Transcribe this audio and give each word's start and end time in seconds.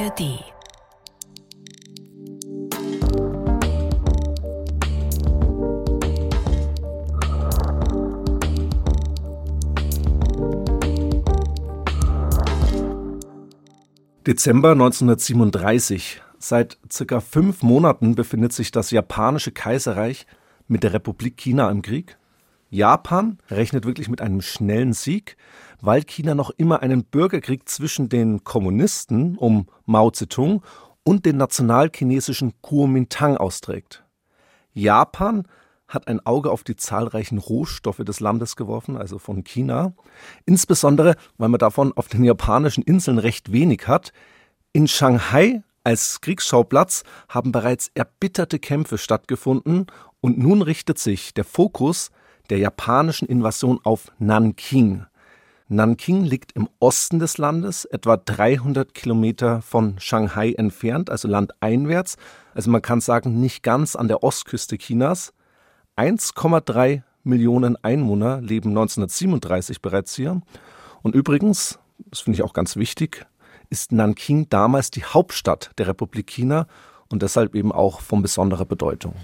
ARD. 0.00 0.44
Dezember 14.26 14.72
1937. 14.72 16.22
Seit 16.38 16.78
circa 16.90 17.20
fünf 17.20 17.62
Monaten 17.62 18.14
befindet 18.14 18.54
sich 18.54 18.70
das 18.70 18.90
japanische 18.90 19.52
Kaiserreich 19.52 20.26
mit 20.66 20.82
der 20.82 20.94
Republik 20.94 21.36
China 21.36 21.70
im 21.70 21.82
Krieg. 21.82 22.19
Japan 22.70 23.38
rechnet 23.50 23.84
wirklich 23.84 24.08
mit 24.08 24.20
einem 24.20 24.40
schnellen 24.40 24.92
Sieg, 24.92 25.36
weil 25.80 26.04
China 26.04 26.36
noch 26.36 26.50
immer 26.50 26.82
einen 26.82 27.04
Bürgerkrieg 27.04 27.68
zwischen 27.68 28.08
den 28.08 28.44
Kommunisten 28.44 29.36
um 29.36 29.66
Mao 29.86 30.10
Zedong 30.10 30.62
und 31.02 31.26
den 31.26 31.36
nationalchinesischen 31.36 32.54
Kuomintang 32.62 33.36
austrägt. 33.36 34.04
Japan 34.72 35.48
hat 35.88 36.06
ein 36.06 36.24
Auge 36.24 36.52
auf 36.52 36.62
die 36.62 36.76
zahlreichen 36.76 37.38
Rohstoffe 37.38 38.04
des 38.04 38.20
Landes 38.20 38.54
geworfen, 38.54 38.96
also 38.96 39.18
von 39.18 39.42
China, 39.42 39.92
insbesondere 40.46 41.16
weil 41.36 41.48
man 41.48 41.58
davon 41.58 41.92
auf 41.96 42.06
den 42.06 42.22
japanischen 42.22 42.84
Inseln 42.84 43.18
recht 43.18 43.50
wenig 43.50 43.88
hat. 43.88 44.12
In 44.72 44.86
Shanghai 44.86 45.64
als 45.82 46.20
Kriegsschauplatz 46.20 47.02
haben 47.28 47.50
bereits 47.50 47.90
erbitterte 47.94 48.60
Kämpfe 48.60 48.98
stattgefunden 48.98 49.86
und 50.20 50.38
nun 50.38 50.62
richtet 50.62 50.98
sich 51.00 51.34
der 51.34 51.44
Fokus 51.44 52.12
der 52.50 52.58
japanischen 52.58 53.28
Invasion 53.28 53.80
auf 53.84 54.12
Nanking. 54.18 55.06
Nanking 55.68 56.24
liegt 56.24 56.52
im 56.52 56.68
Osten 56.80 57.20
des 57.20 57.38
Landes, 57.38 57.84
etwa 57.84 58.16
300 58.16 58.92
Kilometer 58.92 59.62
von 59.62 60.00
Shanghai 60.00 60.52
entfernt, 60.52 61.10
also 61.10 61.28
landeinwärts. 61.28 62.16
Also 62.54 62.70
man 62.70 62.82
kann 62.82 63.00
sagen, 63.00 63.40
nicht 63.40 63.62
ganz 63.62 63.94
an 63.94 64.08
der 64.08 64.24
Ostküste 64.24 64.76
Chinas. 64.78 65.32
1,3 65.96 67.02
Millionen 67.22 67.76
Einwohner 67.84 68.40
leben 68.40 68.70
1937 68.70 69.80
bereits 69.80 70.16
hier. 70.16 70.42
Und 71.02 71.14
übrigens, 71.14 71.78
das 72.06 72.20
finde 72.20 72.38
ich 72.38 72.42
auch 72.42 72.52
ganz 72.52 72.74
wichtig, 72.74 73.26
ist 73.68 73.92
Nanking 73.92 74.48
damals 74.48 74.90
die 74.90 75.04
Hauptstadt 75.04 75.70
der 75.78 75.86
Republik 75.86 76.26
China 76.26 76.66
und 77.10 77.22
deshalb 77.22 77.54
eben 77.54 77.70
auch 77.70 78.00
von 78.00 78.22
besonderer 78.22 78.64
Bedeutung. 78.64 79.14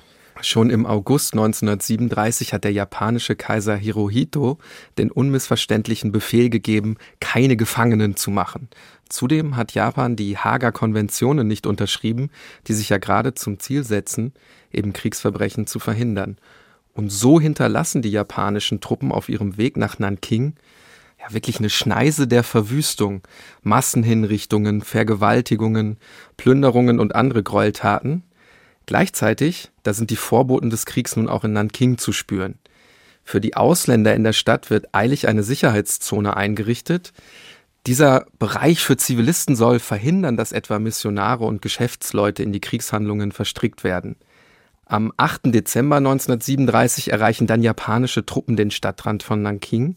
Schon 0.43 0.69
im 0.69 0.85
August 0.85 1.33
1937 1.33 2.53
hat 2.53 2.65
der 2.65 2.73
japanische 2.73 3.37
Kaiser 3.37 3.75
Hirohito 3.75 4.59
den 4.99 5.11
unmissverständlichen 5.11 6.13
Befehl 6.13 6.51
gegeben, 6.51 6.97
keine 7.21 7.57
Gefangenen 7.57 8.17
zu 8.17 8.31
machen. 8.31 8.69
Zudem 9.09 9.57
hat 9.57 9.73
Japan 9.73 10.15
die 10.15 10.37
Hager 10.37 10.73
Konventionen 10.73 11.47
nicht 11.49 11.67
unterschrieben, 11.67 12.31
die 12.67 12.75
sich 12.75 12.91
ja 12.91 12.99
gerade 12.99 13.35
zum 13.35 13.59
Ziel 13.59 13.83
setzen, 13.83 14.35
eben 14.73 14.93
Kriegsverbrechen 14.93 15.67
zu 15.67 15.79
verhindern. 15.79 16.37
Und 16.93 17.11
so 17.11 17.41
hinterlassen 17.41 18.03
die 18.03 18.11
japanischen 18.11 18.81
Truppen 18.81 19.13
auf 19.13 19.29
ihrem 19.29 19.57
Weg 19.57 19.77
nach 19.77 19.99
Nanking 19.99 20.55
ja 21.19 21.33
wirklich 21.33 21.59
eine 21.59 21.71
Schneise 21.71 22.27
der 22.27 22.43
Verwüstung, 22.43 23.23
Massenhinrichtungen, 23.63 24.83
Vergewaltigungen, 24.83 25.99
Plünderungen 26.37 27.01
und 27.01 27.15
andere 27.15 27.43
Gräueltaten, 27.43 28.23
Gleichzeitig, 28.87 29.71
da 29.83 29.93
sind 29.93 30.11
die 30.11 30.17
Vorboten 30.17 30.71
des 30.71 30.87
Kriegs 30.87 31.17
nun 31.17 31.29
auch 31.29 31.45
in 31.45 31.53
Nanking 31.53 31.99
zu 31.99 32.13
spüren. 32.13 32.59
Für 33.25 33.41
die 33.41 33.57
Ausländer 33.57 34.15
in 34.15 34.23
der 34.23 34.33
Stadt 34.33 34.71
wird 34.71 34.95
eilig 34.95 35.27
eine 35.27 35.43
Sicherheitszone 35.43 36.37
eingerichtet. 36.37 37.13
Dieser 37.89 38.27
Bereich 38.39 38.81
für 38.81 38.97
Zivilisten 38.97 39.57
soll 39.57 39.81
verhindern, 39.81 40.37
dass 40.37 40.53
etwa 40.53 40.79
Missionare 40.79 41.45
und 41.45 41.61
Geschäftsleute 41.61 42.45
in 42.45 42.53
die 42.53 42.61
Kriegshandlungen 42.61 43.33
verstrickt 43.33 43.83
werden. 43.83 44.15
Am 44.85 45.13
8. 45.17 45.47
Dezember 45.47 45.97
1937 45.97 47.11
erreichen 47.11 47.49
dann 47.49 47.63
japanische 47.65 48.25
Truppen 48.25 48.55
den 48.55 48.71
Stadtrand 48.71 49.25
von 49.25 49.43
Nanking. 49.43 49.97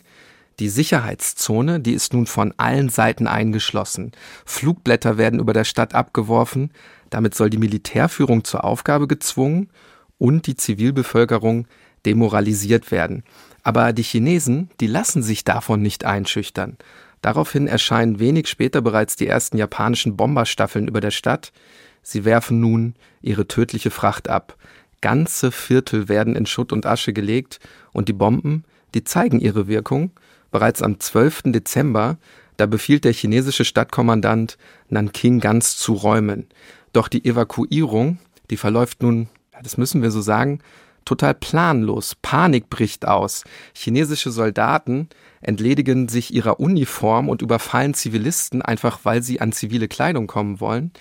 Die 0.59 0.69
Sicherheitszone, 0.69 1.79
die 1.79 1.93
ist 1.93 2.13
nun 2.13 2.25
von 2.25 2.53
allen 2.57 2.89
Seiten 2.89 3.27
eingeschlossen. 3.27 4.11
Flugblätter 4.45 5.17
werden 5.17 5.39
über 5.39 5.53
der 5.53 5.63
Stadt 5.63 5.95
abgeworfen, 5.95 6.71
damit 7.09 7.33
soll 7.33 7.49
die 7.49 7.57
Militärführung 7.57 8.43
zur 8.43 8.65
Aufgabe 8.65 9.07
gezwungen 9.07 9.69
und 10.17 10.47
die 10.47 10.57
Zivilbevölkerung 10.57 11.65
demoralisiert 12.05 12.91
werden. 12.91 13.23
Aber 13.63 13.93
die 13.93 14.03
Chinesen, 14.03 14.69
die 14.81 14.87
lassen 14.87 15.23
sich 15.23 15.45
davon 15.45 15.81
nicht 15.81 16.03
einschüchtern. 16.03 16.77
Daraufhin 17.21 17.67
erscheinen 17.67 18.19
wenig 18.19 18.47
später 18.47 18.81
bereits 18.81 19.15
die 19.15 19.27
ersten 19.27 19.57
japanischen 19.57 20.17
Bomberstaffeln 20.17 20.87
über 20.87 21.01
der 21.01 21.11
Stadt. 21.11 21.53
Sie 22.01 22.25
werfen 22.25 22.59
nun 22.59 22.95
ihre 23.21 23.47
tödliche 23.47 23.91
Fracht 23.91 24.29
ab. 24.29 24.57
Ganze 25.01 25.51
Viertel 25.51 26.09
werden 26.09 26.35
in 26.35 26.45
Schutt 26.45 26.73
und 26.73 26.85
Asche 26.85 27.13
gelegt 27.13 27.59
und 27.93 28.09
die 28.09 28.13
Bomben, 28.13 28.65
die 28.93 29.05
zeigen 29.05 29.39
ihre 29.39 29.67
Wirkung. 29.67 30.11
Bereits 30.51 30.81
am 30.81 30.99
12. 30.99 31.43
Dezember, 31.45 32.17
da 32.57 32.65
befiehlt 32.65 33.05
der 33.05 33.13
chinesische 33.13 33.65
Stadtkommandant, 33.65 34.57
Nanking 34.89 35.39
ganz 35.39 35.77
zu 35.77 35.93
räumen. 35.93 36.47
Doch 36.93 37.07
die 37.07 37.23
Evakuierung, 37.25 38.17
die 38.49 38.57
verläuft 38.57 39.01
nun, 39.03 39.29
das 39.61 39.77
müssen 39.77 40.01
wir 40.01 40.11
so 40.11 40.21
sagen, 40.21 40.59
total 41.05 41.33
planlos. 41.33 42.15
Panik 42.21 42.69
bricht 42.69 43.07
aus. 43.07 43.43
Chinesische 43.73 44.31
Soldaten 44.31 45.09
entledigen 45.41 46.07
sich 46.07 46.33
ihrer 46.33 46.59
Uniform 46.59 47.29
und 47.29 47.41
überfallen 47.41 47.93
Zivilisten, 47.93 48.61
einfach 48.61 48.99
weil 49.03 49.23
sie 49.23 49.41
an 49.41 49.51
zivile 49.51 49.87
Kleidung 49.87 50.27
kommen 50.27 50.59
wollen. 50.59 50.91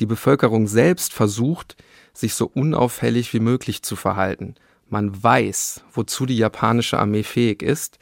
Die 0.00 0.06
Bevölkerung 0.06 0.66
selbst 0.66 1.12
versucht, 1.12 1.76
sich 2.12 2.34
so 2.34 2.50
unauffällig 2.52 3.32
wie 3.34 3.40
möglich 3.40 3.82
zu 3.82 3.96
verhalten. 3.96 4.54
Man 4.88 5.22
weiß, 5.22 5.84
wozu 5.92 6.26
die 6.26 6.36
japanische 6.36 6.98
Armee 6.98 7.22
fähig 7.22 7.62
ist. 7.62 7.98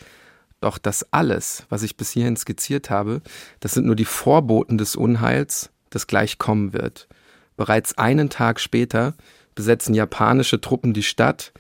Doch 0.61 0.79
das 0.79 1.07
alles, 1.13 1.65
was 1.69 1.83
ich 1.83 1.97
bis 1.97 2.11
hierhin 2.11 2.37
skizziert 2.37 2.91
habe, 2.91 3.23
das 3.61 3.75
sind 3.75 3.87
nur 3.87 3.97
die 3.97 4.05
Vorboten 4.05 4.77
des 4.79 4.97
Unheils, 4.97 5.71
das 5.91 6.07
gleich 6.07 6.39
kommen 6.39 6.73
wird. 6.73 7.09
Bereits 7.57 7.97
einen 7.99 8.31
Tag 8.31 8.61
später 8.61 9.15
besetzen 9.55 9.95
japanische 9.95 10.61
Truppen 10.61 10.95
die 10.95 11.03
Stadt. 11.03 11.53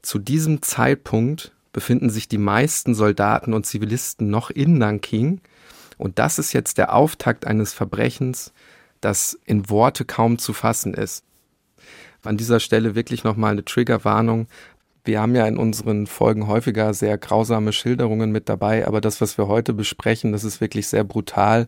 Zu 0.00 0.18
diesem 0.18 0.62
Zeitpunkt 0.62 1.52
befinden 1.72 2.10
sich 2.10 2.28
die 2.28 2.38
meisten 2.38 2.94
Soldaten 2.94 3.54
und 3.54 3.66
Zivilisten 3.66 4.30
noch 4.30 4.50
in 4.50 4.78
Nanking. 4.78 5.40
Und 5.98 6.18
das 6.18 6.38
ist 6.38 6.52
jetzt 6.52 6.78
der 6.78 6.94
Auftakt 6.94 7.46
eines 7.46 7.72
Verbrechens, 7.72 8.52
das 9.00 9.38
in 9.44 9.68
Worte 9.68 10.04
kaum 10.04 10.38
zu 10.38 10.52
fassen 10.52 10.94
ist. 10.94 11.24
An 12.22 12.36
dieser 12.36 12.60
Stelle 12.60 12.94
wirklich 12.94 13.24
nochmal 13.24 13.52
eine 13.52 13.64
Triggerwarnung. 13.64 14.46
Wir 15.04 15.20
haben 15.20 15.34
ja 15.34 15.46
in 15.46 15.56
unseren 15.56 16.06
Folgen 16.06 16.46
häufiger 16.46 16.94
sehr 16.94 17.18
grausame 17.18 17.72
Schilderungen 17.72 18.30
mit 18.30 18.48
dabei, 18.48 18.86
aber 18.86 19.00
das, 19.00 19.20
was 19.20 19.36
wir 19.36 19.48
heute 19.48 19.72
besprechen, 19.72 20.30
das 20.30 20.44
ist 20.44 20.60
wirklich 20.60 20.86
sehr 20.86 21.02
brutal. 21.02 21.66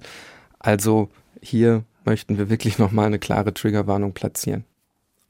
Also 0.61 1.09
hier 1.43 1.83
möchten 2.05 2.39
wir 2.39 2.49
wirklich 2.49 2.79
nochmal 2.79 3.07
eine 3.07 3.19
klare 3.19 3.53
Triggerwarnung 3.53 4.13
platzieren. 4.13 4.65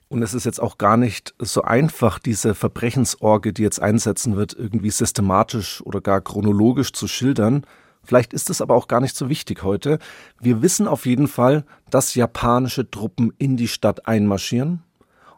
Und 0.09 0.23
es 0.23 0.35
ist 0.35 0.45
jetzt 0.45 0.61
auch 0.61 0.77
gar 0.77 0.99
nicht 0.99 1.35
so 1.39 1.63
einfach, 1.63 2.19
diese 2.19 2.55
Verbrechensorge, 2.55 3.53
die 3.53 3.63
jetzt 3.63 3.81
einsetzen 3.81 4.37
wird, 4.37 4.53
irgendwie 4.53 4.91
systematisch 4.91 5.81
oder 5.85 6.03
gar 6.03 6.21
chronologisch 6.21 6.93
zu 6.93 7.09
schildern. 7.09 7.67
Vielleicht 8.03 8.35
ist 8.35 8.51
es 8.51 8.61
aber 8.61 8.75
auch 8.75 8.87
gar 8.87 9.01
nicht 9.01 9.17
so 9.17 9.31
wichtig 9.31 9.63
heute. 9.63 9.99
Wir 10.41 10.61
wissen 10.61 10.87
auf 10.87 11.07
jeden 11.07 11.27
Fall, 11.27 11.65
dass 11.91 12.15
japanische 12.15 12.91
Truppen 12.91 13.33
in 13.39 13.57
die 13.57 13.67
Stadt 13.67 14.07
einmarschieren 14.07 14.83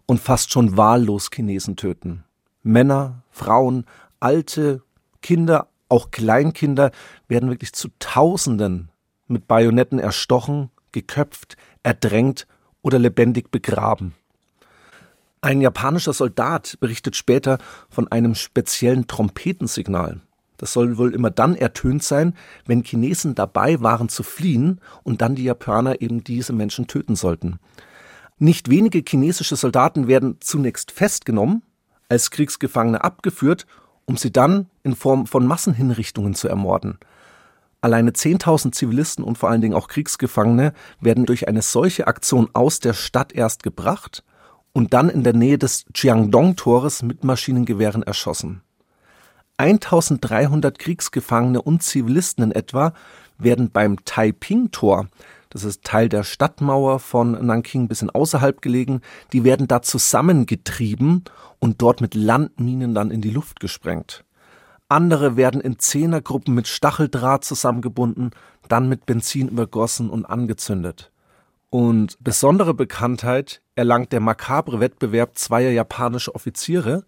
und 0.05 0.21
fast 0.21 0.53
schon 0.53 0.77
wahllos 0.77 1.31
Chinesen 1.33 1.77
töten. 1.77 2.26
Männer, 2.67 3.23
Frauen, 3.31 3.87
alte, 4.21 4.83
Kinder, 5.23 5.69
auch 5.89 6.11
Kleinkinder 6.11 6.91
werden 7.29 7.49
wirklich 7.49 7.73
zu 7.73 7.89
Tausenden 7.99 8.91
mit 9.29 9.47
Bajonetten 9.47 9.99
erstochen, 9.99 10.71
geköpft, 10.93 11.57
erdrängt 11.83 12.47
oder 12.83 12.99
lebendig 12.99 13.51
begraben. 13.51 14.15
Ein 15.41 15.61
japanischer 15.61 16.13
Soldat 16.13 16.77
berichtet 16.81 17.15
später 17.15 17.59
von 17.89 18.11
einem 18.11 18.35
speziellen 18.35 19.07
Trompetensignal. 19.07 20.21
Das 20.57 20.73
soll 20.73 20.99
wohl 20.99 21.15
immer 21.15 21.31
dann 21.31 21.55
ertönt 21.55 22.03
sein, 22.03 22.35
wenn 22.65 22.83
Chinesen 22.83 23.35
dabei 23.35 23.81
waren 23.81 24.09
zu 24.09 24.23
fliehen 24.23 24.81
und 25.05 25.21
dann 25.21 25.35
die 25.35 25.45
Japaner 25.45 26.01
eben 26.01 26.25
diese 26.25 26.53
Menschen 26.53 26.87
töten 26.87 27.15
sollten. 27.15 27.61
Nicht 28.39 28.71
wenige 28.71 29.05
chinesische 29.07 29.57
Soldaten 29.57 30.09
werden 30.09 30.39
zunächst 30.41 30.91
festgenommen, 30.91 31.63
als 32.09 32.31
Kriegsgefangene 32.31 33.03
abgeführt, 33.03 33.67
um 34.05 34.17
sie 34.17 34.33
dann 34.33 34.69
in 34.83 34.95
Form 34.95 35.27
von 35.27 35.47
Massenhinrichtungen 35.47 36.35
zu 36.35 36.49
ermorden. 36.49 36.99
Alleine 37.81 38.11
10.000 38.11 38.73
Zivilisten 38.73 39.25
und 39.25 39.39
vor 39.39 39.51
allen 39.51 39.61
Dingen 39.61 39.75
auch 39.75 39.89
Kriegsgefangene 39.89 40.73
werden 41.01 41.27
durch 41.27 41.49
eine 41.49 41.63
solche 41.63 42.07
Aktion 42.07 42.49
aus 42.53 42.81
der 42.81 42.95
Stadt 42.95 43.33
erst 43.33 43.63
gebracht 43.63 44.25
und 44.73 44.93
dann 44.93 45.09
in 45.09 45.23
der 45.23 45.35
Nähe 45.35 45.59
des 45.59 45.85
Jiangdong-Tores 45.95 47.03
mit 47.03 47.25
Maschinengewehren 47.25 48.03
erschossen. 48.03 48.63
1300 49.59 50.79
Kriegsgefangene 50.79 51.63
und 51.63 51.83
Zivilisten 51.83 52.45
in 52.45 52.53
etwa 52.53 52.93
werden 53.39 53.71
beim 53.71 54.05
Taiping-Tor, 54.05 55.09
das 55.57 55.65
ist 55.65 55.85
Teil 55.85 56.11
der 56.11 56.23
Stadtmauer 56.23 56.99
von 56.99 57.33
Nanking, 57.47 57.85
ein 57.85 57.89
bisschen 57.89 58.11
außerhalb 58.11 58.61
gelegen, 58.61 59.01
die 59.33 59.43
werden 59.43 59.67
da 59.67 59.81
zusammengetrieben 59.81 61.25
und 61.61 61.81
dort 61.81 62.03
mit 62.03 62.15
Landminen 62.15 62.95
dann 62.95 63.11
in 63.11 63.23
die 63.23 63.31
Luft 63.31 63.59
gesprengt. 63.59 64.23
Andere 64.91 65.37
werden 65.37 65.63
in 65.63 65.79
Zehnergruppen 65.79 66.55
mit 66.55 66.69
Stacheldraht 66.69 67.43
zusammengebunden, 67.43 68.33
dann 68.69 68.89
mit 68.91 69.07
Benzin 69.07 69.49
übergossen 69.49 70.11
und 70.11 70.27
angezündet. 70.27 71.11
Und 71.71 72.19
besondere 72.21 72.75
Bekanntheit 72.75 73.63
erlangt 73.77 74.13
der 74.13 74.21
makabre 74.21 74.79
Wettbewerb 74.79 75.39
zweier 75.39 75.71
japanischer 75.71 76.35
Offiziere. 76.35 77.05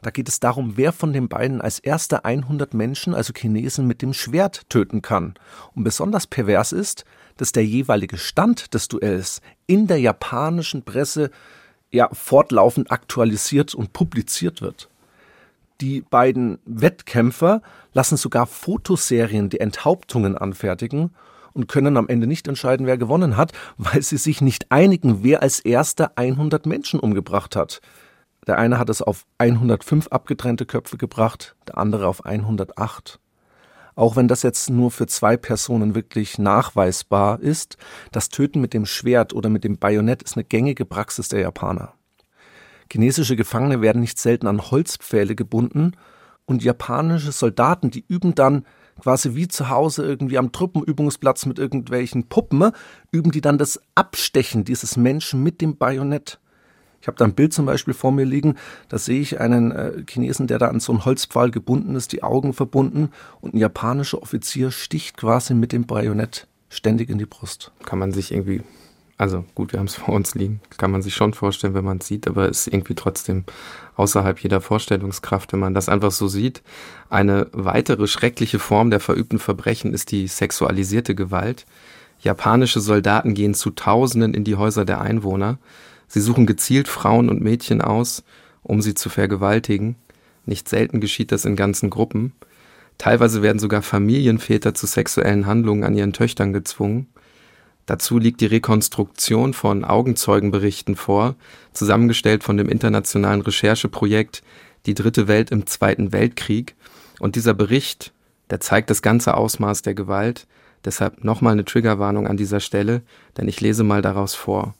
Da 0.00 0.10
geht 0.10 0.28
es 0.28 0.40
darum, 0.40 0.78
wer 0.78 0.92
von 0.92 1.12
den 1.12 1.28
beiden 1.28 1.60
als 1.60 1.78
erster 1.78 2.24
100 2.24 2.72
Menschen, 2.72 3.14
also 3.14 3.34
Chinesen, 3.36 3.86
mit 3.86 4.00
dem 4.00 4.14
Schwert 4.14 4.62
töten 4.70 5.02
kann. 5.02 5.34
Und 5.74 5.84
besonders 5.84 6.26
pervers 6.26 6.72
ist, 6.72 7.04
dass 7.40 7.52
der 7.52 7.64
jeweilige 7.64 8.18
Stand 8.18 8.74
des 8.74 8.88
Duells 8.88 9.40
in 9.66 9.86
der 9.86 9.98
japanischen 9.98 10.82
Presse 10.82 11.30
ja 11.90 12.10
fortlaufend 12.12 12.90
aktualisiert 12.92 13.74
und 13.74 13.94
publiziert 13.94 14.60
wird. 14.60 14.90
Die 15.80 16.02
beiden 16.02 16.58
Wettkämpfer 16.66 17.62
lassen 17.94 18.18
sogar 18.18 18.46
Fotoserien 18.46 19.48
die 19.48 19.60
Enthauptungen 19.60 20.36
anfertigen 20.36 21.14
und 21.54 21.66
können 21.66 21.96
am 21.96 22.08
Ende 22.08 22.26
nicht 22.26 22.46
entscheiden, 22.46 22.86
wer 22.86 22.98
gewonnen 22.98 23.38
hat, 23.38 23.52
weil 23.78 24.02
sie 24.02 24.18
sich 24.18 24.42
nicht 24.42 24.70
einigen, 24.70 25.22
wer 25.22 25.42
als 25.42 25.60
erster 25.60 26.12
100 26.16 26.66
Menschen 26.66 27.00
umgebracht 27.00 27.56
hat. 27.56 27.80
Der 28.46 28.58
eine 28.58 28.78
hat 28.78 28.90
es 28.90 29.00
auf 29.00 29.24
105 29.38 30.08
abgetrennte 30.08 30.66
Köpfe 30.66 30.98
gebracht, 30.98 31.56
der 31.68 31.78
andere 31.78 32.06
auf 32.06 32.24
108. 32.26 33.19
Auch 34.00 34.16
wenn 34.16 34.28
das 34.28 34.42
jetzt 34.42 34.70
nur 34.70 34.90
für 34.90 35.06
zwei 35.06 35.36
Personen 35.36 35.94
wirklich 35.94 36.38
nachweisbar 36.38 37.38
ist, 37.38 37.76
das 38.12 38.30
Töten 38.30 38.58
mit 38.58 38.72
dem 38.72 38.86
Schwert 38.86 39.34
oder 39.34 39.50
mit 39.50 39.62
dem 39.62 39.76
Bajonett 39.76 40.22
ist 40.22 40.38
eine 40.38 40.44
gängige 40.44 40.86
Praxis 40.86 41.28
der 41.28 41.40
Japaner. 41.40 41.92
Chinesische 42.90 43.36
Gefangene 43.36 43.82
werden 43.82 44.00
nicht 44.00 44.18
selten 44.18 44.46
an 44.46 44.70
Holzpfähle 44.70 45.34
gebunden 45.34 45.92
und 46.46 46.64
japanische 46.64 47.30
Soldaten, 47.30 47.90
die 47.90 48.02
üben 48.08 48.34
dann 48.34 48.64
quasi 49.02 49.34
wie 49.34 49.48
zu 49.48 49.68
Hause 49.68 50.02
irgendwie 50.06 50.38
am 50.38 50.50
Truppenübungsplatz 50.50 51.44
mit 51.44 51.58
irgendwelchen 51.58 52.26
Puppen, 52.30 52.70
üben 53.12 53.32
die 53.32 53.42
dann 53.42 53.58
das 53.58 53.82
Abstechen 53.96 54.64
dieses 54.64 54.96
Menschen 54.96 55.42
mit 55.42 55.60
dem 55.60 55.76
Bajonett. 55.76 56.39
Ich 57.00 57.06
habe 57.06 57.16
da 57.16 57.24
ein 57.24 57.34
Bild 57.34 57.52
zum 57.52 57.66
Beispiel 57.66 57.94
vor 57.94 58.12
mir 58.12 58.24
liegen, 58.24 58.56
da 58.88 58.98
sehe 58.98 59.20
ich 59.20 59.40
einen 59.40 59.72
äh, 59.72 60.04
Chinesen, 60.08 60.46
der 60.46 60.58
da 60.58 60.68
an 60.68 60.80
so 60.80 60.92
einen 60.92 61.04
Holzpfahl 61.04 61.50
gebunden 61.50 61.94
ist, 61.94 62.12
die 62.12 62.22
Augen 62.22 62.52
verbunden 62.52 63.10
und 63.40 63.54
ein 63.54 63.58
japanischer 63.58 64.22
Offizier 64.22 64.70
sticht 64.70 65.16
quasi 65.16 65.54
mit 65.54 65.72
dem 65.72 65.86
Bajonett 65.86 66.46
ständig 66.68 67.08
in 67.08 67.18
die 67.18 67.26
Brust. 67.26 67.72
Kann 67.84 67.98
man 67.98 68.12
sich 68.12 68.32
irgendwie 68.32 68.62
also 69.20 69.44
gut, 69.54 69.72
wir 69.72 69.80
haben 69.80 69.86
es 69.86 69.94
vor 69.96 70.14
uns 70.14 70.34
liegen, 70.34 70.62
kann 70.78 70.90
man 70.90 71.02
sich 71.02 71.14
schon 71.14 71.34
vorstellen, 71.34 71.74
wenn 71.74 71.84
man 71.84 71.98
es 71.98 72.06
sieht, 72.06 72.26
aber 72.26 72.48
ist 72.48 72.66
irgendwie 72.66 72.94
trotzdem 72.94 73.44
außerhalb 73.96 74.38
jeder 74.38 74.62
Vorstellungskraft, 74.62 75.52
wenn 75.52 75.60
man 75.60 75.74
das 75.74 75.90
einfach 75.90 76.10
so 76.10 76.26
sieht. 76.26 76.62
Eine 77.10 77.48
weitere 77.52 78.06
schreckliche 78.06 78.58
Form 78.58 78.90
der 78.90 78.98
verübten 78.98 79.38
Verbrechen 79.38 79.92
ist 79.92 80.10
die 80.10 80.26
sexualisierte 80.26 81.14
Gewalt. 81.14 81.66
Japanische 82.20 82.80
Soldaten 82.80 83.34
gehen 83.34 83.52
zu 83.52 83.70
Tausenden 83.70 84.32
in 84.32 84.44
die 84.44 84.56
Häuser 84.56 84.86
der 84.86 85.02
Einwohner. 85.02 85.58
Sie 86.12 86.20
suchen 86.20 86.44
gezielt 86.44 86.88
Frauen 86.88 87.28
und 87.28 87.40
Mädchen 87.40 87.80
aus, 87.80 88.24
um 88.64 88.82
sie 88.82 88.94
zu 88.94 89.08
vergewaltigen. 89.08 89.94
Nicht 90.44 90.68
selten 90.68 91.00
geschieht 91.00 91.30
das 91.30 91.44
in 91.44 91.54
ganzen 91.54 91.88
Gruppen. 91.88 92.32
Teilweise 92.98 93.42
werden 93.42 93.60
sogar 93.60 93.80
Familienväter 93.80 94.74
zu 94.74 94.88
sexuellen 94.88 95.46
Handlungen 95.46 95.84
an 95.84 95.96
ihren 95.96 96.12
Töchtern 96.12 96.52
gezwungen. 96.52 97.06
Dazu 97.86 98.18
liegt 98.18 98.40
die 98.40 98.46
Rekonstruktion 98.46 99.54
von 99.54 99.84
Augenzeugenberichten 99.84 100.96
vor, 100.96 101.36
zusammengestellt 101.74 102.42
von 102.42 102.56
dem 102.56 102.68
internationalen 102.68 103.40
Rechercheprojekt 103.40 104.42
Die 104.86 104.94
Dritte 104.94 105.28
Welt 105.28 105.52
im 105.52 105.66
Zweiten 105.66 106.12
Weltkrieg. 106.12 106.74
Und 107.20 107.36
dieser 107.36 107.54
Bericht, 107.54 108.12
der 108.50 108.58
zeigt 108.58 108.90
das 108.90 109.00
ganze 109.00 109.36
Ausmaß 109.36 109.82
der 109.82 109.94
Gewalt. 109.94 110.48
Deshalb 110.84 111.22
nochmal 111.22 111.52
eine 111.52 111.64
Triggerwarnung 111.64 112.26
an 112.26 112.36
dieser 112.36 112.58
Stelle, 112.58 113.02
denn 113.36 113.46
ich 113.46 113.60
lese 113.60 113.84
mal 113.84 114.02
daraus 114.02 114.34
vor. 114.34 114.74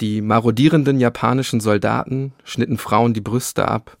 Die 0.00 0.20
marodierenden 0.20 1.00
japanischen 1.00 1.60
Soldaten 1.60 2.32
schnitten 2.44 2.78
Frauen 2.78 3.14
die 3.14 3.20
Brüste 3.20 3.66
ab, 3.66 3.96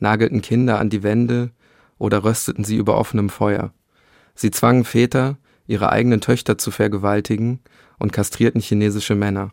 nagelten 0.00 0.42
Kinder 0.42 0.80
an 0.80 0.90
die 0.90 1.02
Wände 1.02 1.50
oder 1.98 2.24
rösteten 2.24 2.64
sie 2.64 2.76
über 2.76 2.98
offenem 2.98 3.30
Feuer. 3.30 3.72
Sie 4.34 4.50
zwangen 4.50 4.84
Väter, 4.84 5.36
ihre 5.66 5.90
eigenen 5.90 6.20
Töchter 6.20 6.58
zu 6.58 6.70
vergewaltigen 6.70 7.60
und 7.98 8.12
kastrierten 8.12 8.60
chinesische 8.60 9.14
Männer. 9.14 9.52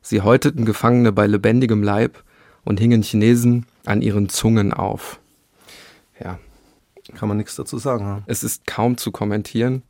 Sie 0.00 0.22
häuteten 0.22 0.64
Gefangene 0.64 1.12
bei 1.12 1.26
lebendigem 1.26 1.82
Leib 1.82 2.22
und 2.64 2.80
hingen 2.80 3.02
Chinesen 3.02 3.66
an 3.84 4.02
ihren 4.02 4.28
Zungen 4.28 4.72
auf. 4.72 5.20
Ja. 6.22 6.38
Kann 7.14 7.28
man 7.28 7.38
nichts 7.38 7.56
dazu 7.56 7.78
sagen. 7.78 8.22
Es 8.26 8.42
ist 8.42 8.66
kaum 8.66 8.98
zu 8.98 9.12
kommentieren. 9.12 9.82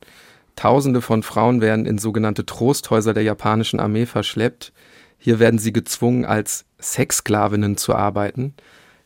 Tausende 0.55 1.01
von 1.01 1.23
Frauen 1.23 1.61
werden 1.61 1.87
in 1.87 1.99
sogenannte 1.99 2.47
Trosthäuser 2.47 3.15
der 3.15 3.23
japanischen 3.23 3.81
Armee 3.81 4.07
verschleppt. 4.07 4.73
Hier 5.19 5.39
werden 5.39 5.59
sie 5.59 5.73
gezwungen, 5.73 6.25
als 6.25 6.65
Sexsklavinnen 6.81 7.77
zu 7.77 7.95
arbeiten. 7.95 8.55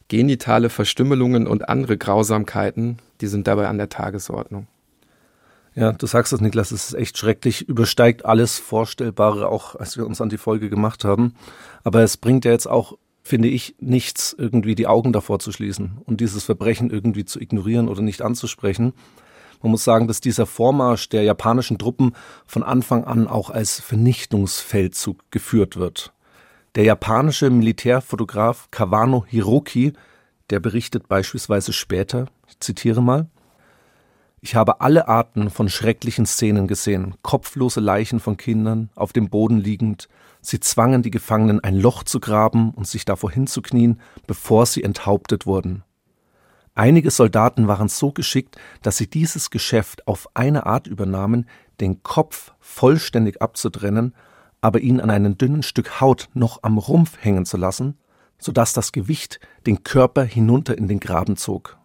Genitale 0.09 0.69
Verstümmelungen 0.69 1.47
und 1.47 1.69
andere 1.69 1.97
Grausamkeiten, 1.97 2.99
die 3.21 3.27
sind 3.27 3.47
dabei 3.47 3.69
an 3.69 3.79
der 3.79 3.89
Tagesordnung. 3.89 4.67
Ja, 5.75 5.93
du 5.93 6.07
sagst 6.07 6.35
es, 6.35 6.41
Niklas, 6.43 6.71
es 6.71 6.89
ist 6.89 6.95
echt 6.95 7.17
schrecklich, 7.17 7.67
übersteigt 7.67 8.27
alles 8.27 8.59
Vorstellbare, 8.59 9.49
auch 9.49 9.75
als 9.75 9.97
wir 9.97 10.07
uns 10.07 10.21
an 10.21 10.29
die 10.29 10.37
Folge 10.37 10.69
gemacht 10.69 11.05
haben. 11.05 11.35
Aber 11.83 12.03
es 12.03 12.19
bringt 12.19 12.45
ja 12.45 12.51
jetzt 12.51 12.67
auch, 12.69 12.99
finde 13.23 13.49
ich, 13.49 13.75
nichts, 13.81 14.37
irgendwie 14.37 14.75
die 14.75 14.87
Augen 14.87 15.15
davor 15.15 15.39
zu 15.39 15.51
schließen 15.51 15.99
und 16.05 16.21
dieses 16.21 16.45
Verbrechen 16.45 16.91
irgendwie 16.91 17.25
zu 17.25 17.41
ignorieren 17.41 17.89
oder 17.89 18.03
nicht 18.03 18.21
anzusprechen. 18.21 18.93
Man 19.63 19.71
muss 19.71 19.85
sagen, 19.85 20.09
dass 20.09 20.21
dieser 20.21 20.47
Vormarsch 20.47 21.09
der 21.09 21.23
japanischen 21.23 21.79
Truppen 21.79 22.15
von 22.47 22.63
Anfang 22.63 23.05
an 23.05 23.29
auch 23.29 23.51
als 23.51 23.81
Vernichtungsfeldzug 23.81 25.31
geführt 25.31 25.77
wird. 25.77 26.13
Der 26.75 26.85
japanische 26.85 27.51
Militärfotograf 27.51 28.69
Kawano 28.71 29.25
Hiroki, 29.29 29.93
der 30.51 30.59
berichtet 30.59 31.07
beispielsweise 31.07 31.73
später, 31.73 32.27
ich 32.49 32.59
zitiere 32.61 33.03
mal, 33.03 33.29
ich 34.41 34.57
habe 34.57 34.81
alle 34.81 35.07
Arten 35.07 35.51
von 35.51 35.69
schrecklichen 35.69 36.27
Szenen 36.27 36.67
gesehen, 36.67 37.15
kopflose 37.23 37.79
Leichen 37.79 38.19
von 38.19 38.37
Kindern, 38.37 38.91
auf 38.97 39.13
dem 39.13 39.31
Boden 39.31 39.59
liegend. 39.59 40.09
Sie 40.41 40.59
zwangen 40.59 41.03
die 41.03 41.13
Gefangenen, 41.13 41.61
ein 41.61 41.79
Loch 41.79 42.03
zu 42.03 42.19
graben 42.19 42.73
und 42.73 42.89
sich 42.89 43.05
davor 43.05 43.31
hinzuknien, 43.31 44.01
bevor 44.27 44.67
sie 44.67 44.83
enthauptet 44.83 45.47
wurden. 45.47 45.85
Einige 46.75 47.11
Soldaten 47.11 47.69
waren 47.69 47.89
so 47.89 48.13
geschickt, 48.13 48.57
dass 48.81 48.97
sie 48.97 49.07
dieses 49.07 49.51
Geschäft 49.51 50.07
auf 50.09 50.29
eine 50.35 50.65
Art 50.65 50.87
übernahmen, 50.87 51.47
den 51.81 52.03
Kopf 52.03 52.53
vollständig 52.61 53.43
abzutrennen, 53.43 54.15
aber 54.63 54.81
ihn 54.81 55.01
an 55.01 55.11
einem 55.11 55.37
dünnen 55.37 55.63
Stück 55.63 56.01
Haut 56.01 56.31
noch 56.33 56.63
am 56.63 56.79
Rumpf 56.79 57.19
hängen 57.21 57.45
zu 57.45 57.59
lassen, 57.59 57.99
so 58.39 58.53
dass 58.53 58.73
das 58.73 58.93
Gewicht 58.93 59.39
den 59.67 59.85
Körper 59.85 60.23
hinunter 60.25 60.79
in 60.79 60.89
den 60.89 61.01
Graben 61.01 61.37
zog. 61.37 61.77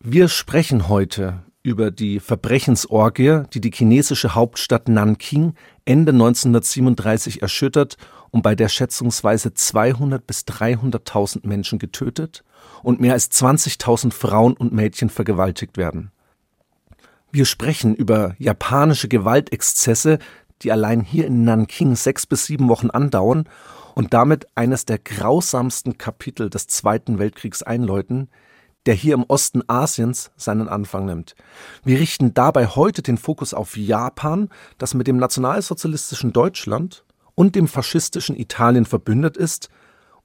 Wir 0.00 0.28
sprechen 0.28 0.88
heute 0.88 1.42
über 1.62 1.90
die 1.90 2.20
Verbrechensorgie, 2.20 3.44
die 3.52 3.60
die 3.60 3.70
chinesische 3.70 4.34
Hauptstadt 4.34 4.88
Nanking 4.88 5.54
Ende 5.84 6.12
1937 6.12 7.42
erschüttert 7.42 7.96
und 8.30 8.42
bei 8.42 8.54
der 8.54 8.68
schätzungsweise 8.68 9.54
200 9.54 10.26
bis 10.26 10.40
300.000 10.40 11.46
Menschen 11.46 11.78
getötet 11.78 12.44
und 12.84 13.00
mehr 13.00 13.14
als 13.14 13.30
20.000 13.30 14.12
Frauen 14.12 14.54
und 14.54 14.72
Mädchen 14.72 15.10
vergewaltigt 15.10 15.76
werden. 15.76 16.10
Wir 17.32 17.46
sprechen 17.46 17.94
über 17.96 18.36
japanische 18.38 19.08
Gewaltexzesse, 19.08 20.18
die 20.62 20.70
allein 20.70 21.00
hier 21.00 21.26
in 21.26 21.44
Nanking 21.44 21.96
sechs 21.96 22.26
bis 22.26 22.46
sieben 22.46 22.68
Wochen 22.68 22.90
andauern 22.90 23.48
und 23.94 24.14
damit 24.14 24.46
eines 24.54 24.84
der 24.84 24.98
grausamsten 24.98 25.98
Kapitel 25.98 26.48
des 26.50 26.66
Zweiten 26.68 27.18
Weltkriegs 27.18 27.62
einläuten, 27.62 28.28
der 28.86 28.94
hier 28.94 29.14
im 29.14 29.24
Osten 29.24 29.62
Asiens 29.66 30.30
seinen 30.36 30.68
Anfang 30.68 31.06
nimmt. 31.06 31.34
Wir 31.84 31.98
richten 31.98 32.34
dabei 32.34 32.66
heute 32.66 33.02
den 33.02 33.18
Fokus 33.18 33.54
auf 33.54 33.76
Japan, 33.76 34.48
das 34.78 34.94
mit 34.94 35.06
dem 35.06 35.16
nationalsozialistischen 35.16 36.32
Deutschland 36.32 37.04
und 37.34 37.56
dem 37.56 37.66
faschistischen 37.66 38.36
Italien 38.36 38.84
verbündet 38.84 39.36
ist 39.36 39.70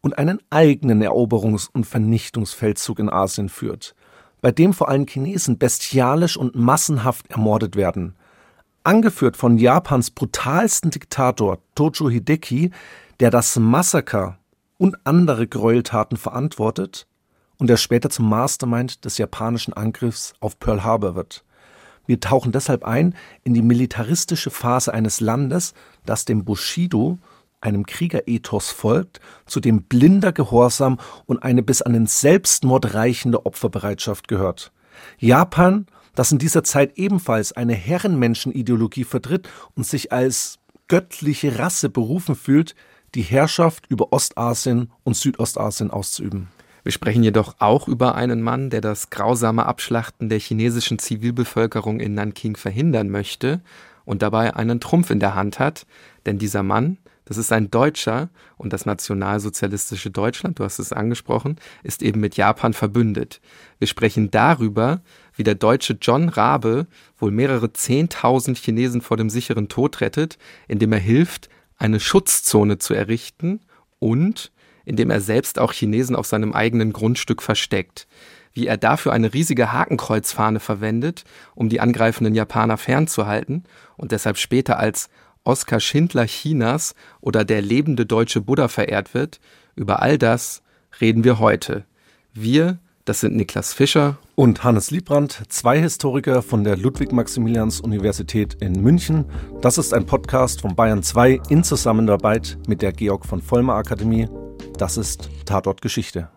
und 0.02 0.18
einen 0.18 0.40
eigenen 0.50 1.04
Eroberungs- 1.04 1.70
und 1.72 1.86
Vernichtungsfeldzug 1.86 3.00
in 3.00 3.10
Asien 3.10 3.50
führt, 3.50 3.96
bei 4.42 4.52
dem 4.52 4.74
vor 4.74 4.90
allem 4.90 5.06
Chinesen 5.08 5.58
bestialisch 5.58 6.38
und 6.38 6.56
massenhaft 6.56 7.30
ermordet 7.30 7.76
werden. 7.76 8.16
Angeführt 8.84 9.36
von 9.36 9.58
Japans 9.58 10.12
brutalsten 10.12 10.92
Diktator 10.92 11.60
Tojo 11.76 12.10
Hideki, 12.10 12.72
der 13.20 13.30
das 13.30 13.58
Massaker 13.58 14.38
und 14.78 14.96
andere 15.04 15.48
Gräueltaten 15.48 16.18
verantwortet 16.18 17.06
und 17.58 17.70
der 17.70 17.78
später 17.78 18.10
zum 18.10 18.30
Mastermind 18.30 19.04
des 19.04 19.18
japanischen 19.18 19.74
Angriffs 19.74 20.34
auf 20.40 20.60
Pearl 20.60 20.84
Harbor 20.84 21.16
wird. 21.16 21.44
Wir 22.08 22.20
tauchen 22.20 22.52
deshalb 22.52 22.86
ein 22.86 23.14
in 23.44 23.54
die 23.54 23.62
militaristische 23.62 24.50
Phase 24.50 24.94
eines 24.94 25.20
Landes, 25.20 25.76
das 26.06 26.26
dem 26.26 26.44
Bushido, 26.44 27.20
einem 27.62 27.86
Kriegerethos 27.86 28.72
folgt, 28.72 29.20
zu 29.46 29.60
dem 29.60 29.84
blinder 29.84 30.32
Gehorsam 30.32 31.00
und 31.26 31.44
eine 31.44 31.64
bis 31.64 31.82
an 31.82 31.94
den 31.94 32.08
Selbstmord 32.08 32.94
reichende 32.94 33.46
Opferbereitschaft 33.46 34.28
gehört. 34.28 34.72
Japan, 35.18 35.88
das 36.16 36.32
in 36.32 36.38
dieser 36.38 36.64
Zeit 36.64 36.98
ebenfalls 36.98 37.52
eine 37.52 37.74
Herrenmenschenideologie 37.74 39.04
vertritt 39.04 39.50
und 39.76 39.86
sich 39.86 40.12
als 40.12 40.60
göttliche 40.88 41.60
Rasse 41.60 41.90
berufen 41.90 42.36
fühlt, 42.36 42.76
die 43.16 43.22
Herrschaft 43.22 43.86
über 43.88 44.12
Ostasien 44.14 44.92
und 45.04 45.16
Südostasien 45.16 45.92
auszuüben. 45.92 46.48
Wir 46.84 46.92
sprechen 46.92 47.24
jedoch 47.24 47.56
auch 47.60 47.88
über 47.88 48.16
einen 48.16 48.42
Mann, 48.42 48.70
der 48.70 48.82
das 48.82 49.10
grausame 49.10 49.66
Abschlachten 49.66 50.30
der 50.30 50.40
chinesischen 50.40 50.98
Zivilbevölkerung 50.98 52.00
in 52.00 52.14
Nanking 52.14 52.56
verhindern 52.56 53.10
möchte 53.10 53.62
und 54.06 54.22
dabei 54.22 54.56
einen 54.56 54.80
Trumpf 54.80 55.10
in 55.10 55.20
der 55.20 55.36
Hand 55.36 55.60
hat, 55.60 55.86
denn 56.26 56.40
dieser 56.40 56.64
Mann, 56.64 56.98
das 57.30 57.38
ist 57.38 57.52
ein 57.52 57.70
Deutscher 57.70 58.30
und 58.58 58.74
das 58.74 58.88
nationalsozialistische 58.88 60.10
Deutschland, 60.10 60.58
du 60.58 60.64
hast 60.64 60.80
es 60.80 60.92
angesprochen, 60.92 61.58
ist 61.84 62.02
eben 62.02 62.20
mit 62.20 62.38
Japan 62.38 62.74
verbündet. 62.74 63.40
Wir 63.78 63.88
sprechen 63.88 64.32
darüber, 64.32 65.02
wie 65.36 65.44
der 65.44 65.54
deutsche 65.54 65.96
John 66.02 66.30
Rabe 66.30 66.88
wohl 67.20 67.30
mehrere 67.30 67.72
Zehntausend 67.72 68.58
Chinesen 68.58 69.02
vor 69.02 69.16
dem 69.16 69.30
sicheren 69.30 69.70
Tod 69.70 70.02
rettet, 70.02 70.40
indem 70.68 70.92
er 70.92 71.00
hilft, 71.00 71.50
eine 71.78 72.00
Schutzzone 72.00 72.80
zu 72.80 72.96
errichten 72.96 73.60
und 74.00 74.52
indem 74.84 75.12
er 75.12 75.22
selbst 75.22 75.60
auch 75.60 75.72
Chinesen 75.72 76.16
auf 76.16 76.26
seinem 76.26 76.54
eigenen 76.54 76.94
Grundstück 76.94 77.44
versteckt. 77.44 78.08
Wie 78.54 78.66
er 78.66 78.78
dafür 78.78 79.14
eine 79.14 79.36
riesige 79.36 79.72
Hakenkreuzfahne 79.72 80.60
verwendet, 80.60 81.26
um 81.54 81.70
die 81.70 81.80
angreifenden 81.80 82.34
Japaner 82.34 82.78
fernzuhalten 82.78 83.66
und 83.98 84.14
deshalb 84.14 84.38
später 84.38 84.80
als 84.80 85.12
Oskar 85.44 85.80
Schindler 85.80 86.26
Chinas 86.26 86.96
oder 87.22 87.46
der 87.46 87.62
lebende 87.62 88.06
deutsche 88.06 88.42
Buddha 88.42 88.68
verehrt 88.68 89.14
wird, 89.14 89.40
über 89.76 90.02
all 90.02 90.18
das 90.18 90.62
reden 91.00 91.24
wir 91.24 91.40
heute. 91.40 91.86
Wir, 92.34 92.80
das 93.06 93.22
sind 93.22 93.36
Niklas 93.36 93.74
Fischer 93.74 94.18
und 94.36 94.64
Hannes 94.64 94.92
Liebrandt, 94.92 95.44
zwei 95.50 95.80
Historiker 95.80 96.42
von 96.42 96.64
der 96.64 96.78
Ludwig-Maximilians-Universität 96.78 98.58
in 98.62 98.82
München. 98.82 99.26
Das 99.62 99.78
ist 99.78 99.94
ein 99.94 100.06
Podcast 100.06 100.62
von 100.62 100.76
Bayern 100.76 101.04
2 101.04 101.42
in 101.50 101.64
Zusammenarbeit 101.64 102.58
mit 102.68 102.82
der 102.82 102.92
Georg 102.92 103.26
von 103.26 103.42
Vollmer 103.42 103.76
Akademie 103.76 104.28
das 104.80 104.96
ist 104.96 105.30
Tatort 105.46 105.82
Geschichte. 105.82 106.30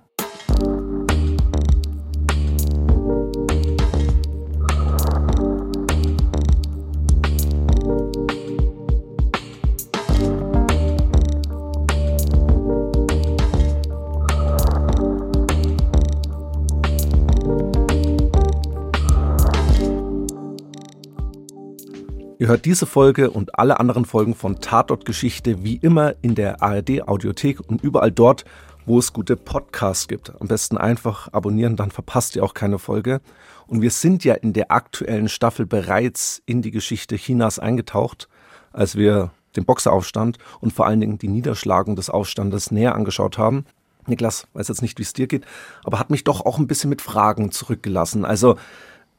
Ihr 22.42 22.48
hört 22.48 22.64
diese 22.64 22.86
Folge 22.86 23.30
und 23.30 23.56
alle 23.56 23.78
anderen 23.78 24.04
Folgen 24.04 24.34
von 24.34 24.60
Tatort 24.60 25.04
Geschichte 25.04 25.62
wie 25.62 25.76
immer 25.76 26.16
in 26.22 26.34
der 26.34 26.60
ARD 26.60 27.06
Audiothek 27.06 27.60
und 27.60 27.84
überall 27.84 28.10
dort, 28.10 28.44
wo 28.84 28.98
es 28.98 29.12
gute 29.12 29.36
Podcasts 29.36 30.08
gibt. 30.08 30.32
Am 30.40 30.48
besten 30.48 30.76
einfach 30.76 31.32
abonnieren, 31.32 31.76
dann 31.76 31.92
verpasst 31.92 32.34
ihr 32.34 32.42
auch 32.42 32.52
keine 32.52 32.80
Folge. 32.80 33.20
Und 33.68 33.80
wir 33.80 33.92
sind 33.92 34.24
ja 34.24 34.34
in 34.34 34.54
der 34.54 34.72
aktuellen 34.72 35.28
Staffel 35.28 35.66
bereits 35.66 36.42
in 36.44 36.62
die 36.62 36.72
Geschichte 36.72 37.14
Chinas 37.14 37.60
eingetaucht, 37.60 38.28
als 38.72 38.96
wir 38.96 39.30
den 39.54 39.64
Boxeraufstand 39.64 40.38
und 40.60 40.72
vor 40.72 40.86
allen 40.86 40.98
Dingen 40.98 41.18
die 41.18 41.28
Niederschlagung 41.28 41.94
des 41.94 42.10
Aufstandes 42.10 42.72
näher 42.72 42.96
angeschaut 42.96 43.38
haben. 43.38 43.66
Niklas, 44.08 44.48
weiß 44.54 44.66
jetzt 44.66 44.82
nicht, 44.82 44.98
wie 44.98 45.04
es 45.04 45.12
dir 45.12 45.28
geht, 45.28 45.44
aber 45.84 46.00
hat 46.00 46.10
mich 46.10 46.24
doch 46.24 46.44
auch 46.44 46.58
ein 46.58 46.66
bisschen 46.66 46.90
mit 46.90 47.02
Fragen 47.02 47.52
zurückgelassen. 47.52 48.24
Also 48.24 48.56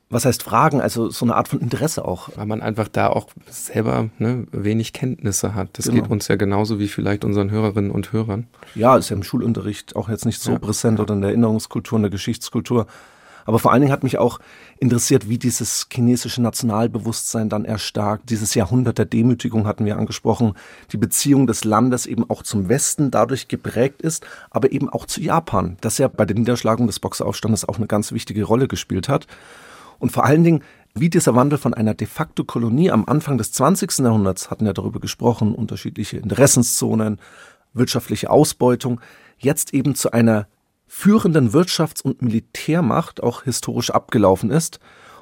was 0.09 0.25
heißt 0.25 0.43
Fragen? 0.43 0.79
Also 0.79 1.09
so 1.09 1.25
eine 1.25 1.35
Art 1.35 1.47
von 1.47 1.59
Interesse 1.59 2.05
auch. 2.05 2.29
Weil 2.35 2.45
man 2.45 2.61
einfach 2.61 2.87
da 2.87 3.07
auch 3.07 3.27
selber 3.49 4.09
ne, 4.19 4.45
wenig 4.51 4.93
Kenntnisse 4.93 5.55
hat. 5.55 5.69
Das 5.73 5.85
genau. 5.85 6.01
geht 6.01 6.11
uns 6.11 6.27
ja 6.27 6.35
genauso 6.35 6.79
wie 6.79 6.87
vielleicht 6.87 7.25
unseren 7.25 7.49
Hörerinnen 7.49 7.91
und 7.91 8.11
Hörern. 8.11 8.47
Ja, 8.75 8.95
ist 8.97 9.09
ja 9.09 9.15
im 9.15 9.23
Schulunterricht 9.23 9.95
auch 9.95 10.09
jetzt 10.09 10.25
nicht 10.25 10.39
so 10.39 10.51
ja. 10.51 10.59
präsent 10.59 10.99
oder 10.99 11.13
in 11.13 11.21
der 11.21 11.31
Erinnerungskultur, 11.31 11.97
in 11.97 12.03
der 12.03 12.11
Geschichtskultur. 12.11 12.85
Aber 13.45 13.59
vor 13.59 13.71
allen 13.71 13.81
Dingen 13.81 13.91
hat 13.91 14.03
mich 14.03 14.17
auch 14.17 14.39
interessiert, 14.77 15.27
wie 15.29 15.37
dieses 15.37 15.87
chinesische 15.91 16.41
Nationalbewusstsein 16.41 17.49
dann 17.49 17.65
erstarkt. 17.65 18.29
Dieses 18.29 18.53
Jahrhundert 18.53 18.97
der 18.97 19.05
Demütigung 19.05 19.67
hatten 19.67 19.85
wir 19.85 19.97
angesprochen. 19.97 20.53
Die 20.91 20.97
Beziehung 20.97 21.47
des 21.47 21.63
Landes 21.63 22.05
eben 22.05 22.29
auch 22.29 22.43
zum 22.43 22.69
Westen 22.69 23.11
dadurch 23.11 23.47
geprägt 23.47 24.01
ist, 24.01 24.25
aber 24.49 24.71
eben 24.71 24.89
auch 24.89 25.05
zu 25.05 25.21
Japan, 25.21 25.77
das 25.81 25.97
ja 25.97 26.07
bei 26.07 26.25
der 26.25 26.37
Niederschlagung 26.37 26.87
des 26.87 26.99
Boxeraufstandes 26.99 27.67
auch 27.67 27.77
eine 27.77 27.87
ganz 27.87 28.11
wichtige 28.11 28.43
Rolle 28.43 28.67
gespielt 28.67 29.09
hat. 29.09 29.27
Und 30.03 30.09
vor 30.09 30.25
allen 30.25 30.43
Dingen, 30.43 30.63
wie 30.95 31.09
dieser 31.09 31.33
Wandel 31.33 31.57
von 31.57 31.73
einer 31.73 31.93
de 31.93 32.07
facto 32.07 32.43
Kolonie 32.43 32.91
am 32.91 33.05
Anfang 33.05 33.37
des 33.37 33.53
20. 33.53 33.99
Jahrhunderts, 33.99 34.51
hatten 34.51 34.65
ja 34.65 34.73
darüber 34.73 34.99
gesprochen, 34.99 35.55
unterschiedliche 35.55 36.17
Interessenszonen, 36.17 37.21
wirtschaftliche 37.71 38.29
Ausbeutung, 38.29 38.99
jetzt 39.37 39.73
eben 39.73 39.95
zu 39.95 40.11
einer 40.11 40.49
führenden 40.87 41.53
Wirtschafts- 41.53 42.01
und 42.01 42.21
Militärmacht 42.21 43.23
auch 43.23 43.43
historisch 43.43 43.91
abgelaufen 43.91 44.51
ist. 44.51 44.81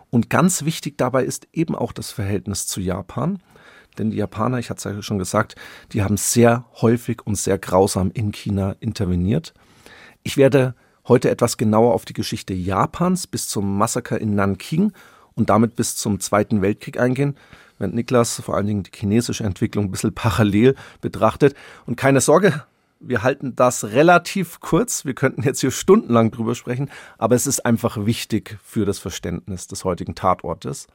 Und 0.09 0.31
ganz 0.31 0.65
wichtig 0.65 0.97
dabei 0.97 1.25
ist 1.25 1.47
eben 1.53 1.75
auch 1.75 1.93
das 1.93 2.11
Verhältnis 2.11 2.65
zu 2.65 2.81
Japan. 2.81 3.37
Denn 3.99 4.09
die 4.09 4.17
Japaner, 4.17 4.57
ich 4.57 4.71
hatte 4.71 4.89
es 4.89 4.95
ja 4.95 5.01
schon 5.03 5.19
gesagt, 5.19 5.53
die 5.91 6.01
haben 6.01 6.17
sehr 6.17 6.65
häufig 6.81 7.21
und 7.23 7.35
sehr 7.35 7.59
grausam 7.59 8.09
in 8.15 8.31
China 8.31 8.75
interveniert. 8.79 9.53
Ich 10.23 10.37
werde 10.37 10.73
heute 11.07 11.29
etwas 11.29 11.57
genauer 11.57 11.93
auf 11.93 12.05
die 12.05 12.13
Geschichte 12.13 12.53
Japans 12.53 13.27
bis 13.27 13.47
zum 13.47 13.77
Massaker 13.77 14.19
in 14.19 14.35
Nanking 14.35 14.93
und 15.35 15.49
damit 15.49 15.75
bis 15.75 15.95
zum 15.95 16.19
Zweiten 16.19 16.61
Weltkrieg 16.61 16.99
eingehen, 16.99 17.35
während 17.77 17.95
Niklas 17.95 18.41
vor 18.41 18.55
allen 18.55 18.67
Dingen 18.67 18.83
die 18.83 18.91
chinesische 18.93 19.43
Entwicklung 19.43 19.85
ein 19.85 19.91
bisschen 19.91 20.13
parallel 20.15 20.75
betrachtet. 21.01 21.55
Und 21.85 21.95
keine 21.95 22.21
Sorge, 22.21 22.63
wir 22.99 23.23
halten 23.23 23.55
das 23.55 23.85
relativ 23.85 24.59
kurz. 24.59 25.05
Wir 25.05 25.15
könnten 25.15 25.43
jetzt 25.43 25.61
hier 25.61 25.71
stundenlang 25.71 26.31
drüber 26.31 26.55
sprechen, 26.55 26.89
aber 27.17 27.35
es 27.35 27.47
ist 27.47 27.65
einfach 27.65 28.05
wichtig 28.05 28.57
für 28.63 28.85
das 28.85 28.99
Verständnis 28.99 29.67
des 29.67 29.83
heutigen 29.83 30.15
Tatortes. 30.15 30.87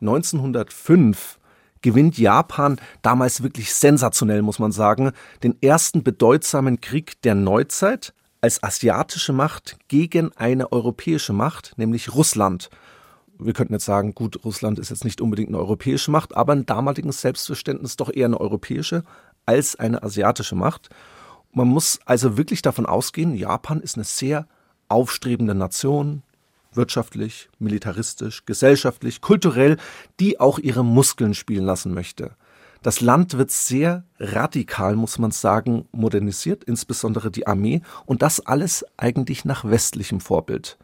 1905 0.00 1.38
gewinnt 1.80 2.18
Japan 2.18 2.80
damals 3.02 3.42
wirklich 3.42 3.72
sensationell, 3.72 4.42
muss 4.42 4.58
man 4.58 4.72
sagen, 4.72 5.12
den 5.44 5.60
ersten 5.62 6.02
bedeutsamen 6.02 6.80
Krieg 6.80 7.22
der 7.22 7.36
Neuzeit 7.36 8.12
als 8.40 8.62
asiatische 8.62 9.32
Macht 9.32 9.78
gegen 9.88 10.30
eine 10.36 10.72
europäische 10.72 11.32
Macht, 11.32 11.74
nämlich 11.76 12.14
Russland. 12.14 12.70
Wir 13.38 13.52
könnten 13.52 13.74
jetzt 13.74 13.84
sagen, 13.84 14.14
gut, 14.14 14.44
Russland 14.44 14.78
ist 14.78 14.90
jetzt 14.90 15.04
nicht 15.04 15.20
unbedingt 15.20 15.48
eine 15.48 15.58
europäische 15.58 16.10
Macht, 16.10 16.36
aber 16.36 16.52
ein 16.52 16.66
damaliges 16.66 17.20
Selbstverständnis 17.20 17.96
doch 17.96 18.12
eher 18.12 18.26
eine 18.26 18.40
europäische 18.40 19.04
als 19.46 19.76
eine 19.76 20.02
asiatische 20.02 20.54
Macht. 20.54 20.88
Man 21.52 21.68
muss 21.68 22.00
also 22.04 22.36
wirklich 22.36 22.62
davon 22.62 22.86
ausgehen, 22.86 23.34
Japan 23.34 23.80
ist 23.80 23.96
eine 23.96 24.04
sehr 24.04 24.46
aufstrebende 24.88 25.54
Nation, 25.54 26.22
wirtschaftlich, 26.72 27.48
militaristisch, 27.58 28.44
gesellschaftlich, 28.44 29.20
kulturell, 29.20 29.78
die 30.20 30.40
auch 30.40 30.58
ihre 30.58 30.84
Muskeln 30.84 31.34
spielen 31.34 31.64
lassen 31.64 31.94
möchte. 31.94 32.36
Das 32.82 33.00
Land 33.00 33.36
wird 33.36 33.50
sehr 33.50 34.04
radikal, 34.20 34.94
muss 34.94 35.18
man 35.18 35.32
sagen, 35.32 35.88
modernisiert, 35.90 36.62
insbesondere 36.64 37.30
die 37.30 37.46
Armee, 37.46 37.82
und 38.06 38.22
das 38.22 38.40
alles 38.40 38.84
eigentlich 38.96 39.44
nach 39.44 39.64
westlichem 39.64 40.20
Vorbild. 40.20 40.78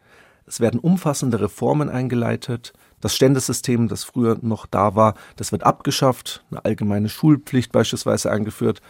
Es 0.45 0.59
werden 0.59 0.79
umfassende 0.79 1.39
Reformen 1.39 1.89
eingeleitet. 1.89 2.73
Das 3.01 3.15
Ständesystem, 3.15 3.87
das 3.87 4.03
früher 4.03 4.37
noch 4.41 4.65
da 4.65 4.95
war, 4.95 5.15
das 5.37 5.51
wird 5.51 5.63
abgeschafft, 5.63 6.43
eine 6.51 6.63
allgemeine 6.65 7.09
Schulpflicht 7.09 7.71
beispielsweise 7.71 8.29
eingeführt. 8.29 8.81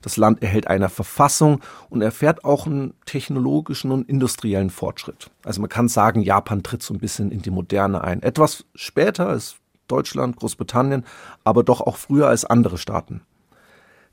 Das 0.00 0.16
Land 0.16 0.42
erhält 0.42 0.66
eine 0.66 0.88
Verfassung 0.88 1.60
und 1.88 2.02
erfährt 2.02 2.44
auch 2.44 2.66
einen 2.66 2.94
technologischen 3.06 3.92
und 3.92 4.08
industriellen 4.08 4.70
Fortschritt. 4.70 5.30
Also 5.44 5.60
man 5.60 5.70
kann 5.70 5.88
sagen, 5.88 6.22
Japan 6.22 6.62
tritt 6.62 6.82
so 6.82 6.92
ein 6.94 6.98
bisschen 6.98 7.30
in 7.30 7.42
die 7.42 7.50
Moderne 7.50 8.02
ein. 8.02 8.22
Etwas 8.22 8.64
später, 8.74 9.30
es 9.30 9.56
Deutschland, 9.88 10.36
Großbritannien, 10.36 11.04
aber 11.44 11.62
doch 11.62 11.80
auch 11.80 11.96
früher 11.96 12.28
als 12.28 12.44
andere 12.44 12.78
Staaten. 12.78 13.22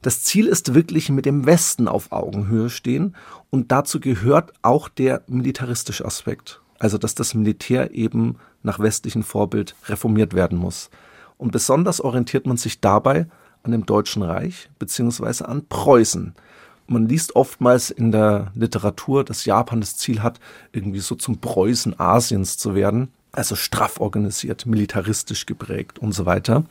Das 0.02 0.24
Ziel 0.24 0.48
ist 0.48 0.74
wirklich 0.74 1.10
mit 1.10 1.26
dem 1.26 1.46
Westen 1.46 1.90
auf 1.90 2.12
Augenhöhe 2.12 2.70
stehen 2.70 3.16
und 3.50 3.72
dazu 3.72 4.00
gehört 4.00 4.54
auch 4.62 4.88
der 4.88 5.24
militaristische 5.28 6.06
Aspekt, 6.06 6.62
also 6.80 6.98
dass 6.98 7.16
das 7.16 7.34
Militär 7.34 7.92
eben 7.92 8.38
nach 8.64 8.80
westlichem 8.80 9.24
Vorbild 9.24 9.76
reformiert 9.88 10.34
werden 10.34 10.58
muss. 10.58 10.90
Und 11.38 11.52
besonders 11.52 12.00
orientiert 12.00 12.46
man 12.46 12.58
sich 12.58 12.80
dabei 12.80 13.28
an 13.64 13.72
dem 13.72 13.86
Deutschen 13.86 14.24
Reich 14.24 14.70
bzw. 14.80 15.44
an 15.44 15.66
Preußen. 15.68 16.34
Man 16.88 17.08
liest 17.08 17.36
oftmals 17.36 17.92
in 17.92 18.12
der 18.12 18.52
Literatur, 18.56 19.24
dass 19.24 19.46
Japan 19.46 19.82
das 19.82 19.98
Ziel 19.98 20.24
hat, 20.24 20.40
irgendwie 20.72 21.00
so 21.00 21.16
zum 21.16 21.40
Preußen 21.40 22.00
Asiens 22.00 22.58
zu 22.58 22.74
werden. 22.74 23.10
Also 23.32 23.56
straff 23.56 24.00
organisiert, 24.00 24.66
militaristisch 24.66 25.46
geprägt 25.46 26.00
und 26.00 26.14
so 26.14 26.26
weiter. 26.26 26.64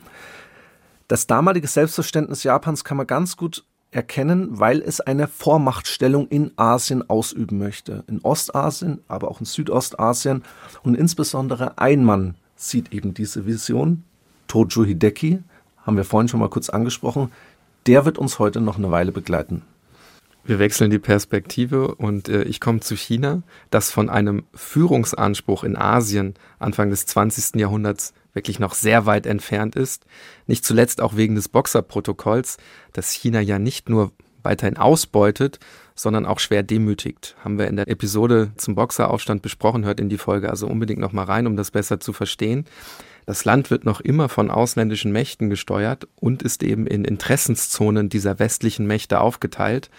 Das 1.07 1.27
damalige 1.27 1.67
Selbstverständnis 1.67 2.43
Japans 2.43 2.83
kann 2.83 2.97
man 2.97 3.07
ganz 3.07 3.37
gut 3.37 3.63
erkennen, 3.91 4.59
weil 4.59 4.81
es 4.81 5.01
eine 5.01 5.27
Vormachtstellung 5.27 6.27
in 6.27 6.51
Asien 6.57 7.09
ausüben 7.09 7.57
möchte. 7.57 8.03
In 8.07 8.19
Ostasien, 8.21 8.99
aber 9.07 9.29
auch 9.31 9.39
in 9.39 9.45
Südostasien. 9.45 10.43
Und 10.83 10.95
insbesondere 10.95 11.77
ein 11.79 12.03
Mann 12.03 12.35
sieht 12.55 12.93
eben 12.93 13.13
diese 13.13 13.45
Vision, 13.45 14.03
Tojo 14.47 14.85
Hideki, 14.85 15.41
haben 15.85 15.97
wir 15.97 16.03
vorhin 16.03 16.27
schon 16.27 16.39
mal 16.39 16.49
kurz 16.49 16.69
angesprochen. 16.69 17.31
Der 17.87 18.05
wird 18.05 18.17
uns 18.17 18.37
heute 18.37 18.61
noch 18.61 18.77
eine 18.77 18.91
Weile 18.91 19.11
begleiten. 19.11 19.63
Wir 20.43 20.59
wechseln 20.59 20.89
die 20.89 20.99
Perspektive 20.99 21.95
und 21.95 22.29
äh, 22.29 22.43
ich 22.43 22.59
komme 22.59 22.79
zu 22.79 22.95
China, 22.95 23.43
das 23.69 23.91
von 23.91 24.09
einem 24.09 24.45
Führungsanspruch 24.53 25.63
in 25.63 25.77
Asien 25.77 26.33
Anfang 26.57 26.89
des 26.89 27.05
20. 27.05 27.59
Jahrhunderts 27.59 28.13
wirklich 28.33 28.59
noch 28.59 28.73
sehr 28.73 29.05
weit 29.05 29.25
entfernt 29.25 29.75
ist. 29.75 30.05
Nicht 30.47 30.65
zuletzt 30.65 31.01
auch 31.01 31.15
wegen 31.15 31.35
des 31.35 31.49
Boxerprotokolls, 31.49 32.57
das 32.93 33.11
China 33.11 33.39
ja 33.41 33.59
nicht 33.59 33.89
nur 33.89 34.11
weiterhin 34.43 34.77
ausbeutet, 34.77 35.59
sondern 35.95 36.25
auch 36.25 36.39
schwer 36.39 36.63
demütigt. 36.63 37.35
Haben 37.43 37.57
wir 37.57 37.67
in 37.67 37.75
der 37.75 37.89
Episode 37.89 38.51
zum 38.55 38.75
Boxeraufstand 38.75 39.41
besprochen, 39.41 39.85
hört 39.85 39.99
in 39.99 40.09
die 40.09 40.17
Folge 40.17 40.49
also 40.49 40.67
unbedingt 40.67 40.99
noch 40.99 41.11
mal 41.11 41.25
rein, 41.25 41.45
um 41.45 41.57
das 41.57 41.71
besser 41.71 41.99
zu 41.99 42.13
verstehen. 42.13 42.65
Das 43.25 43.45
Land 43.45 43.69
wird 43.69 43.85
noch 43.85 43.99
immer 43.99 44.29
von 44.29 44.49
ausländischen 44.49 45.11
Mächten 45.11 45.49
gesteuert 45.49 46.07
und 46.15 46.41
ist 46.41 46.63
eben 46.63 46.87
in 46.87 47.05
Interessenszonen 47.05 48.09
dieser 48.09 48.39
westlichen 48.39 48.87
Mächte 48.87 49.19
aufgeteilt. 49.19 49.89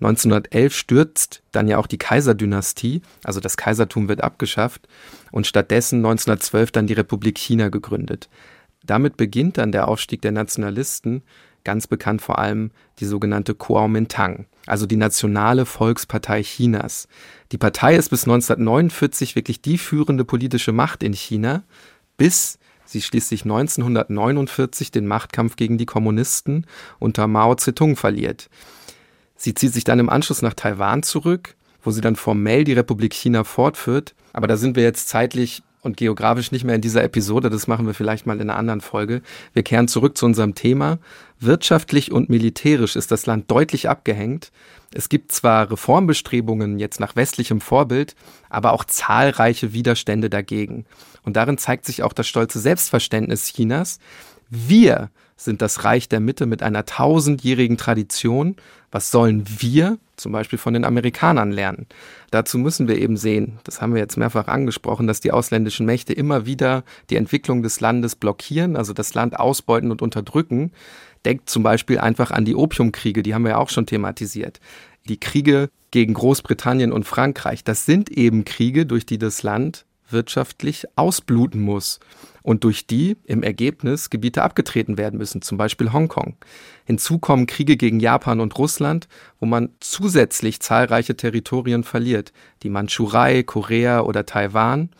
1911 0.00 0.74
stürzt 0.74 1.42
dann 1.52 1.68
ja 1.68 1.78
auch 1.78 1.86
die 1.86 1.98
Kaiserdynastie, 1.98 3.00
also 3.24 3.40
das 3.40 3.56
Kaisertum 3.56 4.08
wird 4.08 4.22
abgeschafft 4.22 4.86
und 5.32 5.46
stattdessen 5.46 5.96
1912 5.98 6.70
dann 6.70 6.86
die 6.86 6.94
Republik 6.94 7.38
China 7.38 7.70
gegründet. 7.70 8.28
Damit 8.84 9.16
beginnt 9.16 9.58
dann 9.58 9.72
der 9.72 9.88
Aufstieg 9.88 10.20
der 10.20 10.32
Nationalisten, 10.32 11.22
ganz 11.64 11.86
bekannt 11.86 12.22
vor 12.22 12.38
allem 12.38 12.70
die 13.00 13.06
sogenannte 13.06 13.54
Kuomintang, 13.54 14.46
also 14.66 14.86
die 14.86 14.96
Nationale 14.96 15.66
Volkspartei 15.66 16.42
Chinas. 16.42 17.08
Die 17.50 17.58
Partei 17.58 17.96
ist 17.96 18.10
bis 18.10 18.24
1949 18.24 19.34
wirklich 19.34 19.62
die 19.62 19.78
führende 19.78 20.24
politische 20.24 20.72
Macht 20.72 21.02
in 21.02 21.14
China, 21.14 21.64
bis 22.16 22.58
sie 22.84 23.02
schließlich 23.02 23.42
1949 23.42 24.92
den 24.92 25.06
Machtkampf 25.06 25.56
gegen 25.56 25.78
die 25.78 25.86
Kommunisten 25.86 26.66
unter 26.98 27.26
Mao 27.26 27.54
Zedong 27.56 27.96
verliert. 27.96 28.48
Sie 29.36 29.54
zieht 29.54 29.72
sich 29.72 29.84
dann 29.84 29.98
im 29.98 30.08
Anschluss 30.08 30.42
nach 30.42 30.54
Taiwan 30.54 31.02
zurück, 31.02 31.56
wo 31.82 31.90
sie 31.90 32.00
dann 32.00 32.16
formell 32.16 32.64
die 32.64 32.72
Republik 32.72 33.14
China 33.14 33.44
fortführt. 33.44 34.14
Aber 34.32 34.46
da 34.46 34.56
sind 34.56 34.76
wir 34.76 34.82
jetzt 34.82 35.08
zeitlich 35.08 35.62
und 35.86 35.96
geografisch 35.96 36.52
nicht 36.52 36.64
mehr 36.64 36.74
in 36.74 36.80
dieser 36.80 37.04
Episode. 37.04 37.48
Das 37.48 37.68
machen 37.68 37.86
wir 37.86 37.94
vielleicht 37.94 38.26
mal 38.26 38.34
in 38.34 38.50
einer 38.50 38.58
anderen 38.58 38.80
Folge. 38.80 39.22
Wir 39.54 39.62
kehren 39.62 39.88
zurück 39.88 40.18
zu 40.18 40.26
unserem 40.26 40.54
Thema. 40.54 40.98
Wirtschaftlich 41.38 42.12
und 42.12 42.28
militärisch 42.28 42.96
ist 42.96 43.10
das 43.12 43.24
Land 43.24 43.50
deutlich 43.50 43.88
abgehängt. 43.88 44.50
Es 44.92 45.08
gibt 45.08 45.32
zwar 45.32 45.70
Reformbestrebungen 45.70 46.78
jetzt 46.78 47.00
nach 47.00 47.16
westlichem 47.16 47.60
Vorbild, 47.60 48.14
aber 48.50 48.72
auch 48.72 48.84
zahlreiche 48.84 49.72
Widerstände 49.72 50.28
dagegen. 50.28 50.86
Und 51.22 51.36
darin 51.36 51.58
zeigt 51.58 51.86
sich 51.86 52.02
auch 52.02 52.12
das 52.12 52.26
stolze 52.26 52.58
Selbstverständnis 52.58 53.52
Chinas. 53.52 53.98
Wir 54.50 55.10
sind 55.36 55.60
das 55.62 55.84
Reich 55.84 56.08
der 56.08 56.20
Mitte 56.20 56.46
mit 56.46 56.62
einer 56.62 56.86
tausendjährigen 56.86 57.76
Tradition. 57.76 58.56
Was 58.90 59.10
sollen 59.10 59.44
wir 59.58 59.98
zum 60.16 60.32
Beispiel 60.32 60.58
von 60.58 60.72
den 60.72 60.84
Amerikanern 60.84 61.52
lernen? 61.52 61.86
Dazu 62.30 62.56
müssen 62.58 62.88
wir 62.88 62.96
eben 62.96 63.18
sehen, 63.18 63.58
das 63.64 63.82
haben 63.82 63.94
wir 63.94 64.00
jetzt 64.00 64.16
mehrfach 64.16 64.48
angesprochen, 64.48 65.06
dass 65.06 65.20
die 65.20 65.32
ausländischen 65.32 65.84
Mächte 65.84 66.14
immer 66.14 66.46
wieder 66.46 66.84
die 67.10 67.16
Entwicklung 67.16 67.62
des 67.62 67.80
Landes 67.80 68.16
blockieren, 68.16 68.76
also 68.76 68.94
das 68.94 69.12
Land 69.12 69.38
ausbeuten 69.38 69.90
und 69.90 70.00
unterdrücken. 70.00 70.72
Denkt 71.26 71.50
zum 71.50 71.62
Beispiel 71.62 71.98
einfach 71.98 72.30
an 72.30 72.46
die 72.46 72.54
Opiumkriege, 72.54 73.22
die 73.22 73.34
haben 73.34 73.42
wir 73.42 73.52
ja 73.52 73.58
auch 73.58 73.70
schon 73.70 73.86
thematisiert. 73.86 74.60
Die 75.08 75.20
Kriege 75.20 75.68
gegen 75.90 76.14
Großbritannien 76.14 76.92
und 76.92 77.04
Frankreich, 77.04 77.62
das 77.62 77.84
sind 77.84 78.10
eben 78.10 78.44
Kriege, 78.44 78.86
durch 78.86 79.04
die 79.04 79.18
das 79.18 79.42
Land 79.42 79.84
wirtschaftlich 80.08 80.86
ausbluten 80.94 81.60
muss 81.60 82.00
und 82.46 82.62
durch 82.62 82.86
die 82.86 83.16
im 83.24 83.42
Ergebnis 83.42 84.08
Gebiete 84.08 84.44
abgetreten 84.44 84.98
werden 84.98 85.18
müssen, 85.18 85.42
zum 85.42 85.58
Beispiel 85.58 85.92
Hongkong. 85.92 86.36
Hinzu 86.84 87.18
kommen 87.18 87.48
Kriege 87.48 87.76
gegen 87.76 87.98
Japan 87.98 88.38
und 88.38 88.56
Russland, 88.56 89.08
wo 89.40 89.46
man 89.46 89.70
zusätzlich 89.80 90.60
zahlreiche 90.60 91.16
Territorien 91.16 91.82
verliert, 91.82 92.32
die 92.62 92.70
Mandschurei, 92.70 93.42
Korea 93.42 94.02
oder 94.02 94.26
Taiwan. 94.26 94.90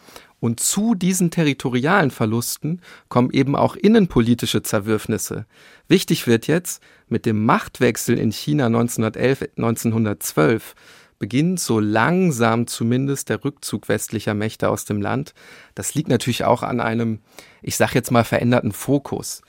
Und 0.41 0.59
zu 0.59 0.97
diesen 0.97 1.31
territorialen 1.31 2.11
Verlusten 2.11 2.81
kommen 3.09 3.31
eben 3.31 3.55
auch 3.55 3.77
innenpolitische 3.77 4.63
Zerwürfnisse. 4.63 5.47
Wichtig 5.87 6.27
wird 6.27 6.49
jetzt, 6.49 6.83
mit 7.09 7.27
dem 7.27 7.45
Machtwechsel 7.45 8.19
in 8.19 8.33
China 8.33 8.67
1911, 8.67 9.51
1912 9.57 10.75
beginnt 11.19 11.61
so 11.61 11.81
langsam 11.81 12.67
zumindest 12.67 13.29
der 13.29 13.45
Rückzug 13.45 13.89
westlicher 13.89 14.35
Mächte 14.35 14.69
aus 14.69 14.85
dem 14.85 15.01
Land. 15.01 15.35
Das 15.75 15.95
liegt 15.95 16.09
natürlich 16.09 16.45
auch 16.45 16.63
an 16.63 16.81
einem, 16.81 17.21
ich 17.63 17.77
sage 17.77 17.93
jetzt 17.95 18.11
mal, 18.11 18.25
veränderten 18.25 18.73
Fokus. 18.73 19.43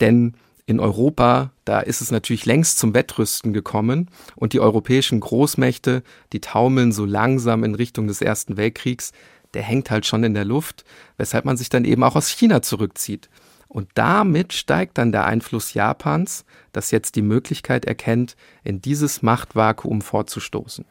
Denn 0.00 0.34
in 0.66 0.80
Europa, 0.80 1.50
da 1.64 1.80
ist 1.80 2.02
es 2.02 2.10
natürlich 2.10 2.44
längst 2.44 2.78
zum 2.78 2.94
Wettrüsten 2.94 3.52
gekommen 3.54 4.10
und 4.36 4.52
die 4.52 4.60
europäischen 4.60 5.18
Großmächte, 5.18 6.02
die 6.32 6.40
taumeln 6.40 6.92
so 6.92 7.06
langsam 7.06 7.64
in 7.64 7.74
Richtung 7.74 8.06
des 8.06 8.20
Ersten 8.20 8.58
Weltkriegs, 8.58 9.12
der 9.54 9.62
hängt 9.62 9.90
halt 9.90 10.04
schon 10.04 10.24
in 10.24 10.34
der 10.34 10.44
Luft, 10.44 10.84
weshalb 11.16 11.46
man 11.46 11.56
sich 11.56 11.70
dann 11.70 11.86
eben 11.86 12.04
auch 12.04 12.16
aus 12.16 12.28
China 12.28 12.60
zurückzieht. 12.60 13.30
Und 13.68 13.88
damit 13.94 14.52
steigt 14.52 14.98
dann 14.98 15.12
der 15.12 15.24
Einfluss 15.24 15.74
Japans, 15.74 16.44
das 16.72 16.90
jetzt 16.90 17.16
die 17.16 17.22
Möglichkeit 17.22 17.84
erkennt, 17.84 18.36
in 18.62 18.80
dieses 18.80 19.22
Machtvakuum 19.22 20.02
vorzustoßen. 20.02 20.84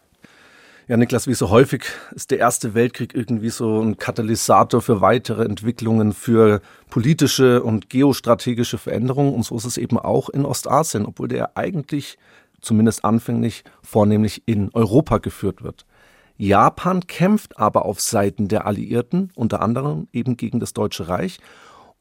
Ja, 0.90 0.96
Niklas, 0.96 1.28
wie 1.28 1.34
so 1.34 1.50
häufig 1.50 1.84
ist 2.16 2.32
der 2.32 2.40
Erste 2.40 2.74
Weltkrieg 2.74 3.14
irgendwie 3.14 3.50
so 3.50 3.82
ein 3.82 3.98
Katalysator 3.98 4.82
für 4.82 5.02
weitere 5.02 5.44
Entwicklungen, 5.44 6.14
für 6.14 6.62
politische 6.90 7.62
und 7.62 7.90
geostrategische 7.90 8.78
Veränderungen. 8.78 9.34
Und 9.34 9.44
so 9.44 9.58
ist 9.58 9.66
es 9.66 9.78
eben 9.78 10.00
auch 10.00 10.30
in 10.30 10.46
Ostasien, 10.46 11.06
obwohl 11.06 11.28
der 11.28 11.58
eigentlich 11.58 12.18
zumindest 12.62 13.04
anfänglich 13.04 13.66
vornehmlich 13.82 14.44
in 14.46 14.70
Europa 14.74 15.18
geführt 15.18 15.62
wird. 15.62 15.86
Japan 16.38 17.06
kämpft 17.06 17.60
aber 17.60 17.84
auf 17.84 18.00
Seiten 18.00 18.48
der 18.48 18.66
Alliierten, 18.66 19.32
unter 19.36 19.62
anderem 19.62 20.08
eben 20.14 20.38
gegen 20.38 20.62
das 20.62 20.72
Deutsche 20.72 21.10
Reich 21.10 21.40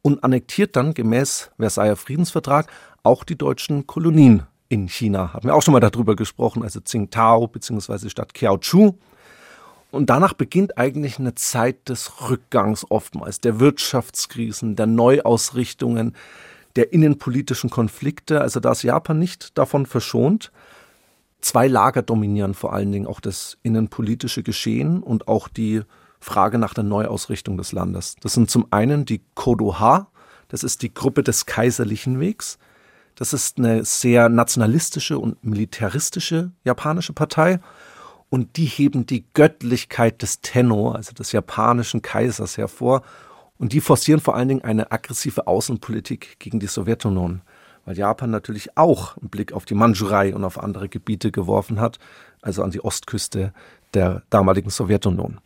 und 0.01 0.22
annektiert 0.22 0.77
dann 0.77 0.94
gemäß 0.94 1.51
Versailler 1.59 1.96
Friedensvertrag 1.96 2.70
auch 3.03 3.25
die 3.25 3.37
deutschen 3.37 3.88
Kolonien 3.88 4.44
in 4.68 4.88
China. 4.88 5.33
Haben 5.33 5.48
wir 5.48 5.55
auch 5.55 5.62
schon 5.62 5.72
mal 5.72 5.81
darüber 5.81 6.16
gesprochen, 6.16 6.62
also 6.62 6.81
Tsingtao 6.81 7.48
bzw. 7.48 8.09
Stadt 8.09 8.35
Kiaochu. 8.35 8.94
Und 9.90 10.11
danach 10.11 10.35
beginnt 10.35 10.79
eigentlich 10.79 11.18
eine 11.18 11.35
Zeit 11.35 11.88
des 11.88 12.29
Rückgangs 12.29 12.85
oftmals, 12.90 13.40
der 13.40 13.61
Wirtschaftskrisen, 13.61 14.76
der 14.76 14.87
Neuausrichtungen, 14.87 16.14
der 16.74 16.92
innenpolitischen 16.92 17.70
Konflikte. 17.70 18.40
Also 18.40 18.61
da 18.61 18.72
ist 18.72 18.83
Japan 18.83 19.18
nicht 19.18 19.57
davon 19.57 19.87
verschont. 19.87 20.52
Zwei 21.40 21.68
Lager 21.68 22.02
dominieren 22.02 22.55
vor 22.55 22.72
allen 22.72 22.92
Dingen 22.92 23.07
auch 23.07 23.20
das 23.20 23.57
innenpolitische 23.62 24.42
Geschehen 24.42 25.02
und 25.02 25.29
auch 25.29 25.48
die 25.48 25.83
Frage 26.20 26.59
nach 26.59 26.74
der 26.74 26.85
Neuausrichtung 26.85 27.57
des 27.57 27.72
Landes. 27.72 28.16
Das 28.20 28.35
sind 28.35 28.50
zum 28.50 28.66
einen 28.70 29.05
die 29.05 29.22
Kodoha, 29.35 30.09
das 30.48 30.64
ist 30.64 30.83
die 30.83 30.92
Gruppe 30.92 31.22
des 31.22 31.46
Kaiserlichen 31.46 32.20
Wegs. 32.20 32.59
Das 33.16 33.33
ist 33.33 33.59
eine 33.59 33.85
sehr 33.85 34.29
nationalistische 34.29 35.18
und 35.18 35.42
militaristische 35.42 36.52
japanische 36.64 37.14
Partei. 37.14 37.61
Und 38.29 38.57
die 38.57 38.66
heben 38.66 39.07
die 39.07 39.24
Göttlichkeit 39.33 40.20
des 40.20 40.40
Tenno, 40.42 40.90
also 40.90 41.12
des 41.12 41.33
japanischen 41.33 42.02
Kaisers, 42.02 42.59
hervor. 42.59 43.02
Und 43.59 43.72
die 43.72 43.81
forcieren 43.81 44.20
vor 44.20 44.37
allen 44.37 44.48
Dingen 44.48 44.62
eine 44.62 44.92
aggressive 44.92 45.46
Außenpolitik 45.46 46.38
gegen 46.38 46.61
die 46.61 46.66
Sowjetunion, 46.66 47.40
weil 47.87 47.96
Japan 47.96 48.31
natürlich 48.31 48.76
auch 48.76 49.16
einen 49.16 49.31
Blick 49.31 49.52
auf 49.52 49.64
die 49.64 49.74
Mandschurei 49.74 50.35
und 50.35 50.44
auf 50.44 50.62
andere 50.62 50.90
Gebiete 50.90 51.31
geworfen 51.31 51.81
hat, 51.81 51.98
also 52.42 52.62
an 52.62 52.70
die 52.70 52.85
Ostküste 52.85 53.55
der 53.94 54.22
damaligen 54.29 54.68
Sowjetunion. 54.68 55.40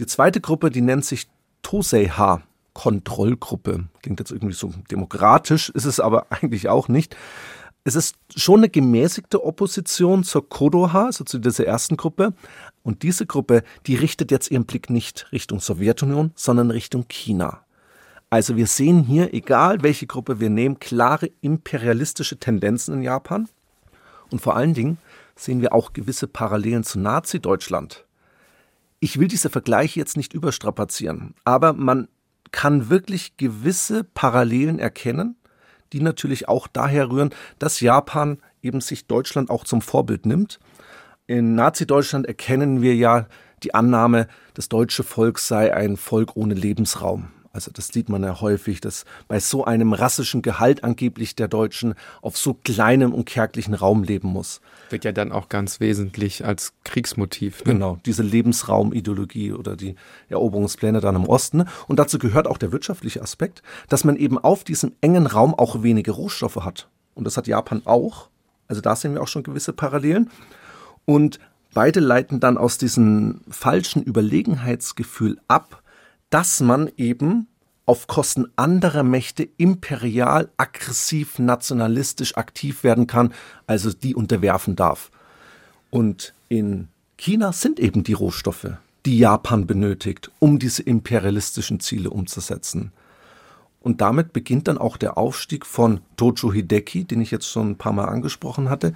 Die 0.00 0.06
zweite 0.06 0.40
Gruppe, 0.40 0.70
die 0.70 0.80
nennt 0.80 1.04
sich 1.04 1.28
Toseiha. 1.62 2.42
Kontrollgruppe. 2.74 3.88
Klingt 4.02 4.20
jetzt 4.20 4.30
irgendwie 4.30 4.54
so 4.54 4.72
demokratisch, 4.90 5.70
ist 5.70 5.86
es 5.86 6.00
aber 6.00 6.26
eigentlich 6.30 6.68
auch 6.68 6.88
nicht. 6.88 7.16
Es 7.84 7.96
ist 7.96 8.16
schon 8.34 8.60
eine 8.60 8.70
gemäßigte 8.70 9.44
Opposition 9.44 10.24
zur 10.24 10.48
Kodoha, 10.48 11.06
also 11.06 11.24
zu 11.24 11.38
dieser 11.38 11.66
ersten 11.66 11.96
Gruppe. 11.96 12.32
Und 12.82 13.02
diese 13.02 13.26
Gruppe, 13.26 13.62
die 13.86 13.94
richtet 13.94 14.30
jetzt 14.30 14.50
ihren 14.50 14.64
Blick 14.64 14.90
nicht 14.90 15.30
Richtung 15.32 15.60
Sowjetunion, 15.60 16.32
sondern 16.34 16.70
Richtung 16.70 17.06
China. 17.08 17.64
Also 18.30 18.56
wir 18.56 18.66
sehen 18.66 19.04
hier, 19.04 19.32
egal 19.32 19.82
welche 19.82 20.06
Gruppe 20.06 20.40
wir 20.40 20.50
nehmen, 20.50 20.80
klare 20.80 21.30
imperialistische 21.40 22.38
Tendenzen 22.38 22.94
in 22.94 23.02
Japan. 23.02 23.48
Und 24.30 24.40
vor 24.40 24.56
allen 24.56 24.74
Dingen 24.74 24.98
sehen 25.36 25.60
wir 25.60 25.72
auch 25.72 25.92
gewisse 25.92 26.26
Parallelen 26.26 26.84
zu 26.84 26.98
Nazi-Deutschland. 26.98 28.06
Ich 28.98 29.20
will 29.20 29.28
diese 29.28 29.50
Vergleiche 29.50 30.00
jetzt 30.00 30.16
nicht 30.16 30.32
überstrapazieren, 30.32 31.34
aber 31.44 31.74
man 31.74 32.08
kann 32.54 32.88
wirklich 32.88 33.36
gewisse 33.36 34.04
Parallelen 34.04 34.78
erkennen, 34.78 35.34
die 35.92 36.00
natürlich 36.00 36.48
auch 36.48 36.68
daher 36.68 37.10
rühren, 37.10 37.30
dass 37.58 37.80
Japan 37.80 38.38
eben 38.62 38.80
sich 38.80 39.08
Deutschland 39.08 39.50
auch 39.50 39.64
zum 39.64 39.82
Vorbild 39.82 40.24
nimmt. 40.24 40.60
In 41.26 41.56
Nazi-Deutschland 41.56 42.26
erkennen 42.26 42.80
wir 42.80 42.94
ja 42.94 43.26
die 43.64 43.74
Annahme, 43.74 44.28
das 44.54 44.68
deutsche 44.68 45.02
Volk 45.02 45.40
sei 45.40 45.74
ein 45.74 45.96
Volk 45.96 46.36
ohne 46.36 46.54
Lebensraum. 46.54 47.33
Also 47.54 47.70
das 47.72 47.88
sieht 47.88 48.08
man 48.08 48.24
ja 48.24 48.40
häufig, 48.40 48.80
dass 48.80 49.04
bei 49.28 49.38
so 49.38 49.64
einem 49.64 49.92
rassischen 49.92 50.42
Gehalt 50.42 50.82
angeblich 50.82 51.36
der 51.36 51.46
Deutschen 51.46 51.94
auf 52.20 52.36
so 52.36 52.52
kleinem 52.52 53.14
und 53.14 53.26
kärglichen 53.26 53.74
Raum 53.74 54.02
leben 54.02 54.28
muss. 54.28 54.60
Wird 54.90 55.04
ja 55.04 55.12
dann 55.12 55.30
auch 55.30 55.48
ganz 55.48 55.78
wesentlich 55.78 56.44
als 56.44 56.72
Kriegsmotiv. 56.82 57.64
Ne? 57.64 57.74
Genau, 57.74 57.98
diese 58.04 58.24
Lebensraumideologie 58.24 59.52
oder 59.52 59.76
die 59.76 59.94
Eroberungspläne 60.28 61.00
dann 61.00 61.14
im 61.14 61.26
Osten. 61.26 61.66
Und 61.86 62.00
dazu 62.00 62.18
gehört 62.18 62.48
auch 62.48 62.58
der 62.58 62.72
wirtschaftliche 62.72 63.22
Aspekt, 63.22 63.62
dass 63.88 64.02
man 64.02 64.16
eben 64.16 64.36
auf 64.36 64.64
diesem 64.64 64.92
engen 65.00 65.28
Raum 65.28 65.54
auch 65.54 65.84
wenige 65.84 66.10
Rohstoffe 66.10 66.56
hat. 66.56 66.88
Und 67.14 67.24
das 67.24 67.36
hat 67.36 67.46
Japan 67.46 67.82
auch. 67.84 68.30
Also 68.66 68.80
da 68.80 68.96
sehen 68.96 69.14
wir 69.14 69.22
auch 69.22 69.28
schon 69.28 69.44
gewisse 69.44 69.72
Parallelen. 69.72 70.28
Und 71.04 71.38
beide 71.72 72.00
leiten 72.00 72.40
dann 72.40 72.58
aus 72.58 72.78
diesem 72.78 73.42
falschen 73.48 74.02
Überlegenheitsgefühl 74.02 75.38
ab, 75.46 75.83
dass 76.34 76.58
man 76.58 76.90
eben 76.96 77.46
auf 77.86 78.08
Kosten 78.08 78.46
anderer 78.56 79.04
Mächte 79.04 79.48
imperial, 79.56 80.50
aggressiv, 80.56 81.38
nationalistisch 81.38 82.36
aktiv 82.36 82.82
werden 82.82 83.06
kann, 83.06 83.32
also 83.68 83.92
die 83.92 84.16
unterwerfen 84.16 84.74
darf. 84.74 85.12
Und 85.90 86.34
in 86.48 86.88
China 87.16 87.52
sind 87.52 87.78
eben 87.78 88.02
die 88.02 88.14
Rohstoffe, 88.14 88.66
die 89.06 89.16
Japan 89.16 89.68
benötigt, 89.68 90.32
um 90.40 90.58
diese 90.58 90.82
imperialistischen 90.82 91.78
Ziele 91.78 92.10
umzusetzen. 92.10 92.90
Und 93.80 94.00
damit 94.00 94.32
beginnt 94.32 94.66
dann 94.66 94.78
auch 94.78 94.96
der 94.96 95.16
Aufstieg 95.16 95.64
von 95.64 96.00
Tojo 96.16 96.52
Hideki, 96.52 97.04
den 97.04 97.20
ich 97.20 97.30
jetzt 97.30 97.48
schon 97.48 97.70
ein 97.70 97.78
paar 97.78 97.92
Mal 97.92 98.06
angesprochen 98.06 98.70
hatte. 98.70 98.92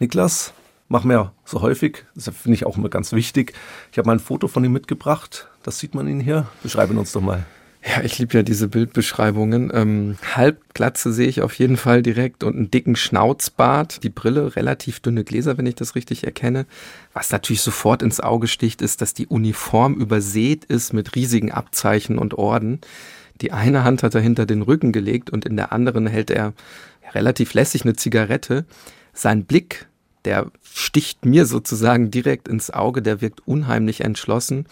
Niklas, 0.00 0.52
machen 0.88 1.08
wir 1.08 1.16
ja 1.16 1.32
so 1.44 1.62
häufig. 1.62 2.04
Das 2.16 2.34
finde 2.34 2.56
ich 2.56 2.66
auch 2.66 2.76
immer 2.76 2.88
ganz 2.88 3.12
wichtig. 3.12 3.52
Ich 3.92 3.98
habe 3.98 4.08
mal 4.08 4.14
ein 4.14 4.18
Foto 4.18 4.48
von 4.48 4.64
ihm 4.64 4.72
mitgebracht. 4.72 5.49
Das 5.62 5.78
sieht 5.78 5.94
man 5.94 6.08
ihn 6.08 6.20
hier. 6.20 6.46
Beschreiben 6.62 6.96
uns 6.98 7.12
doch 7.12 7.20
mal. 7.20 7.44
Ja, 7.82 8.02
ich 8.02 8.18
liebe 8.18 8.36
ja 8.36 8.42
diese 8.42 8.68
Bildbeschreibungen. 8.68 9.70
Ähm, 9.72 10.18
Halbglatze 10.34 11.12
sehe 11.12 11.28
ich 11.28 11.40
auf 11.40 11.54
jeden 11.54 11.78
Fall 11.78 12.02
direkt 12.02 12.44
und 12.44 12.54
einen 12.54 12.70
dicken 12.70 12.94
Schnauzbart. 12.94 14.02
Die 14.02 14.10
Brille, 14.10 14.54
relativ 14.54 15.00
dünne 15.00 15.24
Gläser, 15.24 15.56
wenn 15.56 15.64
ich 15.64 15.76
das 15.76 15.94
richtig 15.94 16.24
erkenne. 16.24 16.66
Was 17.14 17.30
natürlich 17.30 17.62
sofort 17.62 18.02
ins 18.02 18.20
Auge 18.20 18.48
sticht, 18.48 18.82
ist, 18.82 19.00
dass 19.00 19.14
die 19.14 19.26
Uniform 19.26 19.94
übersät 19.94 20.66
ist 20.66 20.92
mit 20.92 21.14
riesigen 21.14 21.52
Abzeichen 21.52 22.18
und 22.18 22.34
Orden. 22.34 22.80
Die 23.40 23.52
eine 23.52 23.82
Hand 23.82 24.02
hat 24.02 24.14
er 24.14 24.20
hinter 24.20 24.44
den 24.44 24.60
Rücken 24.60 24.92
gelegt 24.92 25.30
und 25.30 25.46
in 25.46 25.56
der 25.56 25.72
anderen 25.72 26.06
hält 26.06 26.30
er 26.30 26.52
relativ 27.14 27.54
lässig 27.54 27.84
eine 27.84 27.96
Zigarette. 27.96 28.66
Sein 29.14 29.44
Blick 29.44 29.88
der 30.24 30.50
sticht 30.62 31.24
mir 31.24 31.46
sozusagen 31.46 32.10
direkt 32.10 32.48
ins 32.48 32.70
Auge, 32.70 33.02
der 33.02 33.20
wirkt 33.20 33.46
unheimlich 33.46 34.02
entschlossen. 34.02 34.66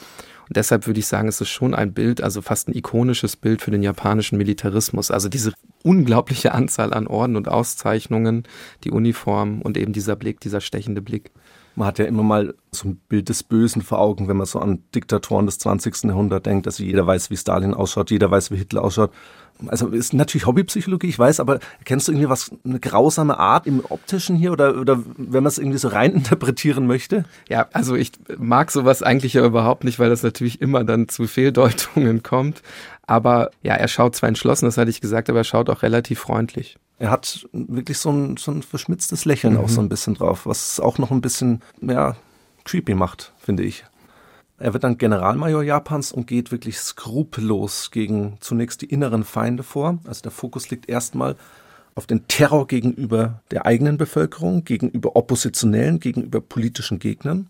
Und 0.49 0.57
deshalb 0.57 0.87
würde 0.87 1.01
ich 1.01 1.07
sagen, 1.07 1.29
es 1.29 1.41
ist 1.41 1.51
schon 1.51 1.75
ein 1.75 1.93
Bild, 1.93 2.23
also 2.23 2.43
fast 2.43 2.69
ein 2.69 2.75
ikonisches 2.75 3.37
Bild 3.37 3.63
für 3.63 3.71
den 3.71 3.83
japanischen 3.83 4.39
Militarismus. 4.39 5.11
Also 5.11 5.29
diese 5.29 5.53
unglaubliche 5.83 6.53
Anzahl 6.53 6.93
an 6.93 7.07
Orden 7.07 7.37
und 7.37 7.49
Auszeichnungen, 7.49 8.45
die 8.85 8.91
Uniform 8.91 9.63
und 9.63 9.77
eben 9.77 9.93
dieser 9.93 10.17
Blick, 10.17 10.41
dieser 10.41 10.61
stechende 10.61 11.03
Blick. 11.03 11.31
Man 11.75 11.87
hat 11.87 12.01
ja 12.01 12.07
immer 12.07 12.25
mal 12.25 12.55
so 12.73 12.89
ein 12.89 12.97
Bild 13.09 13.29
des 13.29 13.45
Bösen 13.45 13.83
vor 13.83 14.01
Augen, 14.01 14.27
wenn 14.27 14.37
man 14.37 14.47
so 14.47 14.59
an 14.59 14.83
Diktatoren 14.95 15.47
des 15.47 15.59
20. 15.61 16.05
Jahrhunderts 16.05 16.43
denkt, 16.43 16.67
dass 16.67 16.79
jeder 16.79 17.07
weiß, 17.07 17.31
wie 17.31 17.37
Stalin 17.37 17.73
ausschaut, 17.73 18.11
jeder 18.11 18.31
weiß, 18.31 18.51
wie 18.51 18.57
Hitler 18.57 18.83
ausschaut 18.83 19.13
also 19.67 19.89
ist 19.89 20.13
natürlich 20.13 20.47
Hobbypsychologie, 20.47 21.09
ich 21.09 21.19
weiß, 21.19 21.41
aber 21.41 21.59
kennst 21.85 22.09
du 22.09 22.13
irgendwie 22.13 22.29
was, 22.29 22.51
eine 22.65 22.79
grausame 22.79 23.39
Art 23.39 23.67
im 23.67 23.85
Optischen 23.89 24.37
hier 24.37 24.53
oder, 24.53 24.79
oder 24.79 24.99
wenn 25.17 25.43
man 25.43 25.47
es 25.47 25.59
irgendwie 25.59 25.79
so 25.79 25.89
rein 25.89 26.13
interpretieren 26.15 26.87
möchte? 26.87 27.25
Ja, 27.49 27.69
also 27.73 27.97
ich 27.97 28.13
mag 28.39 28.71
sowas 28.71 29.03
eigentlich 29.03 29.35
ja 29.35 29.45
überhaupt 29.45 29.85
nicht, 29.85 29.99
weil 29.99 30.11
das 30.11 30.23
natürlich 30.23 30.61
immer 30.61 30.85
dann 30.85 31.09
zu 31.09 31.27
Fehldeutungen 31.27 32.23
kommt. 32.23 32.63
Aber 33.07 33.51
ja, 33.63 33.75
er 33.75 33.89
schaut 33.89 34.15
zwar 34.15 34.29
entschlossen, 34.29 34.67
das 34.67 34.77
hatte 34.77 34.91
ich 34.91 35.01
gesagt, 35.01 35.31
aber 35.31 35.41
er 35.41 35.45
schaut 35.45 35.71
auch 35.71 35.83
relativ 35.83 36.21
freundlich. 36.21 36.77
Er 36.99 37.11
hat 37.11 37.49
wirklich 37.53 37.99
so 37.99 38.11
ein, 38.11 38.37
so 38.37 38.51
ein 38.51 38.63
verschmitztes 38.63 39.25
Lächeln 39.25 39.55
mhm. 39.55 39.61
auch 39.61 39.69
so 39.69 39.81
ein 39.81 39.89
bisschen 39.89 40.15
drauf, 40.15 40.47
was 40.47 40.79
auch 40.81 40.99
noch 40.99 41.11
ein 41.11 41.21
bisschen, 41.21 41.63
ja, 41.81 42.17
creepy 42.65 42.95
macht, 42.95 43.33
finde 43.39 43.63
ich. 43.63 43.85
Er 44.59 44.73
wird 44.73 44.83
dann 44.83 44.99
Generalmajor 44.99 45.63
Japans 45.63 46.11
und 46.11 46.27
geht 46.27 46.51
wirklich 46.51 46.79
skrupellos 46.79 47.93
gegen 47.93 48.39
zunächst 48.41 48.83
die 48.83 48.87
inneren 48.87 49.23
Feinde 49.23 49.63
vor. 49.63 49.99
Also 50.05 50.23
der 50.23 50.33
Fokus 50.33 50.71
liegt 50.71 50.89
erstmal 50.89 51.37
auf 51.95 52.07
den 52.07 52.27
Terror 52.27 52.67
gegenüber 52.67 53.41
der 53.51 53.67
eigenen 53.67 53.99
Bevölkerung, 53.99 54.65
gegenüber 54.65 55.17
Oppositionellen, 55.17 56.01
gegenüber 56.01 56.41
politischen 56.41 56.99
Gegnern. 56.99 57.49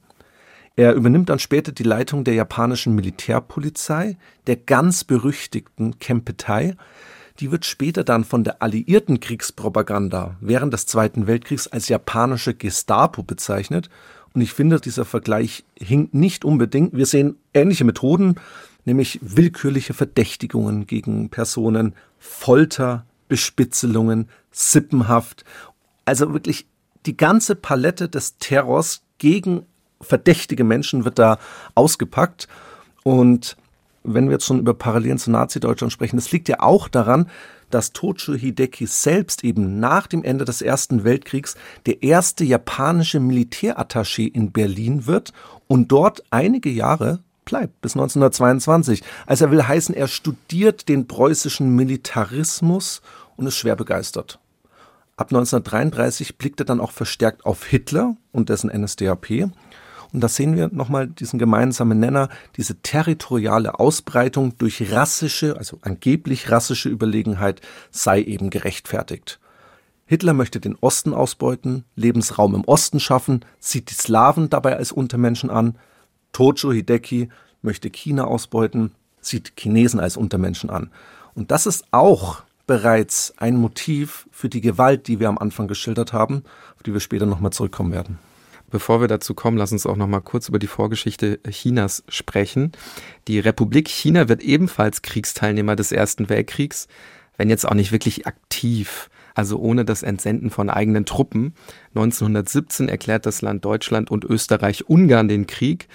Er 0.76 0.94
übernimmt 0.94 1.28
dann 1.28 1.38
später 1.38 1.72
die 1.72 1.82
Leitung 1.82 2.24
der 2.24 2.34
japanischen 2.34 2.94
Militärpolizei, 2.94 4.16
der 4.46 4.56
ganz 4.56 5.04
berüchtigten 5.04 5.98
Kempetei. 5.98 6.76
Die 7.40 7.50
wird 7.50 7.64
später 7.64 8.04
dann 8.04 8.24
von 8.24 8.44
der 8.44 8.62
alliierten 8.62 9.18
Kriegspropaganda 9.20 10.36
während 10.40 10.72
des 10.72 10.86
Zweiten 10.86 11.26
Weltkriegs 11.26 11.68
als 11.68 11.88
japanische 11.88 12.54
Gestapo 12.54 13.22
bezeichnet 13.22 13.88
und 14.34 14.40
ich 14.40 14.52
finde, 14.52 14.80
dieser 14.80 15.04
Vergleich 15.04 15.64
hinkt 15.78 16.14
nicht 16.14 16.44
unbedingt. 16.44 16.94
Wir 16.96 17.06
sehen 17.06 17.36
ähnliche 17.54 17.84
Methoden, 17.84 18.36
nämlich 18.84 19.18
willkürliche 19.22 19.94
Verdächtigungen 19.94 20.86
gegen 20.86 21.28
Personen, 21.30 21.94
Folter, 22.18 23.06
Bespitzelungen, 23.28 24.28
Sippenhaft. 24.50 25.44
Also 26.04 26.32
wirklich 26.32 26.66
die 27.06 27.16
ganze 27.16 27.54
Palette 27.54 28.08
des 28.08 28.38
Terrors 28.38 29.02
gegen 29.18 29.66
verdächtige 30.00 30.64
Menschen 30.64 31.04
wird 31.04 31.18
da 31.18 31.38
ausgepackt. 31.74 32.48
Und 33.02 33.56
wenn 34.04 34.26
wir 34.26 34.32
jetzt 34.32 34.46
schon 34.46 34.60
über 34.60 34.74
Parallelen 34.74 35.18
zu 35.18 35.30
Nazi-Deutschland 35.30 35.92
sprechen, 35.92 36.16
das 36.16 36.32
liegt 36.32 36.48
ja 36.48 36.60
auch 36.60 36.88
daran, 36.88 37.28
dass 37.70 37.92
Tojo 37.92 38.34
Hideki 38.34 38.86
selbst 38.86 39.44
eben 39.44 39.80
nach 39.80 40.06
dem 40.06 40.24
Ende 40.24 40.44
des 40.44 40.62
Ersten 40.62 41.04
Weltkriegs 41.04 41.56
der 41.86 42.02
erste 42.02 42.44
japanische 42.44 43.18
Militärattaché 43.18 44.32
in 44.32 44.52
Berlin 44.52 45.06
wird 45.06 45.32
und 45.66 45.92
dort 45.92 46.22
einige 46.30 46.70
Jahre 46.70 47.20
bleibt, 47.44 47.80
bis 47.80 47.94
1922. 47.94 49.02
Also 49.26 49.46
er 49.46 49.50
will 49.50 49.66
heißen, 49.66 49.94
er 49.94 50.08
studiert 50.08 50.88
den 50.88 51.06
preußischen 51.06 51.74
Militarismus 51.74 53.00
und 53.36 53.46
ist 53.46 53.56
schwer 53.56 53.76
begeistert. 53.76 54.38
Ab 55.16 55.28
1933 55.28 56.38
blickt 56.38 56.60
er 56.60 56.66
dann 56.66 56.80
auch 56.80 56.92
verstärkt 56.92 57.44
auf 57.44 57.64
Hitler 57.64 58.16
und 58.30 58.50
dessen 58.50 58.70
NSDAP 58.70 59.50
und 60.12 60.20
da 60.20 60.28
sehen 60.28 60.56
wir 60.56 60.68
nochmal 60.72 61.06
diesen 61.06 61.38
gemeinsamen 61.38 62.00
Nenner, 62.00 62.28
diese 62.56 62.80
territoriale 62.80 63.78
Ausbreitung 63.78 64.56
durch 64.58 64.90
rassische, 64.92 65.56
also 65.56 65.78
angeblich 65.82 66.50
rassische 66.50 66.88
Überlegenheit 66.88 67.60
sei 67.90 68.22
eben 68.22 68.50
gerechtfertigt. 68.50 69.38
Hitler 70.06 70.32
möchte 70.32 70.58
den 70.60 70.76
Osten 70.76 71.12
ausbeuten, 71.12 71.84
Lebensraum 71.94 72.54
im 72.54 72.64
Osten 72.64 72.98
schaffen, 72.98 73.44
sieht 73.58 73.90
die 73.90 73.94
Slawen 73.94 74.48
dabei 74.48 74.76
als 74.76 74.90
Untermenschen 74.90 75.50
an. 75.50 75.76
Tojo 76.32 76.72
Hideki 76.72 77.28
möchte 77.60 77.90
China 77.90 78.24
ausbeuten, 78.24 78.92
sieht 79.20 79.52
Chinesen 79.58 80.00
als 80.00 80.16
Untermenschen 80.16 80.70
an. 80.70 80.90
Und 81.34 81.50
das 81.50 81.66
ist 81.66 81.84
auch 81.90 82.42
bereits 82.66 83.34
ein 83.36 83.56
Motiv 83.56 84.26
für 84.30 84.48
die 84.48 84.62
Gewalt, 84.62 85.08
die 85.08 85.20
wir 85.20 85.28
am 85.28 85.38
Anfang 85.38 85.68
geschildert 85.68 86.14
haben, 86.14 86.42
auf 86.76 86.82
die 86.84 86.94
wir 86.94 87.00
später 87.00 87.26
nochmal 87.26 87.52
zurückkommen 87.52 87.92
werden. 87.92 88.18
Bevor 88.70 89.00
wir 89.00 89.08
dazu 89.08 89.34
kommen, 89.34 89.56
lass 89.56 89.72
uns 89.72 89.86
auch 89.86 89.96
noch 89.96 90.06
mal 90.06 90.20
kurz 90.20 90.48
über 90.48 90.58
die 90.58 90.66
Vorgeschichte 90.66 91.40
Chinas 91.48 92.04
sprechen. 92.08 92.72
Die 93.26 93.38
Republik 93.38 93.88
China 93.88 94.28
wird 94.28 94.42
ebenfalls 94.42 95.02
Kriegsteilnehmer 95.02 95.74
des 95.74 95.90
Ersten 95.90 96.28
Weltkriegs, 96.28 96.86
wenn 97.38 97.48
jetzt 97.48 97.66
auch 97.66 97.74
nicht 97.74 97.92
wirklich 97.92 98.26
aktiv, 98.26 99.08
also 99.34 99.58
ohne 99.58 99.84
das 99.84 100.02
Entsenden 100.02 100.50
von 100.50 100.68
eigenen 100.68 101.06
Truppen. 101.06 101.54
1917 101.94 102.88
erklärt 102.88 103.24
das 103.24 103.40
Land 103.40 103.64
Deutschland 103.64 104.10
und 104.10 104.24
Österreich-Ungarn 104.24 105.28
den 105.28 105.46
Krieg. 105.46 105.88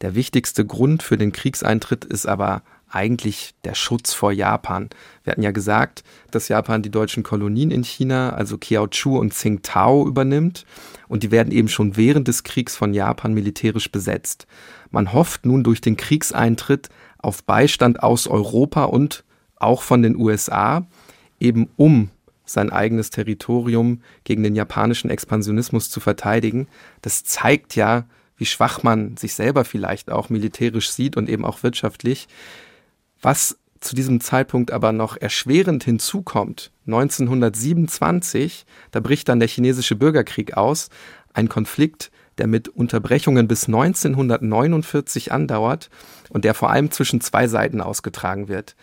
Der 0.00 0.14
wichtigste 0.14 0.64
Grund 0.64 1.02
für 1.02 1.16
den 1.16 1.32
Kriegseintritt 1.32 2.04
ist 2.04 2.26
aber 2.26 2.62
eigentlich 2.92 3.54
der 3.64 3.74
Schutz 3.74 4.12
vor 4.12 4.32
Japan. 4.32 4.90
Wir 5.24 5.32
hatten 5.32 5.42
ja 5.42 5.50
gesagt, 5.50 6.04
dass 6.30 6.48
Japan 6.48 6.82
die 6.82 6.90
deutschen 6.90 7.22
Kolonien 7.22 7.70
in 7.70 7.84
China, 7.84 8.30
also 8.30 8.58
Kiaochu 8.58 9.18
und 9.18 9.32
Tsingtao, 9.32 10.06
übernimmt 10.06 10.64
und 11.08 11.22
die 11.22 11.30
werden 11.30 11.52
eben 11.52 11.68
schon 11.68 11.96
während 11.96 12.28
des 12.28 12.42
Kriegs 12.44 12.76
von 12.76 12.94
Japan 12.94 13.34
militärisch 13.34 13.90
besetzt. 13.90 14.46
Man 14.90 15.12
hofft 15.12 15.46
nun 15.46 15.64
durch 15.64 15.80
den 15.80 15.96
Kriegseintritt 15.96 16.88
auf 17.18 17.44
Beistand 17.44 18.02
aus 18.02 18.26
Europa 18.26 18.84
und 18.84 19.24
auch 19.56 19.82
von 19.82 20.02
den 20.02 20.16
USA, 20.16 20.86
eben 21.40 21.68
um 21.76 22.10
sein 22.44 22.70
eigenes 22.70 23.10
Territorium 23.10 24.02
gegen 24.24 24.42
den 24.42 24.54
japanischen 24.54 25.08
Expansionismus 25.08 25.90
zu 25.90 26.00
verteidigen. 26.00 26.66
Das 27.00 27.24
zeigt 27.24 27.76
ja, 27.76 28.00
wie 28.00 28.22
wie 28.42 28.46
schwach 28.46 28.82
man 28.82 29.16
sich 29.16 29.34
selber 29.34 29.64
vielleicht 29.64 30.10
auch 30.10 30.28
militärisch 30.28 30.90
sieht 30.90 31.16
und 31.16 31.28
eben 31.28 31.44
auch 31.44 31.62
wirtschaftlich. 31.62 32.26
Was 33.22 33.56
zu 33.80 33.96
diesem 33.96 34.20
Zeitpunkt 34.20 34.70
aber 34.70 34.92
noch 34.92 35.16
erschwerend 35.16 35.84
hinzukommt, 35.84 36.70
1927, 36.86 38.66
da 38.90 39.00
bricht 39.00 39.28
dann 39.28 39.40
der 39.40 39.48
chinesische 39.48 39.96
Bürgerkrieg 39.96 40.56
aus, 40.56 40.88
ein 41.32 41.48
Konflikt, 41.48 42.10
der 42.38 42.46
mit 42.46 42.68
Unterbrechungen 42.68 43.48
bis 43.48 43.66
1949 43.66 45.32
andauert 45.32 45.90
und 46.30 46.44
der 46.44 46.54
vor 46.54 46.70
allem 46.70 46.90
zwischen 46.90 47.20
zwei 47.20 47.46
Seiten 47.46 47.80
ausgetragen 47.80 48.48
wird. 48.48 48.74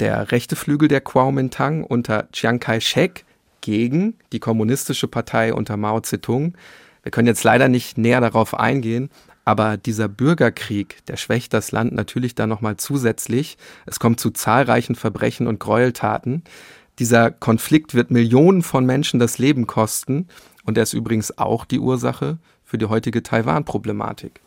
Der 0.00 0.32
rechte 0.32 0.56
Flügel 0.56 0.88
der 0.88 1.00
Kuomintang 1.00 1.84
unter 1.84 2.30
Chiang 2.32 2.60
Kai-shek 2.60 3.24
gegen 3.60 4.18
die 4.32 4.40
kommunistische 4.40 5.08
Partei 5.08 5.54
unter 5.54 5.76
Mao 5.76 6.00
Zedong. 6.00 6.54
Wir 7.02 7.12
können 7.12 7.28
jetzt 7.28 7.44
leider 7.44 7.68
nicht 7.68 7.98
näher 7.98 8.20
darauf 8.20 8.54
eingehen, 8.54 9.10
aber 9.44 9.76
dieser 9.76 10.08
Bürgerkrieg, 10.08 11.04
der 11.06 11.16
schwächt 11.16 11.52
das 11.54 11.72
Land 11.72 11.92
natürlich 11.92 12.34
dann 12.34 12.48
nochmal 12.48 12.76
zusätzlich. 12.76 13.56
Es 13.86 13.98
kommt 13.98 14.20
zu 14.20 14.30
zahlreichen 14.30 14.94
Verbrechen 14.94 15.46
und 15.46 15.60
Gräueltaten. 15.60 16.44
Dieser 16.98 17.30
Konflikt 17.30 17.94
wird 17.94 18.10
Millionen 18.10 18.62
von 18.62 18.84
Menschen 18.84 19.18
das 19.18 19.38
Leben 19.38 19.66
kosten 19.66 20.28
und 20.64 20.76
er 20.76 20.82
ist 20.82 20.92
übrigens 20.92 21.38
auch 21.38 21.64
die 21.64 21.78
Ursache 21.78 22.38
für 22.64 22.78
die 22.78 22.86
heutige 22.86 23.22
Taiwan-Problematik. 23.22 24.40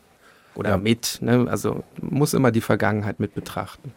Oder 0.54 0.70
ja. 0.70 0.76
mit, 0.76 1.18
ne? 1.20 1.46
also 1.50 1.82
muss 2.00 2.32
immer 2.32 2.52
die 2.52 2.60
Vergangenheit 2.60 3.18
mit 3.18 3.34
betrachten. 3.34 3.92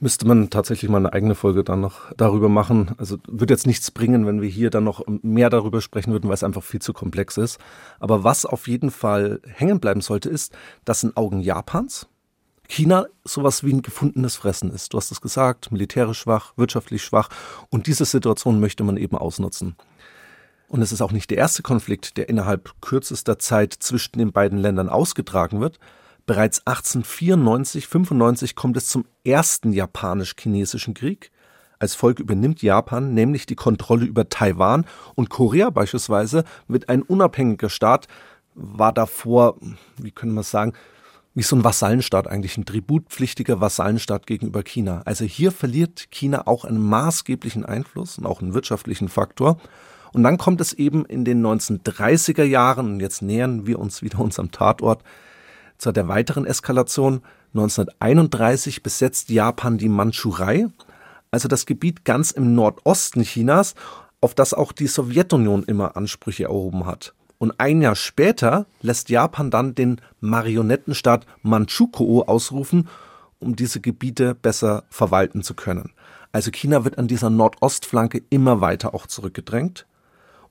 Müsste 0.00 0.28
man 0.28 0.48
tatsächlich 0.48 0.88
mal 0.88 0.98
eine 0.98 1.12
eigene 1.12 1.34
Folge 1.34 1.64
dann 1.64 1.80
noch 1.80 2.12
darüber 2.16 2.48
machen. 2.48 2.94
Also 2.98 3.18
wird 3.26 3.50
jetzt 3.50 3.66
nichts 3.66 3.90
bringen, 3.90 4.26
wenn 4.26 4.40
wir 4.40 4.48
hier 4.48 4.70
dann 4.70 4.84
noch 4.84 5.04
mehr 5.22 5.50
darüber 5.50 5.80
sprechen 5.80 6.12
würden, 6.12 6.28
weil 6.28 6.34
es 6.34 6.44
einfach 6.44 6.62
viel 6.62 6.80
zu 6.80 6.92
komplex 6.92 7.36
ist. 7.36 7.58
Aber 7.98 8.22
was 8.22 8.46
auf 8.46 8.68
jeden 8.68 8.92
Fall 8.92 9.40
hängen 9.46 9.80
bleiben 9.80 10.00
sollte, 10.00 10.28
ist, 10.28 10.56
dass 10.84 11.02
in 11.02 11.16
Augen 11.16 11.40
Japans 11.40 12.06
China 12.68 13.06
sowas 13.24 13.64
wie 13.64 13.72
ein 13.72 13.82
gefundenes 13.82 14.36
Fressen 14.36 14.70
ist. 14.70 14.92
Du 14.92 14.98
hast 14.98 15.10
es 15.10 15.20
gesagt, 15.20 15.72
militärisch 15.72 16.20
schwach, 16.20 16.52
wirtschaftlich 16.56 17.02
schwach. 17.02 17.30
Und 17.70 17.86
diese 17.86 18.04
Situation 18.04 18.60
möchte 18.60 18.84
man 18.84 18.98
eben 18.98 19.16
ausnutzen. 19.16 19.74
Und 20.68 20.82
es 20.82 20.92
ist 20.92 21.00
auch 21.00 21.12
nicht 21.12 21.30
der 21.30 21.38
erste 21.38 21.62
Konflikt, 21.62 22.18
der 22.18 22.28
innerhalb 22.28 22.74
kürzester 22.82 23.38
Zeit 23.38 23.72
zwischen 23.72 24.18
den 24.18 24.32
beiden 24.32 24.58
Ländern 24.58 24.90
ausgetragen 24.90 25.60
wird. 25.60 25.80
Bereits 26.28 26.58
1894, 26.66 27.86
95 27.86 28.54
kommt 28.54 28.76
es 28.76 28.84
zum 28.84 29.06
ersten 29.24 29.72
japanisch-chinesischen 29.72 30.92
Krieg. 30.92 31.30
Als 31.78 31.94
Volk 31.94 32.20
übernimmt 32.20 32.60
Japan 32.60 33.14
nämlich 33.14 33.46
die 33.46 33.54
Kontrolle 33.54 34.04
über 34.04 34.28
Taiwan 34.28 34.84
und 35.14 35.30
Korea 35.30 35.70
beispielsweise 35.70 36.44
wird 36.66 36.90
ein 36.90 37.00
unabhängiger 37.00 37.70
Staat, 37.70 38.08
war 38.54 38.92
davor, 38.92 39.56
wie 39.96 40.10
können 40.10 40.34
wir 40.34 40.42
es 40.42 40.50
sagen, 40.50 40.74
wie 41.32 41.42
so 41.42 41.56
ein 41.56 41.64
Vasallenstaat 41.64 42.26
eigentlich, 42.26 42.58
ein 42.58 42.66
tributpflichtiger 42.66 43.62
Vasallenstaat 43.62 44.26
gegenüber 44.26 44.62
China. 44.62 45.00
Also 45.06 45.24
hier 45.24 45.50
verliert 45.50 46.10
China 46.10 46.46
auch 46.46 46.66
einen 46.66 46.86
maßgeblichen 46.86 47.64
Einfluss 47.64 48.18
und 48.18 48.26
auch 48.26 48.42
einen 48.42 48.52
wirtschaftlichen 48.52 49.08
Faktor. 49.08 49.56
Und 50.12 50.24
dann 50.24 50.36
kommt 50.36 50.60
es 50.60 50.74
eben 50.74 51.06
in 51.06 51.24
den 51.24 51.42
1930er 51.42 52.44
Jahren, 52.44 52.86
und 52.92 53.00
jetzt 53.00 53.22
nähern 53.22 53.66
wir 53.66 53.78
uns 53.78 54.02
wieder 54.02 54.18
unserem 54.18 54.50
Tatort, 54.50 55.02
zu 55.78 55.92
der 55.92 56.08
weiteren 56.08 56.44
Eskalation 56.44 57.22
1931 57.54 58.82
besetzt 58.82 59.30
Japan 59.30 59.78
die 59.78 59.88
Mandschurei, 59.88 60.66
also 61.30 61.48
das 61.48 61.66
Gebiet 61.66 62.04
ganz 62.04 62.30
im 62.30 62.54
Nordosten 62.54 63.22
Chinas, 63.22 63.74
auf 64.20 64.34
das 64.34 64.52
auch 64.52 64.72
die 64.72 64.88
Sowjetunion 64.88 65.62
immer 65.62 65.96
Ansprüche 65.96 66.44
erhoben 66.44 66.86
hat. 66.86 67.14
Und 67.38 67.60
ein 67.60 67.80
Jahr 67.80 67.94
später 67.94 68.66
lässt 68.82 69.10
Japan 69.10 69.50
dann 69.50 69.74
den 69.74 70.00
Marionettenstaat 70.20 71.24
Manchukuo 71.42 72.22
ausrufen, 72.22 72.88
um 73.38 73.54
diese 73.54 73.80
Gebiete 73.80 74.34
besser 74.34 74.82
verwalten 74.90 75.42
zu 75.42 75.54
können. 75.54 75.92
Also 76.32 76.50
China 76.50 76.84
wird 76.84 76.98
an 76.98 77.06
dieser 77.06 77.30
Nordostflanke 77.30 78.22
immer 78.30 78.60
weiter 78.60 78.94
auch 78.94 79.06
zurückgedrängt. 79.06 79.86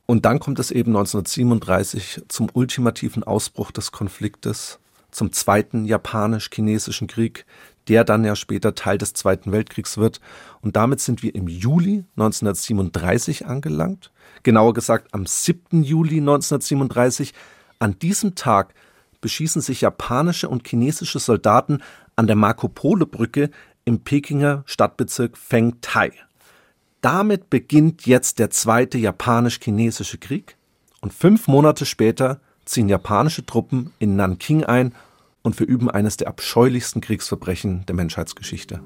Und 0.06 0.24
dann 0.24 0.40
kommt 0.40 0.60
es 0.60 0.72
eben 0.72 0.92
1937 0.92 2.24
zum 2.30 2.50
ultimativen 2.54 3.24
Ausbruch 3.24 3.72
des 3.72 3.92
Konfliktes 3.92 4.80
zum 5.18 5.32
Zweiten 5.32 5.86
Japanisch-Chinesischen 5.86 7.08
Krieg, 7.08 7.46
der 7.88 8.04
dann 8.04 8.24
ja 8.24 8.36
später 8.36 8.76
Teil 8.76 9.00
des 9.00 9.14
Zweiten 9.14 9.52
Weltkriegs 9.52 9.98
wird. 9.98 10.22
Und 10.62 10.76
damit 10.76 11.02
sind 11.02 11.24
wir 11.24 11.34
im 11.34 11.48
Juli 11.48 12.06
1937 12.18 13.48
angelangt. 13.48 14.12
Genauer 14.44 14.74
gesagt 14.74 15.14
am 15.16 15.26
7. 15.26 15.82
Juli 15.82 16.18
1937. 16.20 17.34
An 17.80 17.98
diesem 17.98 18.36
Tag 18.36 18.76
beschießen 19.20 19.62
sich 19.62 19.82
japanische 19.82 20.50
und 20.50 20.68
chinesische 20.68 21.18
Soldaten 21.18 21.82
an 22.16 22.28
der 22.28 22.36
Marco-Polo-Brücke 22.36 23.50
im 23.86 24.04
Pekinger 24.04 24.64
Stadtbezirk 24.68 25.36
Fengtai. 25.36 26.12
Damit 27.02 27.50
beginnt 27.50 28.06
jetzt 28.06 28.38
der 28.38 28.52
zweite 28.52 29.00
japanisch-chinesische 29.00 30.20
Krieg 30.20 30.58
und 31.02 31.12
fünf 31.12 31.48
Monate 31.48 31.88
später 31.88 32.40
ziehen 32.66 32.90
japanische 32.90 33.46
Truppen 33.46 33.94
in 33.98 34.16
Nanking 34.16 34.64
ein 34.64 34.94
und 35.48 35.56
verüben 35.56 35.90
eines 35.90 36.18
der 36.18 36.28
abscheulichsten 36.28 37.00
Kriegsverbrechen 37.02 37.86
der 37.88 37.96
Menschheitsgeschichte. 37.96 38.82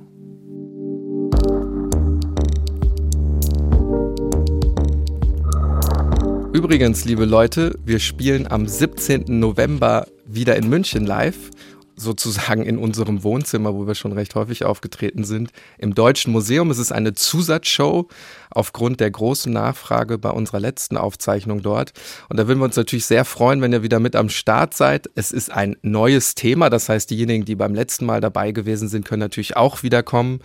Übrigens, 6.53 7.03
liebe 7.05 7.25
Leute, 7.25 7.79
wir 7.83 7.97
spielen 7.97 8.45
am 8.45 8.67
17. 8.67 9.39
November 9.39 10.05
wieder 10.27 10.55
in 10.55 10.69
München 10.69 11.03
live 11.03 11.49
sozusagen 11.95 12.63
in 12.63 12.77
unserem 12.77 13.23
Wohnzimmer, 13.23 13.73
wo 13.73 13.87
wir 13.87 13.95
schon 13.95 14.11
recht 14.11 14.35
häufig 14.35 14.65
aufgetreten 14.65 15.23
sind, 15.23 15.51
im 15.77 15.93
Deutschen 15.93 16.31
Museum. 16.31 16.71
Es 16.71 16.77
ist 16.77 16.91
eine 16.91 17.13
Zusatzshow 17.13 18.07
aufgrund 18.49 18.99
der 18.99 19.11
großen 19.11 19.51
Nachfrage 19.51 20.17
bei 20.17 20.29
unserer 20.29 20.59
letzten 20.59 20.97
Aufzeichnung 20.97 21.61
dort. 21.61 21.93
Und 22.29 22.37
da 22.37 22.47
würden 22.47 22.59
wir 22.59 22.65
uns 22.65 22.75
natürlich 22.75 23.05
sehr 23.05 23.25
freuen, 23.25 23.61
wenn 23.61 23.73
ihr 23.73 23.83
wieder 23.83 23.99
mit 23.99 24.15
am 24.15 24.29
Start 24.29 24.73
seid. 24.73 25.09
Es 25.15 25.31
ist 25.31 25.51
ein 25.51 25.75
neues 25.81 26.35
Thema, 26.35 26.69
das 26.69 26.89
heißt, 26.89 27.09
diejenigen, 27.09 27.45
die 27.45 27.55
beim 27.55 27.75
letzten 27.75 28.05
Mal 28.05 28.21
dabei 28.21 28.51
gewesen 28.51 28.87
sind, 28.87 29.05
können 29.05 29.21
natürlich 29.21 29.57
auch 29.57 29.83
wiederkommen. 29.83 30.39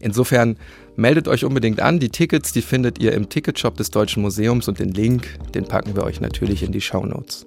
Insofern 0.00 0.56
meldet 0.96 1.28
euch 1.28 1.44
unbedingt 1.44 1.80
an. 1.80 2.00
Die 2.00 2.08
Tickets, 2.08 2.52
die 2.52 2.62
findet 2.62 2.98
ihr 2.98 3.12
im 3.12 3.28
Ticketshop 3.28 3.76
des 3.76 3.90
Deutschen 3.90 4.22
Museums 4.22 4.66
und 4.68 4.80
den 4.80 4.90
Link, 4.90 5.38
den 5.54 5.64
packen 5.64 5.94
wir 5.94 6.04
euch 6.04 6.20
natürlich 6.20 6.62
in 6.62 6.72
die 6.72 6.80
Show 6.80 7.06
Notes. 7.06 7.46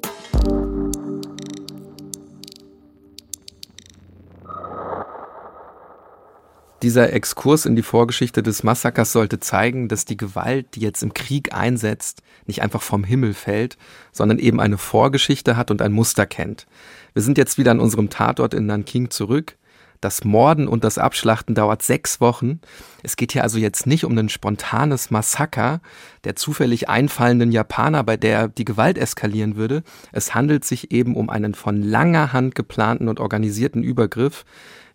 Dieser 6.86 7.12
Exkurs 7.14 7.66
in 7.66 7.76
die 7.76 7.82
Vorgeschichte 7.82 8.44
des 8.44 8.62
Massakers 8.62 9.12
sollte 9.12 9.40
zeigen, 9.40 9.88
dass 9.88 10.06
die 10.06 10.18
Gewalt, 10.18 10.76
die 10.76 10.82
jetzt 10.82 11.02
im 11.02 11.16
Krieg 11.16 11.52
einsetzt, 11.52 12.22
nicht 12.46 12.62
einfach 12.62 12.84
vom 12.84 13.04
Himmel 13.04 13.34
fällt, 13.34 13.80
sondern 14.12 14.38
eben 14.38 14.60
eine 14.60 14.78
Vorgeschichte 14.78 15.58
hat 15.58 15.72
und 15.72 15.82
ein 15.82 15.92
Muster 15.92 16.28
kennt. 16.28 16.68
Wir 17.14 17.24
sind 17.24 17.40
jetzt 17.40 17.58
wieder 17.58 17.72
an 17.72 17.80
unserem 17.80 18.12
Tatort 18.12 18.54
in 18.54 18.68
Nanking 18.68 19.10
zurück. 19.10 19.58
Das 20.00 20.24
Morden 20.24 20.68
und 20.68 20.84
das 20.84 21.00
Abschlachten 21.00 21.56
dauert 21.56 21.82
sechs 21.82 22.22
Wochen. 22.22 22.60
Es 23.02 23.16
geht 23.16 23.32
hier 23.32 23.42
also 23.42 23.58
jetzt 23.58 23.88
nicht 23.88 24.06
um 24.06 24.16
ein 24.16 24.30
spontanes 24.30 25.10
Massaker 25.10 25.82
der 26.24 26.36
zufällig 26.36 26.88
einfallenden 26.88 27.52
Japaner, 27.52 28.04
bei 28.04 28.16
der 28.16 28.48
die 28.48 28.66
Gewalt 28.66 29.00
eskalieren 29.00 29.56
würde. 29.56 29.82
Es 30.12 30.36
handelt 30.36 30.66
sich 30.66 30.92
eben 30.92 31.16
um 31.16 31.32
einen 31.32 31.56
von 31.56 31.82
langer 31.82 32.32
Hand 32.32 32.54
geplanten 32.54 33.10
und 33.10 33.20
organisierten 33.20 33.82
Übergriff. 33.82 34.46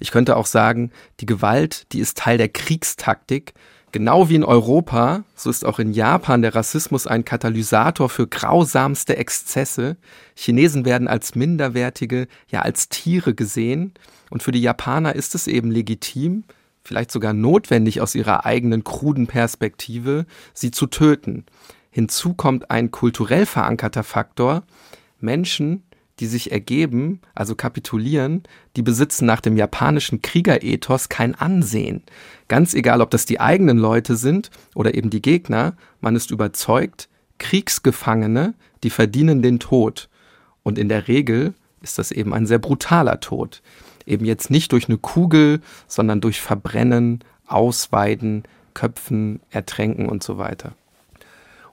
Ich 0.01 0.11
könnte 0.11 0.37
auch 0.37 0.47
sagen, 0.47 0.91
die 1.21 1.27
Gewalt, 1.27 1.87
die 1.93 2.01
ist 2.01 2.19
Teil 2.19 2.39
der 2.39 2.49
Kriegstaktik. 2.49 3.55
Genau 3.93 4.29
wie 4.29 4.37
in 4.37 4.45
Europa, 4.45 5.25
so 5.35 5.51
ist 5.51 5.65
auch 5.65 5.79
in 5.79 5.93
Japan 5.93 6.43
der 6.43 6.55
Rassismus 6.55 7.07
ein 7.07 7.25
Katalysator 7.25 8.09
für 8.09 8.27
grausamste 8.27 9.17
Exzesse. 9.17 9.97
Chinesen 10.35 10.85
werden 10.85 11.07
als 11.07 11.35
minderwertige, 11.35 12.29
ja 12.49 12.63
als 12.63 12.89
Tiere 12.89 13.35
gesehen. 13.35 13.93
Und 14.31 14.43
für 14.43 14.53
die 14.53 14.63
Japaner 14.63 15.15
ist 15.15 15.35
es 15.35 15.49
eben 15.49 15.71
legitim, 15.71 16.45
vielleicht 16.83 17.11
sogar 17.11 17.33
notwendig 17.33 18.01
aus 18.01 18.15
ihrer 18.15 18.47
eigenen 18.47 18.85
kruden 18.85 19.27
Perspektive, 19.27 20.25
sie 20.55 20.71
zu 20.71 20.87
töten. 20.87 21.45
Hinzu 21.91 22.35
kommt 22.35 22.71
ein 22.71 22.93
kulturell 22.93 23.45
verankerter 23.45 24.05
Faktor. 24.05 24.63
Menschen, 25.19 25.83
die 26.20 26.26
sich 26.26 26.52
ergeben, 26.52 27.20
also 27.35 27.54
kapitulieren, 27.54 28.42
die 28.76 28.83
besitzen 28.83 29.26
nach 29.26 29.40
dem 29.40 29.56
japanischen 29.56 30.22
Kriegerethos 30.22 31.09
kein 31.09 31.35
Ansehen. 31.35 32.02
Ganz 32.48 32.74
egal, 32.74 33.00
ob 33.00 33.11
das 33.11 33.26
die 33.26 33.40
eigenen 33.40 33.78
Leute 33.78 34.16
sind 34.16 34.50
oder 34.74 34.94
eben 34.94 35.11
die 35.11 35.22
Gegner, 35.22 35.76
man 36.00 36.16
ist 36.16 36.30
überzeugt, 36.30 37.09
Kriegsgefangene, 37.38 38.54
die 38.83 38.90
verdienen 38.90 39.42
den 39.42 39.59
Tod. 39.59 40.09
Und 40.62 40.78
in 40.78 40.88
der 40.88 41.09
Regel 41.09 41.54
ist 41.83 41.98
das 41.98 42.12
eben 42.12 42.35
ein 42.35 42.46
sehr 42.46 42.59
brutaler 42.59 43.20
Tod 43.20 43.62
eben 44.11 44.24
jetzt 44.24 44.50
nicht 44.50 44.72
durch 44.72 44.88
eine 44.88 44.98
Kugel, 44.98 45.61
sondern 45.87 46.20
durch 46.20 46.40
Verbrennen, 46.40 47.20
Ausweiden, 47.46 48.44
Köpfen, 48.74 49.40
Ertränken 49.50 50.09
und 50.09 50.22
so 50.22 50.38
weiter. 50.38 50.72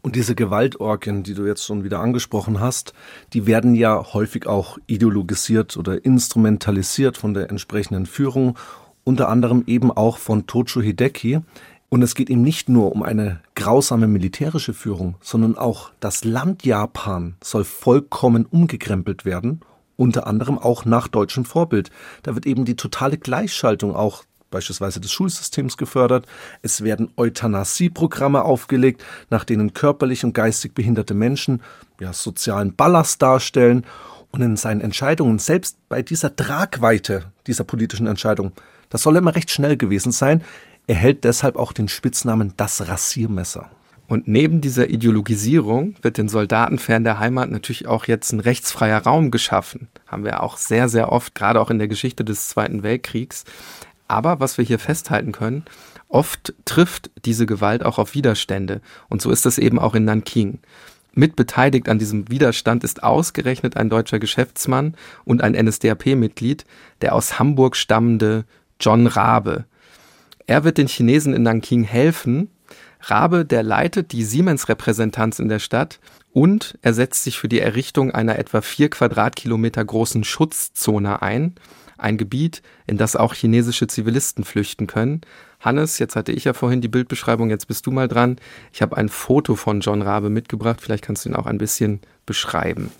Und 0.08 0.16
diese 0.16 0.36
Gewaltorgien, 0.36 1.24
die 1.24 1.34
du 1.34 1.46
jetzt 1.46 1.66
schon 1.66 1.84
wieder 1.84 2.00
angesprochen 2.00 2.62
hast, 2.62 2.94
die 3.34 3.46
werden 3.46 3.76
ja 3.76 4.14
häufig 4.14 4.48
auch 4.48 4.78
ideologisiert 4.88 5.76
oder 5.76 6.06
instrumentalisiert 6.06 7.18
von 7.18 7.34
der 7.34 7.50
entsprechenden 7.50 8.06
Führung, 8.06 8.58
unter 9.04 9.28
anderem 9.28 9.66
eben 9.68 9.92
auch 9.92 10.18
von 10.18 10.48
Tojo 10.48 10.80
Hideki. 10.80 11.42
Und 11.90 12.04
es 12.04 12.16
geht 12.16 12.30
ihm 12.30 12.42
nicht 12.42 12.70
nur 12.70 12.94
um 12.94 13.04
eine 13.04 13.42
grausame 13.56 14.08
militärische 14.08 14.74
Führung, 14.74 15.16
sondern 15.20 15.58
auch 15.58 15.92
das 16.00 16.24
Land 16.24 16.64
Japan 16.64 17.36
soll 17.44 17.66
vollkommen 17.66 18.46
umgekrempelt 18.46 19.26
werden, 19.26 19.60
unter 19.98 20.26
anderem 20.26 20.58
auch 20.58 20.86
nach 20.86 21.10
deutschem 21.10 21.44
Vorbild. 21.44 21.92
Da 22.24 22.34
wird 22.34 22.46
eben 22.46 22.64
die 22.64 22.78
totale 22.78 23.18
Gleichschaltung 23.18 23.94
auch 23.94 24.24
beispielsweise 24.58 25.00
des 25.00 25.12
Schulsystems 25.12 25.78
gefördert. 25.78 26.26
Es 26.64 26.84
werden 26.84 27.12
Euthanasieprogramme 27.16 28.44
aufgelegt, 28.44 29.04
nach 29.30 29.44
denen 29.44 29.74
körperlich 29.74 30.26
und 30.26 30.34
geistig 30.34 30.74
behinderte 30.74 31.14
Menschen 31.14 31.62
ja, 32.00 32.12
sozialen 32.12 32.76
Ballast 32.76 33.22
darstellen. 33.22 33.86
Und 34.32 34.42
in 34.42 34.58
seinen 34.58 34.82
Entscheidungen, 34.82 35.38
selbst 35.38 35.78
bei 35.90 36.02
dieser 36.02 36.36
Tragweite 36.36 37.32
dieser 37.46 37.64
politischen 37.64 38.08
Entscheidung, 38.08 38.52
das 38.90 39.04
soll 39.04 39.16
immer 39.16 39.36
recht 39.36 39.52
schnell 39.52 39.78
gewesen 39.78 40.12
sein, 40.12 40.44
erhält 40.88 41.24
deshalb 41.24 41.56
auch 41.56 41.72
den 41.72 41.88
Spitznamen 41.88 42.54
das 42.58 42.88
Rasiermesser. 42.88 43.70
Und 44.08 44.28
neben 44.28 44.62
dieser 44.62 44.90
Ideologisierung 44.90 45.96
wird 46.02 46.18
den 46.18 46.30
Soldaten 46.30 46.80
fern 46.80 47.04
der 47.04 47.20
Heimat 47.20 47.52
natürlich 47.52 47.88
auch 47.88 48.06
jetzt 48.06 48.32
ein 48.32 48.40
rechtsfreier 48.40 49.04
Raum 49.04 49.32
geschaffen. 49.32 49.90
Haben 50.08 50.24
wir 50.24 50.42
auch 50.44 50.58
sehr, 50.58 50.88
sehr 50.88 51.12
oft, 51.12 51.36
gerade 51.36 51.60
auch 51.60 51.70
in 51.70 51.78
der 51.78 51.90
Geschichte 51.90 52.24
des 52.24 52.48
Zweiten 52.48 52.84
Weltkriegs. 52.84 53.44
Aber 54.08 54.40
was 54.40 54.58
wir 54.58 54.66
hier 54.66 54.80
festhalten 54.80 55.32
können, 55.32 55.66
oft 56.08 56.54
trifft 56.66 57.12
diese 57.26 57.46
Gewalt 57.46 57.84
auch 57.84 57.98
auf 57.98 58.14
Widerstände. 58.14 58.82
Und 59.10 59.22
so 59.22 59.32
ist 59.32 59.46
es 59.46 59.58
eben 59.58 59.80
auch 59.80 59.96
in 59.96 60.06
Nanking. 60.06 60.60
Mitbeteiligt 61.14 61.90
an 61.90 61.98
diesem 61.98 62.30
Widerstand 62.30 62.84
ist 62.84 63.04
ausgerechnet 63.04 63.76
ein 63.76 63.90
deutscher 63.90 64.20
Geschäftsmann 64.20 64.96
und 65.26 65.42
ein 65.42 65.54
NSDAP-Mitglied, 65.54 66.66
der 67.02 67.16
aus 67.16 67.40
Hamburg 67.40 67.76
stammende 67.76 68.46
John 68.80 69.08
Rabe. 69.08 69.66
Er 70.46 70.64
wird 70.64 70.78
den 70.78 70.88
Chinesen 70.88 71.34
in 71.34 71.42
Nanking 71.44 71.84
helfen. 71.84 72.52
Rabe, 73.02 73.46
der 73.46 73.64
leitet 73.64 74.12
die 74.12 74.24
Siemens-Repräsentanz 74.24 75.40
in 75.40 75.50
der 75.50 75.60
Stadt 75.60 76.00
und 76.34 76.78
er 76.84 76.94
setzt 76.94 77.24
sich 77.24 77.40
für 77.40 77.50
die 77.50 77.60
Errichtung 77.60 78.12
einer 78.12 78.38
etwa 78.38 78.62
vier 78.62 78.90
Quadratkilometer 78.90 79.84
großen 79.84 80.24
Schutzzone 80.24 81.22
ein 81.22 81.56
ein 81.98 82.18
Gebiet, 82.18 82.62
in 82.86 82.98
das 82.98 83.16
auch 83.16 83.34
chinesische 83.34 83.88
Zivilisten 83.88 84.44
flüchten 84.44 84.88
können. 84.88 85.22
Hannes, 85.60 86.00
jetzt 86.00 86.16
hatte 86.16 86.32
ich 86.32 86.44
ja 86.44 86.54
vorhin 86.54 86.82
die 86.82 86.88
Bildbeschreibung, 86.88 87.50
jetzt 87.50 87.68
bist 87.68 87.86
du 87.86 87.92
mal 87.92 88.08
dran. 88.08 88.38
Ich 88.72 88.82
habe 88.82 88.98
ein 88.98 89.10
Foto 89.10 89.56
von 89.56 89.80
John 89.80 90.02
Rabe 90.02 90.30
mitgebracht, 90.30 90.82
vielleicht 90.82 91.04
kannst 91.04 91.26
du 91.26 91.30
ihn 91.30 91.36
auch 91.36 91.48
ein 91.48 91.58
bisschen 91.58 92.02
beschreiben. 92.26 92.92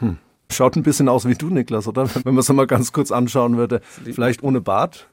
Hm. 0.00 0.18
Schaut 0.50 0.76
ein 0.76 0.82
bisschen 0.82 1.08
aus 1.08 1.26
wie 1.26 1.34
du, 1.34 1.48
Niklas, 1.48 1.88
oder? 1.88 2.08
Wenn 2.14 2.34
man 2.34 2.38
es 2.38 2.48
mal 2.52 2.66
ganz 2.66 2.92
kurz 2.92 3.10
anschauen 3.10 3.56
würde. 3.56 3.80
Vielleicht 4.04 4.42
ohne 4.42 4.60
Bart. 4.60 5.08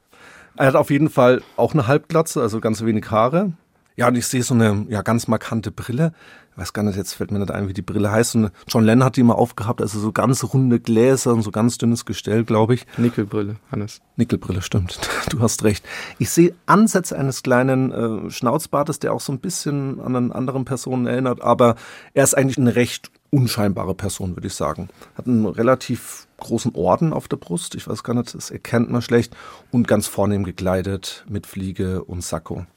Er 0.56 0.68
hat 0.68 0.76
auf 0.76 0.92
jeden 0.92 1.10
Fall 1.10 1.42
auch 1.58 1.74
eine 1.74 1.88
Halbglatze, 1.88 2.42
also 2.42 2.60
ganz 2.60 2.84
wenig 2.84 3.10
Haare. 3.10 3.54
Ja, 3.96 4.08
und 4.08 4.16
ich 4.16 4.28
sehe 4.28 4.44
so 4.44 4.54
eine 4.54 4.86
ja, 4.90 5.02
ganz 5.02 5.28
markante 5.28 5.72
Brille 5.72 6.14
ich 6.54 6.60
weiß 6.60 6.74
gar 6.74 6.84
nicht, 6.84 6.98
jetzt 6.98 7.14
fällt 7.14 7.32
mir 7.32 7.40
nicht 7.40 7.50
ein, 7.50 7.68
wie 7.68 7.74
die 7.74 7.82
Brille 7.82 8.12
heißt. 8.12 8.36
Und 8.36 8.52
John 8.68 8.84
Lennon 8.84 9.06
hat 9.06 9.16
die 9.16 9.22
immer 9.22 9.40
aufgehabt, 9.40 9.82
also 9.82 10.00
so 10.00 10.12
ganz 10.12 10.44
runde 10.44 10.80
Gläser 10.80 11.34
und 11.34 11.42
so 11.42 11.50
ganz 11.50 11.80
dünnes 11.80 12.06
Gestell, 12.06 12.44
glaube 12.44 12.76
ich. 12.76 12.86
Nickelbrille, 12.98 13.56
Hannes. 13.72 14.02
Nickelbrille, 14.18 14.62
stimmt. 14.62 15.00
Du 15.30 15.40
hast 15.40 15.64
recht. 15.64 15.84
Ich 16.20 16.30
sehe 16.30 16.54
Ansätze 16.68 17.18
eines 17.18 17.42
kleinen 17.42 17.92
äh, 17.92 18.30
Schnauzbartes, 18.30 19.00
der 19.00 19.14
auch 19.14 19.22
so 19.22 19.32
ein 19.32 19.40
bisschen 19.40 20.00
an 20.00 20.16
einen 20.16 20.32
anderen 20.32 20.64
Personen 20.64 21.08
erinnert, 21.08 21.42
aber 21.42 21.76
er 22.14 22.24
ist 22.24 22.38
eigentlich 22.38 22.60
eine 22.60 22.76
recht 22.76 23.10
unscheinbare 23.32 23.96
Person, 23.96 24.36
würde 24.36 24.46
ich 24.46 24.54
sagen. 24.54 24.90
Hat 25.16 25.26
einen 25.26 25.48
relativ 25.48 26.28
großen 26.38 26.76
Orden 26.76 27.14
auf 27.14 27.28
der 27.28 27.38
Brust, 27.38 27.74
ich 27.74 27.88
weiß 27.88 28.04
gar 28.04 28.14
nicht, 28.14 28.36
das 28.36 28.52
erkennt 28.52 28.92
man 28.92 29.02
schlecht, 29.02 29.36
und 29.72 29.88
ganz 29.88 30.06
vornehm 30.06 30.44
gekleidet 30.44 31.26
mit 31.28 31.48
Fliege 31.48 32.04
und 32.04 32.24
Sakko. 32.24 32.68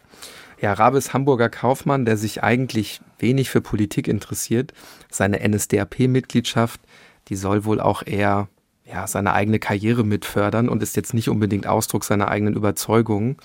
Ja, 0.61 0.73
Rabe 0.73 0.99
ist 0.99 1.13
Hamburger 1.13 1.51
Kaufmann, 1.51 2.05
der 2.05 2.17
sich 2.17 2.43
eigentlich 2.43 3.01
wenig 3.19 3.51
für 3.51 3.61
Politik 3.61 4.09
interessiert. 4.09 4.73
Seine 5.11 5.47
NSDAP-Mitgliedschaft, 5.47 6.81
die 7.29 7.37
soll 7.37 7.65
wohl 7.65 7.81
auch 7.81 8.03
eher 8.07 8.49
ja, 8.85 9.07
seine 9.07 9.33
eigene 9.33 9.59
Karriere 9.59 10.05
mitfördern 10.05 10.69
und 10.69 10.83
ist 10.83 10.97
jetzt 10.97 11.13
nicht 11.13 11.29
unbedingt 11.29 11.67
Ausdruck 11.67 12.05
seiner 12.05 12.29
eigenen 12.29 12.55
Überzeugungen. 12.55 13.37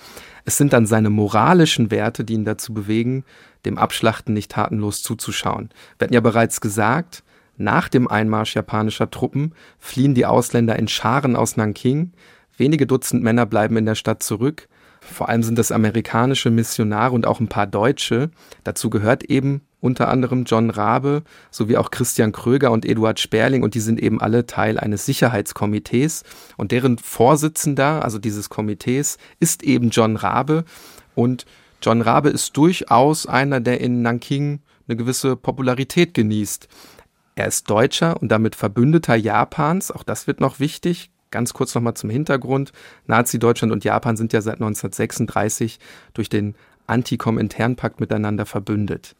Es 0.44 0.56
sind 0.56 0.72
dann 0.72 0.86
seine 0.86 1.10
moralischen 1.10 1.90
Werte, 1.90 2.24
die 2.24 2.34
ihn 2.34 2.44
dazu 2.44 2.72
bewegen, 2.72 3.24
dem 3.64 3.76
Abschlachten 3.76 4.34
nicht 4.34 4.52
tatenlos 4.52 5.02
zuzuschauen. 5.02 5.70
Wir 5.98 6.06
hatten 6.06 6.14
ja 6.14 6.20
bereits 6.20 6.60
gesagt, 6.60 7.24
nach 7.56 7.88
dem 7.88 8.08
Einmarsch 8.08 8.54
japanischer 8.54 9.10
Truppen 9.10 9.54
fliehen 9.78 10.14
die 10.14 10.26
Ausländer 10.26 10.78
in 10.78 10.88
Scharen 10.88 11.36
aus 11.36 11.56
Nanking. 11.56 12.12
Wenige 12.56 12.86
Dutzend 12.86 13.22
Männer 13.22 13.44
bleiben 13.44 13.76
in 13.76 13.86
der 13.86 13.94
Stadt 13.96 14.22
zurück. 14.22 14.68
Vor 15.02 15.28
allem 15.28 15.42
sind 15.42 15.58
das 15.58 15.72
amerikanische 15.72 16.50
Missionare 16.50 17.12
und 17.12 17.26
auch 17.26 17.40
ein 17.40 17.48
paar 17.48 17.66
Deutsche. 17.66 18.30
Dazu 18.64 18.88
gehört 18.88 19.24
eben 19.24 19.62
unter 19.80 20.08
anderem 20.08 20.44
John 20.44 20.70
Rabe 20.70 21.22
sowie 21.50 21.76
auch 21.76 21.90
Christian 21.90 22.30
Kröger 22.30 22.70
und 22.70 22.86
Eduard 22.86 23.18
Sperling 23.18 23.64
und 23.64 23.74
die 23.74 23.80
sind 23.80 24.00
eben 24.00 24.20
alle 24.20 24.46
Teil 24.46 24.78
eines 24.78 25.04
Sicherheitskomitees 25.06 26.22
und 26.56 26.70
deren 26.70 26.98
Vorsitzender, 26.98 28.04
also 28.04 28.18
dieses 28.18 28.48
Komitees, 28.48 29.18
ist 29.40 29.64
eben 29.64 29.90
John 29.90 30.16
Rabe 30.16 30.64
und 31.16 31.46
John 31.82 32.00
Rabe 32.00 32.28
ist 32.28 32.56
durchaus 32.56 33.26
einer, 33.26 33.60
der 33.60 33.80
in 33.80 34.02
Nanking 34.02 34.60
eine 34.86 34.96
gewisse 34.96 35.34
Popularität 35.34 36.14
genießt. 36.14 36.68
Er 37.34 37.48
ist 37.48 37.68
Deutscher 37.68 38.22
und 38.22 38.28
damit 38.28 38.54
Verbündeter 38.54 39.16
Japans, 39.16 39.90
auch 39.90 40.04
das 40.04 40.28
wird 40.28 40.40
noch 40.40 40.60
wichtig, 40.60 41.10
Ganz 41.32 41.54
kurz 41.54 41.74
nochmal 41.74 41.94
zum 41.94 42.10
Hintergrund. 42.10 42.72
Nazi-Deutschland 43.06 43.72
und 43.72 43.82
Japan 43.82 44.16
sind 44.16 44.32
ja 44.32 44.40
seit 44.40 44.56
1936 44.56 45.80
durch 46.14 46.28
den 46.28 46.54
Anti-Komintern-Pakt 46.86 47.98
miteinander 47.98 48.46
verbündet. 48.46 49.16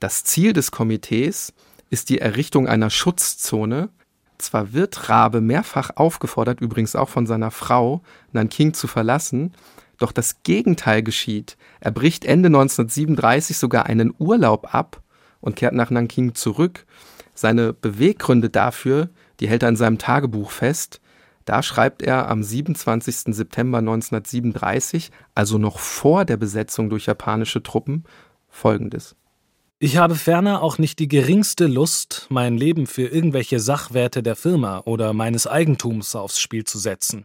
Das 0.00 0.24
Ziel 0.24 0.52
des 0.52 0.70
Komitees 0.70 1.52
ist 1.90 2.08
die 2.08 2.20
Errichtung 2.20 2.68
einer 2.68 2.88
Schutzzone. 2.88 3.90
Zwar 4.38 4.72
wird 4.72 5.08
Rabe 5.08 5.40
mehrfach 5.40 5.90
aufgefordert, 5.96 6.60
übrigens 6.60 6.94
auch 6.94 7.08
von 7.08 7.26
seiner 7.26 7.50
Frau, 7.50 8.02
Nanking 8.32 8.72
zu 8.72 8.86
verlassen, 8.86 9.52
doch 9.98 10.12
das 10.12 10.44
Gegenteil 10.44 11.02
geschieht. 11.02 11.56
Er 11.80 11.90
bricht 11.90 12.24
Ende 12.24 12.46
1937 12.46 13.58
sogar 13.58 13.86
einen 13.86 14.14
Urlaub 14.18 14.72
ab 14.72 15.02
und 15.40 15.56
kehrt 15.56 15.74
nach 15.74 15.90
Nanking 15.90 16.36
zurück. 16.36 16.86
Seine 17.34 17.72
Beweggründe 17.72 18.50
dafür, 18.50 19.08
die 19.40 19.48
hält 19.48 19.64
er 19.64 19.68
in 19.70 19.76
seinem 19.76 19.98
Tagebuch 19.98 20.52
fest. 20.52 21.00
Da 21.48 21.62
schreibt 21.62 22.02
er 22.02 22.28
am 22.28 22.42
27. 22.42 23.34
September 23.34 23.78
1937, 23.78 25.10
also 25.34 25.56
noch 25.56 25.78
vor 25.78 26.26
der 26.26 26.36
Besetzung 26.36 26.90
durch 26.90 27.06
japanische 27.06 27.62
Truppen, 27.62 28.04
folgendes. 28.48 29.16
Ich 29.78 29.96
habe 29.96 30.14
ferner 30.14 30.60
auch 30.60 30.76
nicht 30.76 30.98
die 30.98 31.08
geringste 31.08 31.66
Lust, 31.66 32.26
mein 32.28 32.58
Leben 32.58 32.86
für 32.86 33.06
irgendwelche 33.06 33.60
Sachwerte 33.60 34.22
der 34.22 34.36
Firma 34.36 34.82
oder 34.84 35.14
meines 35.14 35.46
Eigentums 35.46 36.14
aufs 36.14 36.38
Spiel 36.38 36.64
zu 36.64 36.78
setzen. 36.78 37.24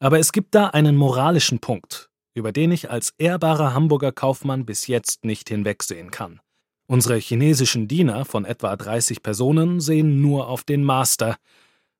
Aber 0.00 0.18
es 0.18 0.32
gibt 0.32 0.54
da 0.54 0.68
einen 0.68 0.96
moralischen 0.96 1.58
Punkt, 1.58 2.08
über 2.32 2.52
den 2.52 2.72
ich 2.72 2.90
als 2.90 3.12
ehrbarer 3.18 3.74
Hamburger 3.74 4.12
Kaufmann 4.12 4.64
bis 4.64 4.86
jetzt 4.86 5.26
nicht 5.26 5.50
hinwegsehen 5.50 6.10
kann. 6.10 6.40
Unsere 6.86 7.18
chinesischen 7.18 7.86
Diener 7.86 8.24
von 8.24 8.46
etwa 8.46 8.74
30 8.74 9.22
Personen 9.22 9.78
sehen 9.80 10.22
nur 10.22 10.48
auf 10.48 10.64
den 10.64 10.84
Master. 10.84 11.36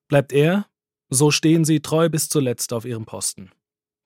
Bleibt 0.09 0.33
er, 0.33 0.65
so 1.13 1.31
stehen 1.31 1.65
sie 1.65 1.81
treu 1.81 2.09
bis 2.09 2.29
zuletzt 2.29 2.73
auf 2.73 2.85
ihrem 2.85 3.05
Posten. 3.05 3.51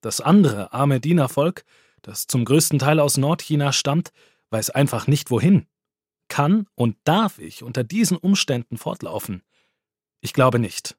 Das 0.00 0.20
andere 0.20 0.72
arme 0.72 1.00
Dienervolk, 1.00 1.64
das 2.02 2.26
zum 2.26 2.44
größten 2.44 2.78
Teil 2.78 3.00
aus 3.00 3.16
Nordchina 3.16 3.72
stammt, 3.72 4.12
weiß 4.50 4.70
einfach 4.70 5.06
nicht 5.06 5.30
wohin. 5.30 5.66
Kann 6.28 6.66
und 6.74 6.96
darf 7.04 7.38
ich 7.38 7.62
unter 7.62 7.84
diesen 7.84 8.16
Umständen 8.16 8.76
fortlaufen? 8.76 9.42
Ich 10.20 10.32
glaube 10.32 10.58
nicht. 10.58 10.96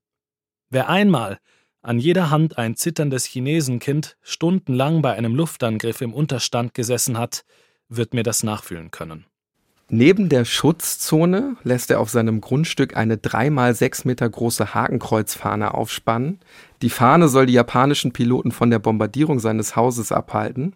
Wer 0.69 0.90
einmal 0.90 1.40
an 1.81 2.00
jeder 2.00 2.29
Hand 2.29 2.58
ein 2.58 2.75
zitterndes 2.75 3.25
Chinesenkind 3.25 4.17
stundenlang 4.21 5.02
bei 5.02 5.13
einem 5.13 5.36
Luftangriff 5.36 6.02
im 6.02 6.13
Unterstand 6.13 6.73
gesessen 6.73 7.17
hat, 7.17 7.44
wird 7.90 8.13
mir 8.13 8.23
das 8.23 8.44
nachfühlen 8.44 8.92
können. 8.92 9.25
Neben 9.90 10.27
der 10.27 10.44
Schutzzone 10.44 11.56
lässt 11.63 11.92
er 11.92 12.02
auf 12.02 12.10
seinem 12.10 12.42
Grundstück 12.42 12.98
eine 12.98 13.17
dreimal 13.17 13.73
sechs 13.73 14.04
Meter 14.04 14.29
große 14.29 14.73
Hakenkreuzfahne 14.73 15.73
aufspannen. 15.73 16.40
Die 16.81 16.90
Fahne 16.90 17.29
soll 17.29 17.46
die 17.46 17.54
japanischen 17.54 18.12
Piloten 18.12 18.52
von 18.52 18.69
der 18.69 18.79
Bombardierung 18.79 19.40
seines 19.40 19.77
Hauses 19.77 20.12
abhalten. 20.12 20.73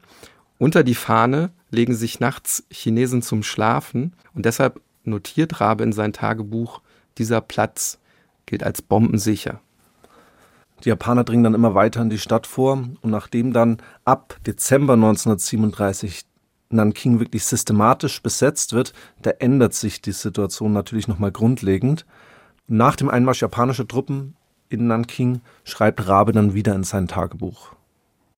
Unter 0.59 0.86
die 0.86 0.95
Fahne 0.95 1.51
legen 1.72 1.93
sich 1.93 2.22
nachts 2.22 2.64
Chinesen 2.72 3.22
zum 3.22 3.43
Schlafen 3.43 4.14
und 4.34 4.45
deshalb 4.45 4.80
notiert 5.03 5.59
Rabe 5.59 5.84
in 5.84 5.91
sein 5.91 6.14
Tagebuch, 6.14 6.82
dieser 7.18 7.41
Platz 7.41 7.99
gilt 8.45 8.64
als 8.64 8.82
bombensicher. 8.82 9.59
Die 10.86 10.89
Japaner 10.89 11.26
dringen 11.26 11.43
dann 11.43 11.53
immer 11.53 11.76
weiter 11.76 12.01
in 12.01 12.09
die 12.09 12.18
Stadt 12.18 12.47
vor 12.47 12.74
und 12.74 13.12
nachdem 13.12 13.51
dann 13.51 13.78
ab 14.05 14.38
Dezember 14.45 14.93
1937 14.93 16.24
Nanking 16.74 17.19
wirklich 17.19 17.45
systematisch 17.45 18.22
besetzt 18.22 18.74
wird, 18.74 18.93
da 19.22 19.32
ändert 19.32 19.74
sich 19.74 20.01
die 20.01 20.11
Situation 20.11 20.74
natürlich 20.74 21.07
nochmal 21.07 21.32
grundlegend. 21.32 22.05
Nach 22.67 22.95
dem 22.95 23.09
Einmarsch 23.09 23.41
japanischer 23.41 23.88
Truppen 23.88 24.36
in 24.69 24.88
Nanking 24.88 25.41
schreibt 25.63 26.07
Rabe 26.07 26.32
dann 26.32 26.53
wieder 26.53 26.74
in 26.74 26.84
sein 26.84 27.07
Tagebuch. 27.07 27.74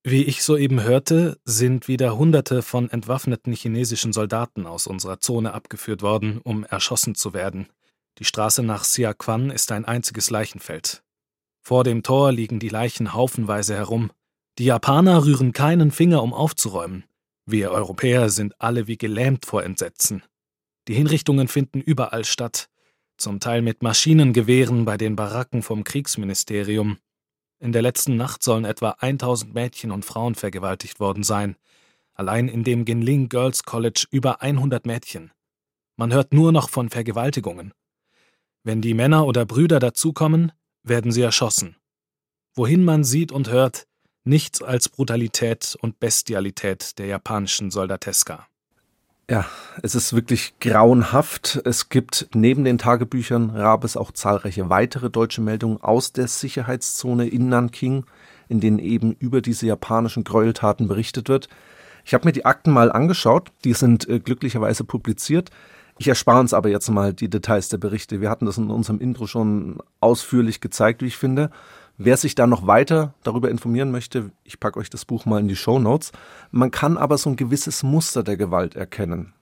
Wie 0.02 0.24
ich 0.24 0.42
soeben 0.42 0.82
hörte, 0.82 1.38
sind 1.46 1.88
wieder 1.88 2.18
Hunderte 2.18 2.60
von 2.60 2.90
entwaffneten 2.90 3.54
chinesischen 3.54 4.12
Soldaten 4.12 4.66
aus 4.66 4.86
unserer 4.86 5.18
Zone 5.18 5.54
abgeführt 5.54 6.02
worden, 6.02 6.40
um 6.44 6.64
erschossen 6.64 7.14
zu 7.14 7.32
werden. 7.32 7.68
Die 8.18 8.26
Straße 8.26 8.62
nach 8.62 8.82
Xiaquan 8.82 9.50
ist 9.50 9.72
ein 9.72 9.86
einziges 9.86 10.28
Leichenfeld. 10.28 11.02
Vor 11.62 11.84
dem 11.84 12.02
Tor 12.02 12.32
liegen 12.32 12.58
die 12.58 12.68
Leichen 12.68 13.14
haufenweise 13.14 13.74
herum. 13.74 14.10
Die 14.58 14.66
Japaner 14.66 15.24
rühren 15.24 15.54
keinen 15.54 15.90
Finger, 15.90 16.22
um 16.22 16.34
aufzuräumen. 16.34 17.04
Wir 17.46 17.72
Europäer 17.72 18.30
sind 18.30 18.58
alle 18.58 18.86
wie 18.86 18.96
gelähmt 18.96 19.44
vor 19.44 19.64
Entsetzen. 19.64 20.22
Die 20.88 20.94
Hinrichtungen 20.94 21.48
finden 21.48 21.80
überall 21.80 22.24
statt, 22.24 22.70
zum 23.18 23.38
Teil 23.38 23.60
mit 23.60 23.82
Maschinengewehren 23.82 24.84
bei 24.84 24.96
den 24.96 25.14
Baracken 25.14 25.62
vom 25.62 25.84
Kriegsministerium. 25.84 26.98
In 27.58 27.72
der 27.72 27.82
letzten 27.82 28.16
Nacht 28.16 28.42
sollen 28.42 28.64
etwa 28.64 28.96
1000 28.98 29.54
Mädchen 29.54 29.90
und 29.90 30.04
Frauen 30.04 30.34
vergewaltigt 30.34 31.00
worden 31.00 31.22
sein. 31.22 31.56
Allein 32.14 32.48
in 32.48 32.64
dem 32.64 32.84
Ginling 32.84 33.28
Girls 33.28 33.64
College 33.64 34.06
über 34.10 34.40
100 34.40 34.86
Mädchen. 34.86 35.30
Man 35.96 36.12
hört 36.12 36.32
nur 36.32 36.50
noch 36.50 36.70
von 36.70 36.88
Vergewaltigungen. 36.88 37.72
Wenn 38.62 38.80
die 38.80 38.94
Männer 38.94 39.26
oder 39.26 39.44
Brüder 39.44 39.78
dazukommen, 39.78 40.52
werden 40.82 41.12
sie 41.12 41.22
erschossen. 41.22 41.76
Wohin 42.54 42.84
man 42.84 43.04
sieht 43.04 43.32
und 43.32 43.48
hört, 43.50 43.86
nichts 44.24 44.62
als 44.62 44.88
Brutalität 44.88 45.76
und 45.80 46.00
Bestialität 46.00 46.98
der 46.98 47.06
japanischen 47.06 47.70
Soldateska. 47.70 48.46
Ja, 49.30 49.46
es 49.82 49.94
ist 49.94 50.12
wirklich 50.12 50.54
grauenhaft. 50.60 51.62
Es 51.64 51.88
gibt 51.88 52.28
neben 52.34 52.64
den 52.64 52.76
Tagebüchern 52.76 53.50
Rabes 53.50 53.96
auch 53.96 54.12
zahlreiche 54.12 54.68
weitere 54.68 55.08
deutsche 55.08 55.40
Meldungen 55.40 55.80
aus 55.80 56.12
der 56.12 56.28
Sicherheitszone 56.28 57.26
in 57.26 57.48
Nanking, 57.48 58.04
in 58.48 58.60
denen 58.60 58.78
eben 58.78 59.12
über 59.12 59.40
diese 59.40 59.66
japanischen 59.66 60.24
Gräueltaten 60.24 60.88
berichtet 60.88 61.30
wird. 61.30 61.48
Ich 62.04 62.12
habe 62.12 62.26
mir 62.26 62.32
die 62.32 62.44
Akten 62.44 62.70
mal 62.70 62.92
angeschaut, 62.92 63.50
die 63.64 63.72
sind 63.72 64.06
äh, 64.10 64.20
glücklicherweise 64.20 64.84
publiziert. 64.84 65.50
Ich 65.96 66.08
erspare 66.08 66.40
uns 66.40 66.52
aber 66.52 66.68
jetzt 66.68 66.90
mal 66.90 67.14
die 67.14 67.30
Details 67.30 67.70
der 67.70 67.78
Berichte. 67.78 68.20
Wir 68.20 68.28
hatten 68.28 68.44
das 68.44 68.58
in 68.58 68.70
unserem 68.70 69.00
Intro 69.00 69.26
schon 69.26 69.78
ausführlich 70.00 70.60
gezeigt, 70.60 71.00
wie 71.00 71.06
ich 71.06 71.16
finde. 71.16 71.50
Wer 71.96 72.16
sich 72.16 72.34
da 72.34 72.48
noch 72.48 72.66
weiter 72.66 73.14
darüber 73.22 73.50
informieren 73.50 73.92
möchte, 73.92 74.32
ich 74.42 74.58
packe 74.58 74.80
euch 74.80 74.90
das 74.90 75.04
Buch 75.04 75.26
mal 75.26 75.38
in 75.38 75.46
die 75.46 75.54
Show 75.54 75.78
Notes. 75.78 76.10
Man 76.50 76.72
kann 76.72 76.98
aber 76.98 77.18
so 77.18 77.30
ein 77.30 77.36
gewisses 77.36 77.84
Muster 77.84 78.24
der 78.24 78.36
Gewalt 78.36 78.74
erkennen. 78.74 79.32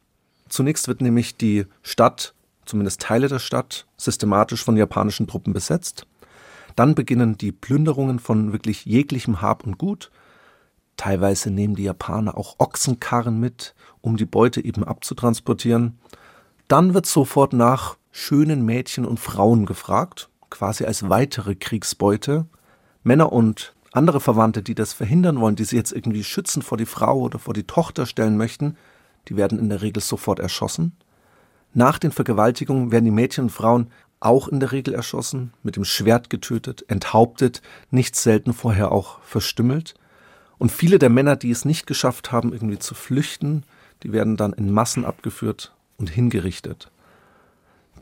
Zunächst 0.51 0.87
wird 0.87 1.01
nämlich 1.01 1.39
die 1.39 1.65
Stadt, 1.83 2.35
zumindest 2.67 3.01
Teile 3.01 3.29
der 3.29 3.39
Stadt, 3.39 3.87
systematisch 3.97 4.63
von 4.63 4.77
japanischen 4.77 5.27
Truppen 5.27 5.55
besetzt. 5.55 6.07
Dann 6.77 6.95
beginnen 6.95 7.39
die 7.39 7.53
Plünderungen 7.53 8.19
von 8.19 8.53
wirklich 8.53 8.85
jeglichem 8.85 9.41
Hab 9.41 9.65
und 9.65 9.79
Gut. 9.79 10.11
Teilweise 10.99 11.51
nehmen 11.51 11.75
die 11.75 11.85
Japaner 11.85 12.37
auch 12.37 12.57
Ochsenkarren 12.59 13.41
mit, 13.41 13.75
um 14.03 14.19
die 14.19 14.27
Beute 14.27 14.63
eben 14.63 14.85
abzutransportieren. 14.85 15.99
Dann 16.69 16.93
wird 16.93 17.07
sofort 17.07 17.55
nach 17.55 17.97
schönen 18.11 18.63
Mädchen 18.67 19.07
und 19.07 19.19
Frauen 19.19 19.65
gefragt 19.65 20.29
quasi 20.53 20.85
als 20.85 21.09
weitere 21.09 21.57
Kriegsbeute. 21.57 22.47
Männer 23.03 23.33
und 23.33 23.75
andere 23.93 24.21
Verwandte, 24.21 24.63
die 24.63 24.77
das 24.77 24.93
verhindern 24.93 25.41
wollen, 25.41 25.57
die 25.57 25.65
sie 25.65 25.77
jetzt 25.77 25.93
irgendwie 25.93 26.23
schützen 26.23 26.63
vor 26.63 26.79
die 26.79 26.87
Frau 26.87 27.19
oder 27.19 27.39
vor 27.39 27.55
die 27.55 27.67
Tochter 27.67 28.07
stellen 28.07 28.37
möchten, 28.37 28.77
die 29.29 29.37
werden 29.37 29.59
in 29.59 29.69
der 29.69 29.83
Regel 29.83 30.03
sofort 30.03 30.39
erschossen. 30.39 30.93
Nach 31.75 31.99
den 31.99 32.13
Vergewaltigungen 32.13 32.93
werden 32.93 33.07
die 33.07 33.11
Mädchen 33.11 33.45
und 33.45 33.51
Frauen 33.51 33.91
auch 34.21 34.47
in 34.47 34.61
der 34.61 34.73
Regel 34.73 34.95
erschossen, 34.95 35.53
mit 35.63 35.77
dem 35.77 35.85
Schwert 35.85 36.31
getötet, 36.31 36.85
enthauptet, 36.89 37.61
nicht 37.91 38.15
selten 38.15 38.53
vorher 38.53 38.93
auch 38.93 39.21
verstümmelt. 39.23 39.95
Und 40.59 40.71
viele 40.71 40.99
der 40.99 41.11
Männer, 41.11 41.35
die 41.35 41.51
es 41.51 41.65
nicht 41.65 41.87
geschafft 41.87 42.31
haben, 42.31 42.53
irgendwie 42.53 42.79
zu 42.79 42.95
flüchten, 42.95 43.65
die 44.03 44.13
werden 44.13 44.37
dann 44.37 44.53
in 44.53 44.71
Massen 44.71 45.05
abgeführt 45.05 45.75
und 45.97 46.09
hingerichtet. 46.09 46.92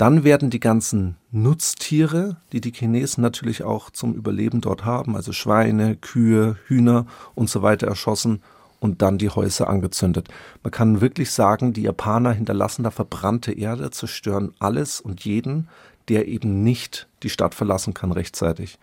Dann 0.00 0.24
werden 0.24 0.48
die 0.48 0.60
ganzen 0.60 1.16
Nutztiere, 1.30 2.38
die 2.52 2.62
die 2.62 2.72
Chinesen 2.72 3.20
natürlich 3.20 3.64
auch 3.64 3.90
zum 3.90 4.14
Überleben 4.14 4.62
dort 4.62 4.86
haben, 4.86 5.14
also 5.14 5.32
Schweine, 5.32 5.94
Kühe, 5.94 6.56
Hühner 6.68 7.04
und 7.34 7.50
so 7.50 7.60
weiter 7.60 7.86
erschossen 7.86 8.40
und 8.78 9.02
dann 9.02 9.18
die 9.18 9.28
Häuser 9.28 9.68
angezündet. 9.68 10.28
Man 10.62 10.70
kann 10.70 11.02
wirklich 11.02 11.30
sagen, 11.32 11.74
die 11.74 11.82
Japaner 11.82 12.32
hinterlassen 12.32 12.82
da 12.82 12.90
verbrannte 12.90 13.52
Erde, 13.52 13.90
zerstören 13.90 14.54
alles 14.58 15.02
und 15.02 15.26
jeden, 15.26 15.68
der 16.08 16.28
eben 16.28 16.62
nicht 16.62 17.06
die 17.22 17.28
Stadt 17.28 17.54
verlassen 17.54 17.92
kann 17.92 18.10
rechtzeitig. 18.10 18.78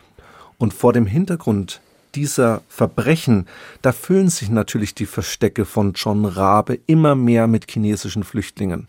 Und 0.59 0.71
vor 0.71 0.93
dem 0.93 1.07
Hintergrund 1.07 1.81
dieser 2.13 2.61
Verbrechen, 2.69 3.47
da 3.81 3.91
füllen 3.91 4.29
sich 4.29 4.51
natürlich 4.51 4.93
die 4.93 5.07
Verstecke 5.07 5.65
von 5.65 5.93
John 5.93 6.25
Rabe 6.25 6.77
immer 6.85 7.15
mehr 7.15 7.47
mit 7.47 7.71
chinesischen 7.71 8.23
Flüchtlingen. 8.23 8.87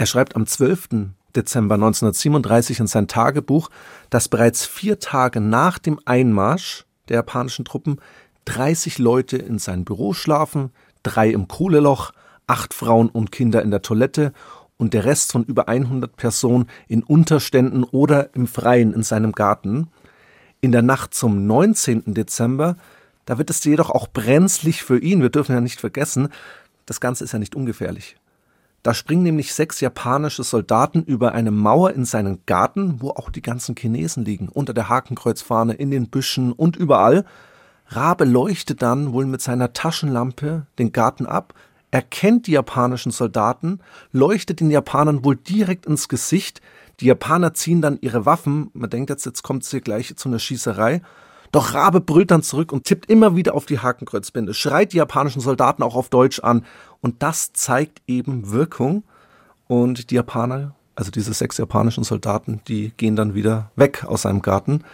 Er 0.00 0.06
schreibt 0.06 0.34
am 0.34 0.46
12. 0.46 1.10
Dezember 1.36 1.74
1937 1.74 2.80
in 2.80 2.86
sein 2.86 3.06
Tagebuch, 3.06 3.68
dass 4.08 4.30
bereits 4.30 4.64
vier 4.64 4.98
Tage 4.98 5.42
nach 5.42 5.78
dem 5.78 6.00
Einmarsch 6.06 6.86
der 7.10 7.16
japanischen 7.16 7.66
Truppen 7.66 8.00
30 8.46 8.96
Leute 8.96 9.36
in 9.36 9.58
sein 9.58 9.84
Büro 9.84 10.14
schlafen, 10.14 10.70
drei 11.02 11.28
im 11.28 11.48
Kohleloch, 11.48 12.12
acht 12.46 12.72
Frauen 12.72 13.10
und 13.10 13.30
Kinder 13.30 13.60
in 13.60 13.70
der 13.70 13.82
Toilette 13.82 14.32
und 14.78 14.94
der 14.94 15.04
Rest 15.04 15.32
von 15.32 15.44
über 15.44 15.68
100 15.68 16.16
Personen 16.16 16.70
in 16.88 17.02
Unterständen 17.02 17.84
oder 17.84 18.34
im 18.34 18.46
Freien 18.46 18.94
in 18.94 19.02
seinem 19.02 19.32
Garten. 19.32 19.88
In 20.62 20.72
der 20.72 20.80
Nacht 20.80 21.12
zum 21.12 21.46
19. 21.46 22.14
Dezember, 22.14 22.78
da 23.26 23.36
wird 23.36 23.50
es 23.50 23.62
jedoch 23.64 23.90
auch 23.90 24.08
brenzlig 24.08 24.82
für 24.82 24.98
ihn. 24.98 25.20
Wir 25.20 25.28
dürfen 25.28 25.54
ja 25.54 25.60
nicht 25.60 25.78
vergessen, 25.78 26.30
das 26.86 27.02
Ganze 27.02 27.24
ist 27.24 27.32
ja 27.32 27.38
nicht 27.38 27.54
ungefährlich. 27.54 28.16
Da 28.82 28.94
springen 28.94 29.22
nämlich 29.22 29.52
sechs 29.52 29.80
japanische 29.80 30.42
Soldaten 30.42 31.02
über 31.02 31.32
eine 31.32 31.50
Mauer 31.50 31.90
in 31.90 32.06
seinen 32.06 32.40
Garten, 32.46 33.00
wo 33.00 33.10
auch 33.10 33.30
die 33.30 33.42
ganzen 33.42 33.76
Chinesen 33.76 34.24
liegen, 34.24 34.48
unter 34.48 34.72
der 34.72 34.88
Hakenkreuzfahne, 34.88 35.74
in 35.74 35.90
den 35.90 36.08
Büschen 36.08 36.52
und 36.52 36.76
überall. 36.76 37.26
Rabe 37.88 38.24
leuchtet 38.24 38.82
dann 38.82 39.12
wohl 39.12 39.26
mit 39.26 39.42
seiner 39.42 39.72
Taschenlampe 39.72 40.66
den 40.78 40.92
Garten 40.92 41.26
ab, 41.26 41.54
erkennt 41.90 42.46
die 42.46 42.52
japanischen 42.52 43.12
Soldaten, 43.12 43.80
leuchtet 44.12 44.60
den 44.60 44.70
Japanern 44.70 45.24
wohl 45.24 45.36
direkt 45.36 45.86
ins 45.86 46.08
Gesicht. 46.08 46.62
Die 47.00 47.06
Japaner 47.06 47.52
ziehen 47.52 47.82
dann 47.82 47.98
ihre 48.00 48.26
Waffen. 48.26 48.70
Man 48.72 48.88
denkt 48.88 49.10
jetzt, 49.10 49.26
jetzt 49.26 49.42
kommt 49.42 49.64
es 49.64 49.70
hier 49.70 49.80
gleich 49.80 50.14
zu 50.16 50.28
einer 50.28 50.38
Schießerei. 50.38 51.02
Doch 51.52 51.74
Rabe 51.74 52.00
brüllt 52.00 52.30
dann 52.30 52.42
zurück 52.42 52.72
und 52.72 52.84
tippt 52.84 53.10
immer 53.10 53.34
wieder 53.34 53.54
auf 53.54 53.66
die 53.66 53.80
Hakenkreuzbinde, 53.80 54.54
schreit 54.54 54.92
die 54.92 54.98
japanischen 54.98 55.40
Soldaten 55.40 55.82
auch 55.82 55.96
auf 55.96 56.08
Deutsch 56.08 56.40
an. 56.40 56.64
Und 57.00 57.22
das 57.22 57.52
zeigt 57.52 58.02
eben 58.06 58.50
Wirkung. 58.50 59.02
Und 59.66 60.10
die 60.10 60.16
Japaner, 60.16 60.74
also 60.94 61.10
diese 61.10 61.32
sechs 61.32 61.58
japanischen 61.58 62.04
Soldaten, 62.04 62.60
die 62.68 62.92
gehen 62.96 63.16
dann 63.16 63.34
wieder 63.34 63.70
weg 63.76 64.04
aus 64.04 64.22
seinem 64.22 64.42
Garten. 64.42 64.84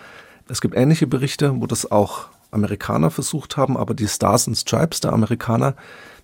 Es 0.48 0.61
gibt 0.61 0.76
ähnliche 0.76 1.07
Berichte, 1.07 1.61
wo 1.61 1.66
das 1.66 1.90
auch 1.90 2.28
Amerikaner 2.50 3.11
versucht 3.11 3.57
haben, 3.57 3.76
aber 3.76 3.94
die 3.94 4.09
Stars 4.09 4.46
and 4.46 4.57
Stripes 4.57 5.00
der 5.00 5.12
Amerikaner, 5.12 5.74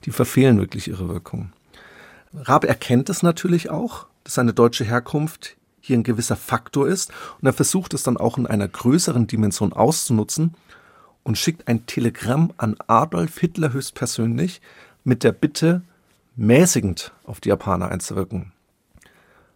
die 0.04 0.10
verfehlen 0.10 0.58
wirklich 0.58 0.88
ihre 0.88 1.08
Wirkung. 1.08 1.52
Rabe 2.34 2.68
erkennt 2.68 3.10
es 3.10 3.22
natürlich 3.22 3.70
auch, 3.70 4.06
dass 4.24 4.34
seine 4.34 4.54
deutsche 4.54 4.84
Herkunft 4.84 5.56
hier 5.82 5.98
ein 5.98 6.04
gewisser 6.04 6.36
Faktor 6.36 6.88
ist 6.88 7.12
und 7.40 7.46
er 7.46 7.52
versucht 7.52 7.92
es 7.92 8.02
dann 8.04 8.16
auch 8.16 8.38
in 8.38 8.46
einer 8.46 8.68
größeren 8.68 9.26
Dimension 9.26 9.74
auszunutzen 9.74 10.54
und 11.24 11.36
schickt 11.36 11.68
ein 11.68 11.86
Telegramm 11.86 12.52
an 12.56 12.76
Adolf 12.86 13.38
Hitler 13.38 13.72
höchstpersönlich 13.72 14.62
mit 15.04 15.24
der 15.24 15.32
Bitte, 15.32 15.82
mäßigend 16.36 17.12
auf 17.24 17.40
die 17.40 17.50
Japaner 17.50 17.88
einzuwirken. 17.90 18.52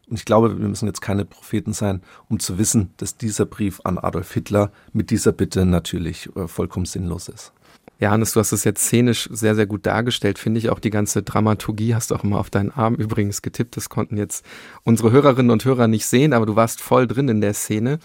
Und 0.09 0.17
ich 0.17 0.25
glaube, 0.25 0.61
wir 0.61 0.69
müssen 0.69 0.87
jetzt 0.87 1.01
keine 1.01 1.25
Propheten 1.25 1.73
sein, 1.73 2.03
um 2.29 2.39
zu 2.39 2.59
wissen, 2.59 2.93
dass 2.99 3.17
dieser 3.17 3.47
Brief 3.47 3.81
an 3.85 3.99
Adolf 3.99 4.33
Hitler 4.33 4.71
mit 4.93 5.11
dieser 5.11 5.33
Bitte 5.33 5.65
natürlich 5.65 6.29
äh, 6.37 6.47
vollkommen 6.47 6.87
sinnlos 6.87 7.29
ist. 7.29 7.53
Ja, 7.99 8.11
Hannes, 8.11 8.33
du 8.33 8.41
hast 8.41 8.53
es 8.53 8.65
jetzt 8.65 8.85
szenisch 8.85 9.27
sehr, 9.33 9.55
sehr 9.55 9.67
gut 9.67 9.87
dargestellt, 9.87 10.39
finde 10.39 10.59
ich. 10.59 10.69
Auch 10.69 10.81
die 10.81 10.91
ganze 10.91 11.23
Dramaturgie 11.23 11.95
hast 11.95 12.11
du 12.11 12.15
auch 12.15 12.25
immer 12.25 12.39
auf 12.39 12.51
deinen 12.51 12.71
Arm 12.71 12.95
übrigens 12.95 13.41
getippt. 13.41 13.77
Das 13.77 13.89
konnten 13.89 14.19
jetzt 14.19 14.45
unsere 14.85 15.13
Hörerinnen 15.13 15.51
und 15.51 15.65
Hörer 15.65 15.89
nicht 15.89 16.05
sehen, 16.07 16.35
aber 16.35 16.45
du 16.45 16.57
warst 16.57 16.83
voll 16.83 17.07
drin 17.07 17.29
in 17.29 17.41
der 17.41 17.55
Szene. 17.55 17.99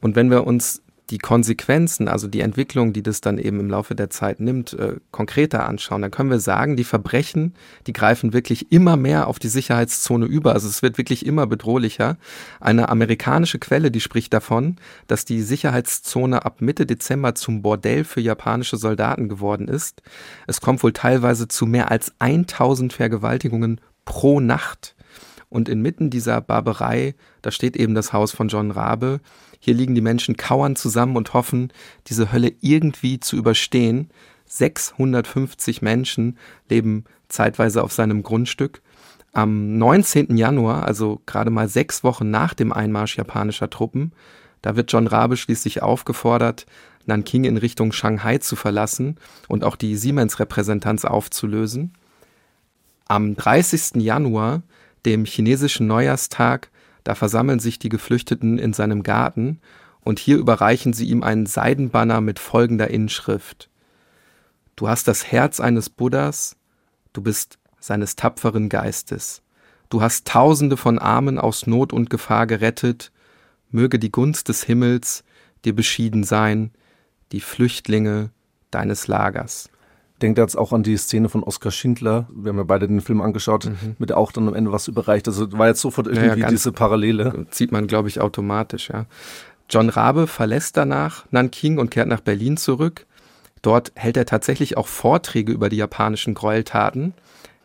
Und 0.00 0.16
wenn 0.16 0.30
wir 0.30 0.46
uns 0.46 0.80
die 1.10 1.18
Konsequenzen, 1.18 2.08
also 2.08 2.26
die 2.26 2.40
Entwicklung, 2.40 2.92
die 2.92 3.02
das 3.02 3.20
dann 3.20 3.38
eben 3.38 3.60
im 3.60 3.70
Laufe 3.70 3.94
der 3.94 4.10
Zeit 4.10 4.40
nimmt, 4.40 4.72
äh, 4.72 4.96
konkreter 5.12 5.68
anschauen, 5.68 6.02
dann 6.02 6.10
können 6.10 6.30
wir 6.30 6.40
sagen, 6.40 6.76
die 6.76 6.84
Verbrechen, 6.84 7.54
die 7.86 7.92
greifen 7.92 8.32
wirklich 8.32 8.72
immer 8.72 8.96
mehr 8.96 9.28
auf 9.28 9.38
die 9.38 9.48
Sicherheitszone 9.48 10.26
über. 10.26 10.52
Also 10.54 10.68
es 10.68 10.82
wird 10.82 10.98
wirklich 10.98 11.24
immer 11.24 11.46
bedrohlicher. 11.46 12.16
Eine 12.60 12.88
amerikanische 12.88 13.58
Quelle, 13.58 13.90
die 13.90 14.00
spricht 14.00 14.32
davon, 14.32 14.76
dass 15.06 15.24
die 15.24 15.42
Sicherheitszone 15.42 16.44
ab 16.44 16.60
Mitte 16.60 16.86
Dezember 16.86 17.34
zum 17.36 17.62
Bordell 17.62 18.04
für 18.04 18.20
japanische 18.20 18.76
Soldaten 18.76 19.28
geworden 19.28 19.68
ist. 19.68 20.02
Es 20.48 20.60
kommt 20.60 20.82
wohl 20.82 20.92
teilweise 20.92 21.46
zu 21.46 21.66
mehr 21.66 21.90
als 21.90 22.12
1000 22.18 22.92
Vergewaltigungen 22.92 23.80
pro 24.04 24.40
Nacht. 24.40 24.96
Und 25.48 25.68
inmitten 25.68 26.10
dieser 26.10 26.40
Barbarei, 26.40 27.14
da 27.42 27.52
steht 27.52 27.76
eben 27.76 27.94
das 27.94 28.12
Haus 28.12 28.32
von 28.32 28.48
John 28.48 28.72
Rabe, 28.72 29.20
hier 29.60 29.74
liegen 29.74 29.94
die 29.94 30.00
Menschen 30.00 30.36
kauernd 30.36 30.78
zusammen 30.78 31.16
und 31.16 31.34
hoffen, 31.34 31.72
diese 32.06 32.32
Hölle 32.32 32.52
irgendwie 32.60 33.20
zu 33.20 33.36
überstehen. 33.36 34.10
650 34.46 35.82
Menschen 35.82 36.38
leben 36.68 37.04
zeitweise 37.28 37.82
auf 37.82 37.92
seinem 37.92 38.22
Grundstück. 38.22 38.80
Am 39.32 39.76
19. 39.78 40.36
Januar, 40.36 40.84
also 40.84 41.20
gerade 41.26 41.50
mal 41.50 41.68
sechs 41.68 42.04
Wochen 42.04 42.30
nach 42.30 42.54
dem 42.54 42.72
Einmarsch 42.72 43.16
japanischer 43.16 43.68
Truppen, 43.68 44.12
da 44.62 44.76
wird 44.76 44.90
John 44.90 45.06
Rabe 45.06 45.36
schließlich 45.36 45.82
aufgefordert, 45.82 46.66
Nanking 47.04 47.44
in 47.44 47.56
Richtung 47.56 47.92
Shanghai 47.92 48.38
zu 48.38 48.56
verlassen 48.56 49.16
und 49.48 49.62
auch 49.62 49.76
die 49.76 49.96
Siemens-Repräsentanz 49.96 51.04
aufzulösen. 51.04 51.92
Am 53.06 53.36
30. 53.36 54.02
Januar, 54.02 54.62
dem 55.04 55.24
chinesischen 55.24 55.86
Neujahrstag, 55.86 56.70
da 57.06 57.14
versammeln 57.14 57.60
sich 57.60 57.78
die 57.78 57.88
Geflüchteten 57.88 58.58
in 58.58 58.72
seinem 58.72 59.04
Garten 59.04 59.60
und 60.00 60.18
hier 60.18 60.38
überreichen 60.38 60.92
sie 60.92 61.08
ihm 61.08 61.22
einen 61.22 61.46
Seidenbanner 61.46 62.20
mit 62.20 62.40
folgender 62.40 62.90
Inschrift. 62.90 63.70
Du 64.74 64.88
hast 64.88 65.06
das 65.06 65.30
Herz 65.30 65.60
eines 65.60 65.88
Buddhas, 65.88 66.56
du 67.12 67.22
bist 67.22 67.58
seines 67.78 68.16
tapferen 68.16 68.68
Geistes. 68.68 69.42
Du 69.88 70.02
hast 70.02 70.26
Tausende 70.26 70.76
von 70.76 70.98
Armen 70.98 71.38
aus 71.38 71.68
Not 71.68 71.92
und 71.92 72.10
Gefahr 72.10 72.48
gerettet, 72.48 73.12
möge 73.70 74.00
die 74.00 74.10
Gunst 74.10 74.48
des 74.48 74.64
Himmels 74.64 75.22
dir 75.64 75.76
beschieden 75.76 76.24
sein, 76.24 76.72
die 77.30 77.40
Flüchtlinge 77.40 78.30
deines 78.72 79.06
Lagers 79.06 79.70
denkt 80.22 80.38
jetzt 80.38 80.56
auch 80.56 80.72
an 80.72 80.82
die 80.82 80.96
Szene 80.96 81.28
von 81.28 81.42
Oskar 81.42 81.72
Schindler. 81.72 82.26
Wir 82.34 82.50
haben 82.50 82.58
ja 82.58 82.64
beide 82.64 82.88
den 82.88 83.00
Film 83.00 83.20
angeschaut, 83.20 83.66
mhm. 83.66 83.96
mit 83.98 84.10
der 84.10 84.18
auch 84.18 84.32
dann 84.32 84.48
am 84.48 84.54
Ende 84.54 84.72
was 84.72 84.88
überreicht. 84.88 85.28
Also 85.28 85.52
war 85.52 85.68
jetzt 85.68 85.80
sofort 85.80 86.06
irgendwie 86.06 86.40
ja, 86.40 86.48
diese 86.48 86.72
Parallele. 86.72 87.46
Zieht 87.50 87.72
man, 87.72 87.86
glaube 87.86 88.08
ich, 88.08 88.20
automatisch, 88.20 88.88
ja. 88.88 89.06
John 89.68 89.88
Rabe 89.88 90.26
verlässt 90.26 90.76
danach 90.76 91.26
Nanking 91.30 91.78
und 91.78 91.90
kehrt 91.90 92.08
nach 92.08 92.20
Berlin 92.20 92.56
zurück. 92.56 93.04
Dort 93.62 93.90
hält 93.94 94.16
er 94.16 94.26
tatsächlich 94.26 94.76
auch 94.76 94.86
Vorträge 94.86 95.52
über 95.52 95.68
die 95.68 95.76
japanischen 95.76 96.34
Gräueltaten. 96.34 97.14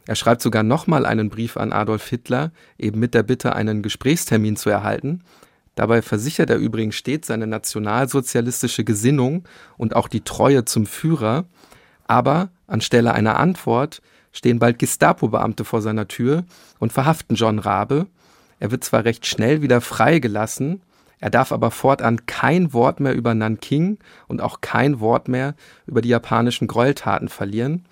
Er 0.08 0.16
schreibt 0.16 0.42
sogar 0.42 0.64
nochmal 0.64 1.06
einen 1.06 1.30
Brief 1.30 1.58
an 1.58 1.72
Adolf 1.72 2.08
Hitler, 2.08 2.52
eben 2.80 3.00
mit 3.00 3.14
der 3.14 3.24
Bitte, 3.24 3.56
einen 3.56 3.84
Gesprächstermin 3.84 4.56
zu 4.56 4.70
erhalten. 4.72 5.22
Dabei 5.76 6.02
versichert 6.02 6.50
er 6.50 6.58
übrigens 6.58 6.96
stets 6.96 7.28
seine 7.28 7.48
nationalsozialistische 7.48 8.84
Gesinnung 8.84 9.46
und 9.78 9.96
auch 9.96 10.08
die 10.08 10.22
Treue 10.22 10.66
zum 10.66 10.86
Führer. 10.86 11.46
Aber 12.12 12.50
anstelle 12.68 13.14
einer 13.14 13.40
Antwort 13.40 14.02
stehen 14.34 14.60
bald 14.60 14.80
Gestapo-Beamte 14.80 15.64
vor 15.64 15.82
seiner 15.82 16.10
Tür 16.10 16.44
und 16.78 16.92
verhaften 16.92 17.38
John 17.38 17.58
Rabe. 17.58 18.06
Er 18.60 18.70
wird 18.70 18.84
zwar 18.84 19.06
recht 19.06 19.26
schnell 19.26 19.62
wieder 19.62 19.80
freigelassen, 19.80 20.82
er 21.20 21.30
darf 21.30 21.54
aber 21.54 21.72
fortan 21.72 22.26
kein 22.26 22.74
Wort 22.74 23.00
mehr 23.00 23.16
über 23.16 23.34
Nanking 23.34 23.98
und 24.28 24.42
auch 24.42 24.60
kein 24.60 25.00
Wort 25.00 25.30
mehr 25.30 25.56
über 25.86 26.02
die 26.02 26.10
japanischen 26.10 26.68
Gräueltaten 26.68 27.30
verlieren. 27.30 27.86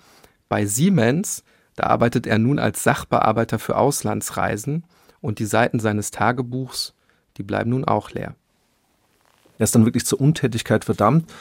Bei 0.50 0.66
Siemens, 0.66 1.42
da 1.74 1.84
arbeitet 1.84 2.26
er 2.26 2.38
nun 2.38 2.58
als 2.58 2.84
Sachbearbeiter 2.84 3.58
für 3.58 3.78
Auslandsreisen 3.78 4.84
und 5.22 5.38
die 5.38 5.46
Seiten 5.46 5.80
seines 5.80 6.10
Tagebuchs, 6.10 6.92
die 7.38 7.42
bleiben 7.42 7.70
nun 7.70 7.86
auch 7.86 8.10
leer. 8.10 8.34
Er 9.56 9.64
ist 9.64 9.74
dann 9.74 9.86
wirklich 9.86 10.04
zur 10.04 10.20
Untätigkeit 10.20 10.84
verdammt 10.84 11.32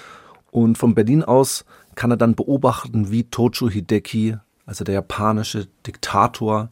und 0.52 0.78
von 0.78 0.96
Berlin 0.96 1.24
aus 1.24 1.66
kann 1.96 2.12
er 2.12 2.18
dann 2.18 2.36
beobachten, 2.36 3.12
wie 3.12 3.24
Tojo 3.24 3.70
Hideki, 3.70 4.38
also 4.66 4.84
der 4.84 4.96
japanische 4.96 5.68
Diktator, 5.86 6.70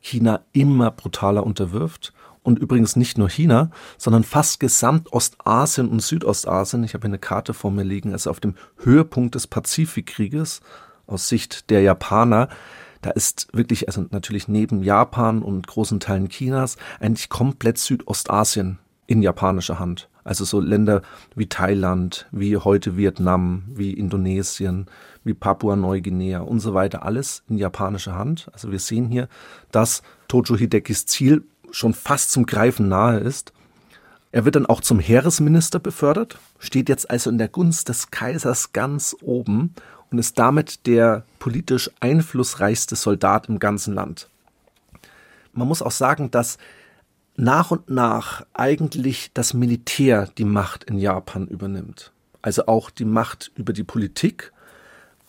China 0.00 0.40
immer 0.52 0.90
brutaler 0.90 1.44
unterwirft. 1.44 2.12
Und 2.42 2.60
übrigens 2.60 2.94
nicht 2.94 3.18
nur 3.18 3.28
China, 3.28 3.72
sondern 3.98 4.22
fast 4.22 4.60
gesamt 4.60 5.12
Ostasien 5.12 5.88
und 5.88 6.00
Südostasien. 6.00 6.84
Ich 6.84 6.94
habe 6.94 7.02
hier 7.02 7.10
eine 7.10 7.18
Karte 7.18 7.54
vor 7.54 7.72
mir 7.72 7.82
liegen, 7.82 8.12
also 8.12 8.30
auf 8.30 8.38
dem 8.38 8.54
Höhepunkt 8.78 9.34
des 9.34 9.48
Pazifikkrieges 9.48 10.60
aus 11.08 11.28
Sicht 11.28 11.70
der 11.70 11.82
Japaner. 11.82 12.48
Da 13.02 13.10
ist 13.10 13.48
wirklich, 13.52 13.88
also 13.88 14.06
natürlich 14.10 14.46
neben 14.46 14.84
Japan 14.84 15.42
und 15.42 15.66
großen 15.66 15.98
Teilen 15.98 16.28
Chinas, 16.28 16.76
eigentlich 17.00 17.28
komplett 17.28 17.78
Südostasien 17.78 18.78
in 19.08 19.22
japanischer 19.22 19.80
Hand. 19.80 20.08
Also 20.26 20.44
so 20.44 20.60
Länder 20.60 21.02
wie 21.36 21.46
Thailand, 21.46 22.26
wie 22.32 22.56
heute 22.56 22.96
Vietnam, 22.96 23.62
wie 23.68 23.92
Indonesien, 23.92 24.86
wie 25.22 25.34
Papua-Neuguinea 25.34 26.40
und 26.40 26.58
so 26.58 26.74
weiter, 26.74 27.04
alles 27.04 27.44
in 27.48 27.58
japanischer 27.58 28.16
Hand. 28.16 28.48
Also 28.52 28.72
wir 28.72 28.80
sehen 28.80 29.08
hier, 29.08 29.28
dass 29.70 30.02
Tojo 30.26 30.56
Hidekis 30.56 31.06
Ziel 31.06 31.44
schon 31.70 31.94
fast 31.94 32.32
zum 32.32 32.44
Greifen 32.44 32.88
nahe 32.88 33.20
ist. 33.20 33.52
Er 34.32 34.44
wird 34.44 34.56
dann 34.56 34.66
auch 34.66 34.80
zum 34.80 34.98
Heeresminister 34.98 35.78
befördert, 35.78 36.40
steht 36.58 36.88
jetzt 36.88 37.08
also 37.08 37.30
in 37.30 37.38
der 37.38 37.48
Gunst 37.48 37.88
des 37.88 38.10
Kaisers 38.10 38.72
ganz 38.72 39.14
oben 39.22 39.76
und 40.10 40.18
ist 40.18 40.40
damit 40.40 40.88
der 40.88 41.24
politisch 41.38 41.88
einflussreichste 42.00 42.96
Soldat 42.96 43.48
im 43.48 43.60
ganzen 43.60 43.94
Land. 43.94 44.28
Man 45.52 45.68
muss 45.68 45.82
auch 45.82 45.92
sagen, 45.92 46.32
dass 46.32 46.58
nach 47.36 47.70
und 47.70 47.90
nach 47.90 48.46
eigentlich 48.54 49.30
das 49.34 49.54
Militär 49.54 50.28
die 50.38 50.44
Macht 50.44 50.84
in 50.84 50.98
Japan 50.98 51.46
übernimmt. 51.46 52.12
Also 52.42 52.66
auch 52.66 52.90
die 52.90 53.04
Macht 53.04 53.50
über 53.56 53.72
die 53.72 53.84
Politik. 53.84 54.52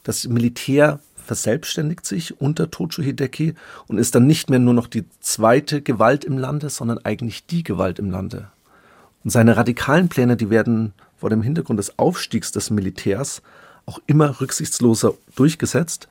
Das 0.03 0.27
Militär 0.27 0.99
verselbstständigt 1.15 2.05
sich 2.05 2.39
unter 2.39 2.71
Tojo 2.71 3.03
Hideki 3.03 3.55
und 3.87 3.97
ist 3.97 4.15
dann 4.15 4.27
nicht 4.27 4.49
mehr 4.49 4.59
nur 4.59 4.73
noch 4.73 4.87
die 4.87 5.03
zweite 5.19 5.81
Gewalt 5.81 6.23
im 6.23 6.37
Lande, 6.37 6.69
sondern 6.69 6.99
eigentlich 6.99 7.45
die 7.45 7.63
Gewalt 7.63 7.99
im 7.99 8.09
Lande. 8.09 8.49
Und 9.23 9.31
seine 9.31 9.57
radikalen 9.57 10.07
Pläne, 10.07 10.37
die 10.37 10.49
werden 10.49 10.93
vor 11.17 11.29
dem 11.29 11.41
Hintergrund 11.41 11.79
des 11.79 11.99
Aufstiegs 11.99 12.51
des 12.53 12.69
Militärs 12.69 13.41
auch 13.85 13.99
immer 14.05 14.39
rücksichtsloser 14.39 15.13
durchgesetzt. 15.35 16.07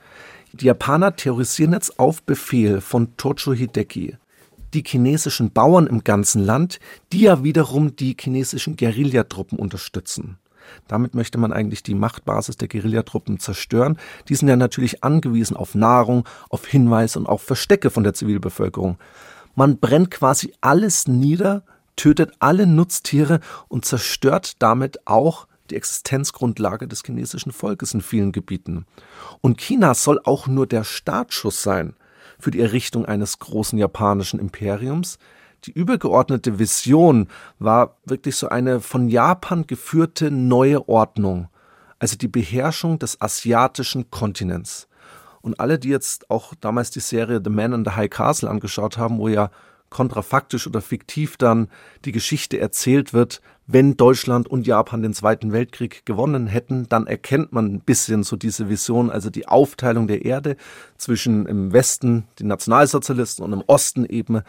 Die 0.53 0.65
Japaner 0.65 1.15
terrorisieren 1.15 1.73
jetzt 1.73 1.99
auf 1.99 2.21
Befehl 2.21 2.81
von 2.81 3.17
Tojo 3.17 3.53
Hideki 3.53 4.17
die 4.73 4.83
chinesischen 4.85 5.51
Bauern 5.51 5.87
im 5.87 6.03
ganzen 6.03 6.43
Land, 6.43 6.79
die 7.13 7.21
ja 7.21 7.43
wiederum 7.43 7.95
die 7.95 8.15
chinesischen 8.19 8.75
Guerillatruppen 8.75 9.57
unterstützen. 9.57 10.37
Damit 10.87 11.15
möchte 11.15 11.37
man 11.37 11.53
eigentlich 11.53 11.83
die 11.83 11.95
Machtbasis 11.95 12.57
der 12.57 12.67
Guerillatruppen 12.67 13.39
zerstören. 13.39 13.97
Die 14.27 14.35
sind 14.35 14.49
ja 14.49 14.55
natürlich 14.55 15.03
angewiesen 15.03 15.55
auf 15.55 15.75
Nahrung, 15.75 16.27
auf 16.49 16.65
Hinweise 16.65 17.19
und 17.19 17.25
auf 17.25 17.41
Verstecke 17.41 17.89
von 17.89 18.03
der 18.03 18.13
Zivilbevölkerung. 18.13 18.97
Man 19.55 19.79
brennt 19.79 20.11
quasi 20.11 20.53
alles 20.61 21.07
nieder, 21.07 21.63
tötet 21.95 22.33
alle 22.39 22.67
Nutztiere 22.67 23.39
und 23.69 23.85
zerstört 23.85 24.61
damit 24.61 25.07
auch 25.07 25.47
die 25.69 25.75
Existenzgrundlage 25.75 26.87
des 26.87 27.03
chinesischen 27.03 27.51
Volkes 27.51 27.93
in 27.93 28.01
vielen 28.01 28.31
Gebieten. 28.31 28.85
Und 29.41 29.57
China 29.57 29.93
soll 29.93 30.19
auch 30.23 30.47
nur 30.47 30.67
der 30.67 30.83
Startschuss 30.83 31.63
sein 31.63 31.95
für 32.39 32.51
die 32.51 32.61
Errichtung 32.61 33.05
eines 33.05 33.39
großen 33.39 33.77
japanischen 33.77 34.39
Imperiums. 34.39 35.17
Die 35.65 35.71
übergeordnete 35.71 36.59
Vision 36.59 37.27
war 37.59 37.97
wirklich 38.05 38.35
so 38.35 38.49
eine 38.49 38.79
von 38.79 39.09
Japan 39.09 39.65
geführte 39.65 40.29
neue 40.31 40.87
Ordnung, 40.87 41.49
also 41.99 42.15
die 42.15 42.27
Beherrschung 42.27 42.99
des 42.99 43.19
asiatischen 43.19 44.11
Kontinents. 44.11 44.87
Und 45.41 45.59
alle, 45.59 45.79
die 45.79 45.89
jetzt 45.89 46.29
auch 46.29 46.53
damals 46.59 46.91
die 46.91 46.99
Serie 46.99 47.41
The 47.43 47.49
Man 47.49 47.73
in 47.73 47.85
the 47.85 47.91
High 47.91 48.09
Castle 48.09 48.49
angeschaut 48.49 48.97
haben, 48.97 49.17
wo 49.17 49.27
ja 49.27 49.49
kontrafaktisch 49.89 50.67
oder 50.67 50.81
fiktiv 50.81 51.37
dann 51.37 51.69
die 52.05 52.11
Geschichte 52.11 52.59
erzählt 52.59 53.13
wird, 53.13 53.41
wenn 53.69 53.97
Deutschland 53.97 54.47
und 54.47 54.65
Japan 54.65 55.01
den 55.01 55.13
Zweiten 55.13 55.51
Weltkrieg 55.51 56.05
gewonnen 56.05 56.47
hätten, 56.47 56.87
dann 56.87 57.05
erkennt 57.05 57.51
man 57.51 57.65
ein 57.65 57.81
bisschen 57.81 58.23
so 58.23 58.37
diese 58.37 58.69
Vision, 58.69 59.09
also 59.09 59.29
die 59.29 59.47
Aufteilung 59.47 60.07
der 60.07 60.23
Erde 60.23 60.55
zwischen 60.97 61.45
im 61.45 61.73
Westen 61.73 62.23
die 62.39 62.45
Nationalsozialisten 62.45 63.43
und 63.43 63.51
im 63.51 63.63
Osten 63.67 64.05
eben 64.05 64.41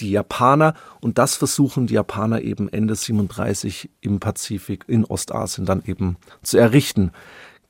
die 0.00 0.10
Japaner. 0.10 0.72
Und 1.02 1.18
das 1.18 1.36
versuchen 1.36 1.86
die 1.86 1.94
Japaner 1.94 2.40
eben 2.40 2.72
Ende 2.72 2.94
37 2.94 3.90
im 4.00 4.20
Pazifik, 4.20 4.84
in 4.88 5.04
Ostasien 5.04 5.66
dann 5.66 5.82
eben 5.84 6.16
zu 6.42 6.56
errichten. 6.56 7.12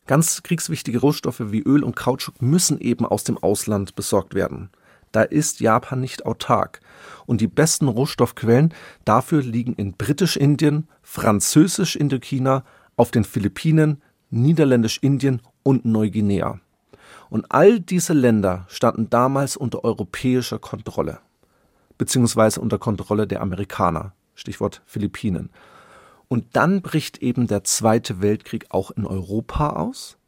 Ganz 0.07 0.45
kriegswichtige 0.45 1.01
Rohstoffe 1.01 1.43
wie 1.47 1.63
Öl 1.63 1.83
und 1.83 1.97
Kautschuk 1.97 2.41
müssen 2.41 2.81
eben 2.81 3.07
aus 3.07 3.25
dem 3.25 3.39
Ausland 3.39 3.97
besorgt 3.97 4.35
werden. 4.35 4.71
Da 5.11 5.23
ist 5.23 5.61
Japan 5.61 6.01
nicht 6.01 6.27
autark. 6.27 6.81
Und 7.27 7.41
die 7.41 7.49
besten 7.49 7.89
Rohstoffquellen 7.89 8.75
dafür 9.05 9.43
liegen 9.43 9.75
in 9.75 9.95
Britisch-Indien, 9.95 10.89
Französisch-Indochina, 11.03 12.65
auf 12.97 13.11
den 13.11 13.25
Philippinen, 13.25 14.03
Niederländisch-Indien 14.31 15.41
und 15.63 15.85
Neuguinea. 15.85 16.61
Und 17.31 17.51
all 17.51 17.81
diese 17.81 18.13
Länder 18.13 18.67
standen 18.69 19.09
damals 19.09 19.57
unter 19.57 19.85
europäischer 19.85 20.59
Kontrolle, 20.59 21.21
beziehungsweise 21.97 22.61
unter 22.61 22.79
Kontrolle 22.79 23.27
der 23.27 23.41
Amerikaner, 23.41 24.13
Stichwort 24.35 24.83
Philippinen. 24.85 25.51
Und 26.29 26.57
dann 26.57 26.83
bricht 26.83 27.19
eben 27.19 27.47
der 27.47 27.65
Zweite 27.65 28.23
Weltkrieg 28.23 28.67
auch 28.71 28.91
in 28.91 29.07
Europa 29.07 29.71
aus. 29.71 30.19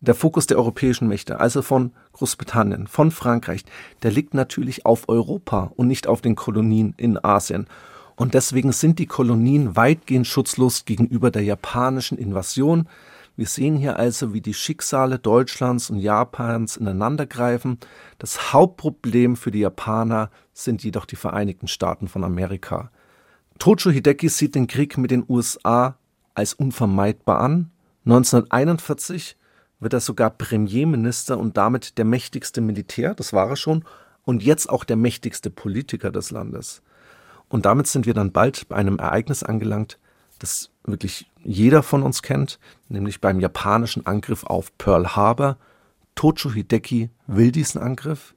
Der 0.00 0.14
Fokus 0.14 0.46
der 0.46 0.58
europäischen 0.58 1.08
Mächte, 1.08 1.40
also 1.40 1.60
von 1.60 1.92
Großbritannien, 2.12 2.86
von 2.86 3.10
Frankreich, 3.10 3.64
der 4.02 4.12
liegt 4.12 4.32
natürlich 4.32 4.86
auf 4.86 5.08
Europa 5.08 5.72
und 5.74 5.88
nicht 5.88 6.06
auf 6.06 6.20
den 6.20 6.36
Kolonien 6.36 6.94
in 6.96 7.22
Asien. 7.22 7.66
Und 8.14 8.34
deswegen 8.34 8.72
sind 8.72 9.00
die 9.00 9.06
Kolonien 9.06 9.74
weitgehend 9.76 10.26
schutzlos 10.26 10.84
gegenüber 10.84 11.30
der 11.30 11.42
japanischen 11.42 12.16
Invasion. 12.16 12.88
Wir 13.36 13.46
sehen 13.46 13.76
hier 13.76 13.96
also, 13.96 14.34
wie 14.34 14.40
die 14.40 14.54
Schicksale 14.54 15.18
Deutschlands 15.18 15.90
und 15.90 15.98
Japans 15.98 16.76
ineinandergreifen. 16.76 17.78
Das 18.18 18.52
Hauptproblem 18.52 19.36
für 19.36 19.50
die 19.50 19.60
Japaner 19.60 20.30
sind 20.52 20.82
jedoch 20.82 21.06
die 21.06 21.16
Vereinigten 21.16 21.68
Staaten 21.68 22.08
von 22.08 22.22
Amerika. 22.24 22.90
Tojo 23.58 23.90
Hideki 23.90 24.28
sieht 24.28 24.54
den 24.54 24.68
Krieg 24.68 24.96
mit 24.98 25.10
den 25.10 25.24
USA 25.28 25.96
als 26.34 26.54
unvermeidbar 26.54 27.40
an. 27.40 27.70
1941 28.04 29.36
wird 29.80 29.92
er 29.92 30.00
sogar 30.00 30.30
Premierminister 30.30 31.38
und 31.38 31.56
damit 31.56 31.98
der 31.98 32.04
mächtigste 32.04 32.60
Militär, 32.60 33.14
das 33.14 33.32
war 33.32 33.48
er 33.48 33.56
schon, 33.56 33.84
und 34.24 34.42
jetzt 34.42 34.68
auch 34.68 34.84
der 34.84 34.96
mächtigste 34.96 35.50
Politiker 35.50 36.10
des 36.10 36.30
Landes. 36.30 36.82
Und 37.48 37.64
damit 37.64 37.86
sind 37.86 38.06
wir 38.06 38.14
dann 38.14 38.32
bald 38.32 38.68
bei 38.68 38.76
einem 38.76 38.98
Ereignis 38.98 39.42
angelangt, 39.42 39.98
das 40.38 40.70
wirklich 40.84 41.30
jeder 41.42 41.82
von 41.82 42.02
uns 42.02 42.22
kennt, 42.22 42.58
nämlich 42.88 43.20
beim 43.20 43.40
japanischen 43.40 44.06
Angriff 44.06 44.44
auf 44.44 44.76
Pearl 44.78 45.16
Harbor. 45.16 45.56
Tojo 46.14 46.52
Hideki 46.52 47.10
will 47.26 47.52
diesen 47.52 47.80
Angriff, 47.80 48.34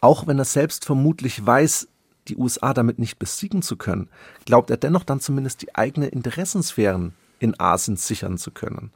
auch 0.00 0.26
wenn 0.26 0.38
er 0.38 0.44
selbst 0.44 0.84
vermutlich 0.84 1.44
weiß, 1.44 1.88
die 2.28 2.36
USA 2.36 2.74
damit 2.74 2.98
nicht 2.98 3.18
besiegen 3.18 3.62
zu 3.62 3.76
können, 3.76 4.08
glaubt 4.44 4.70
er 4.70 4.76
dennoch 4.76 5.04
dann 5.04 5.20
zumindest 5.20 5.62
die 5.62 5.74
eigenen 5.74 6.10
Interessensphären 6.10 7.14
in 7.38 7.58
Asien 7.58 7.96
sichern 7.96 8.38
zu 8.38 8.50
können. 8.50 8.90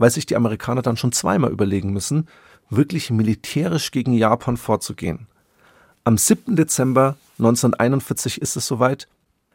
Weil 0.00 0.10
sich 0.10 0.24
die 0.24 0.34
Amerikaner 0.34 0.80
dann 0.80 0.96
schon 0.96 1.12
zweimal 1.12 1.52
überlegen 1.52 1.92
müssen, 1.92 2.26
wirklich 2.70 3.10
militärisch 3.10 3.90
gegen 3.90 4.14
Japan 4.14 4.56
vorzugehen. 4.56 5.26
Am 6.04 6.16
7. 6.16 6.56
Dezember 6.56 7.18
1941 7.38 8.40
ist 8.40 8.56
es 8.56 8.66
soweit. 8.66 9.08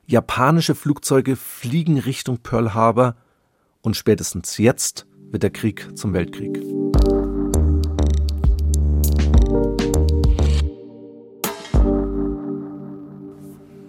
Japanische 0.05 0.75
Flugzeuge 0.75 1.35
fliegen 1.35 1.97
Richtung 1.97 2.37
Pearl 2.37 2.75
Harbor 2.75 3.15
und 3.81 3.97
spätestens 3.97 4.59
jetzt 4.59 5.07
wird 5.31 5.41
der 5.41 5.49
Krieg 5.49 5.89
zum 5.97 6.13
Weltkrieg. 6.13 6.61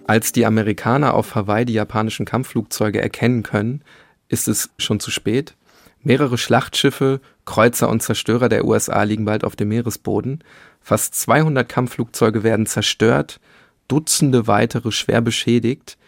Als 0.07 0.33
die 0.33 0.47
Amerikaner 0.47 1.13
auf 1.13 1.35
Hawaii 1.35 1.67
die 1.67 1.75
japanischen 1.75 2.25
Kampfflugzeuge 2.25 3.03
erkennen 3.03 3.43
können, 3.43 3.83
ist 4.29 4.49
es 4.49 4.71
schon 4.79 5.01
zu 5.01 5.11
spät. 5.11 5.55
Mehrere 6.07 6.39
Schlachtschiffe, 6.39 7.21
Kreuzer 7.47 7.89
und 7.89 8.01
Zerstörer 8.01 8.49
der 8.49 8.65
USA 8.65 9.03
liegen 9.03 9.25
bald 9.25 9.43
auf 9.43 9.57
dem 9.57 9.71
Meeresboden. 9.71 10.45
Fast 10.81 11.17
200 11.17 11.69
Kampfflugzeuge 11.69 12.45
werden 12.45 12.67
zerstört, 12.67 13.41
Dutzende 13.89 14.47
weitere 14.47 14.93
schwer 14.93 15.21
beschädigt. 15.21 15.99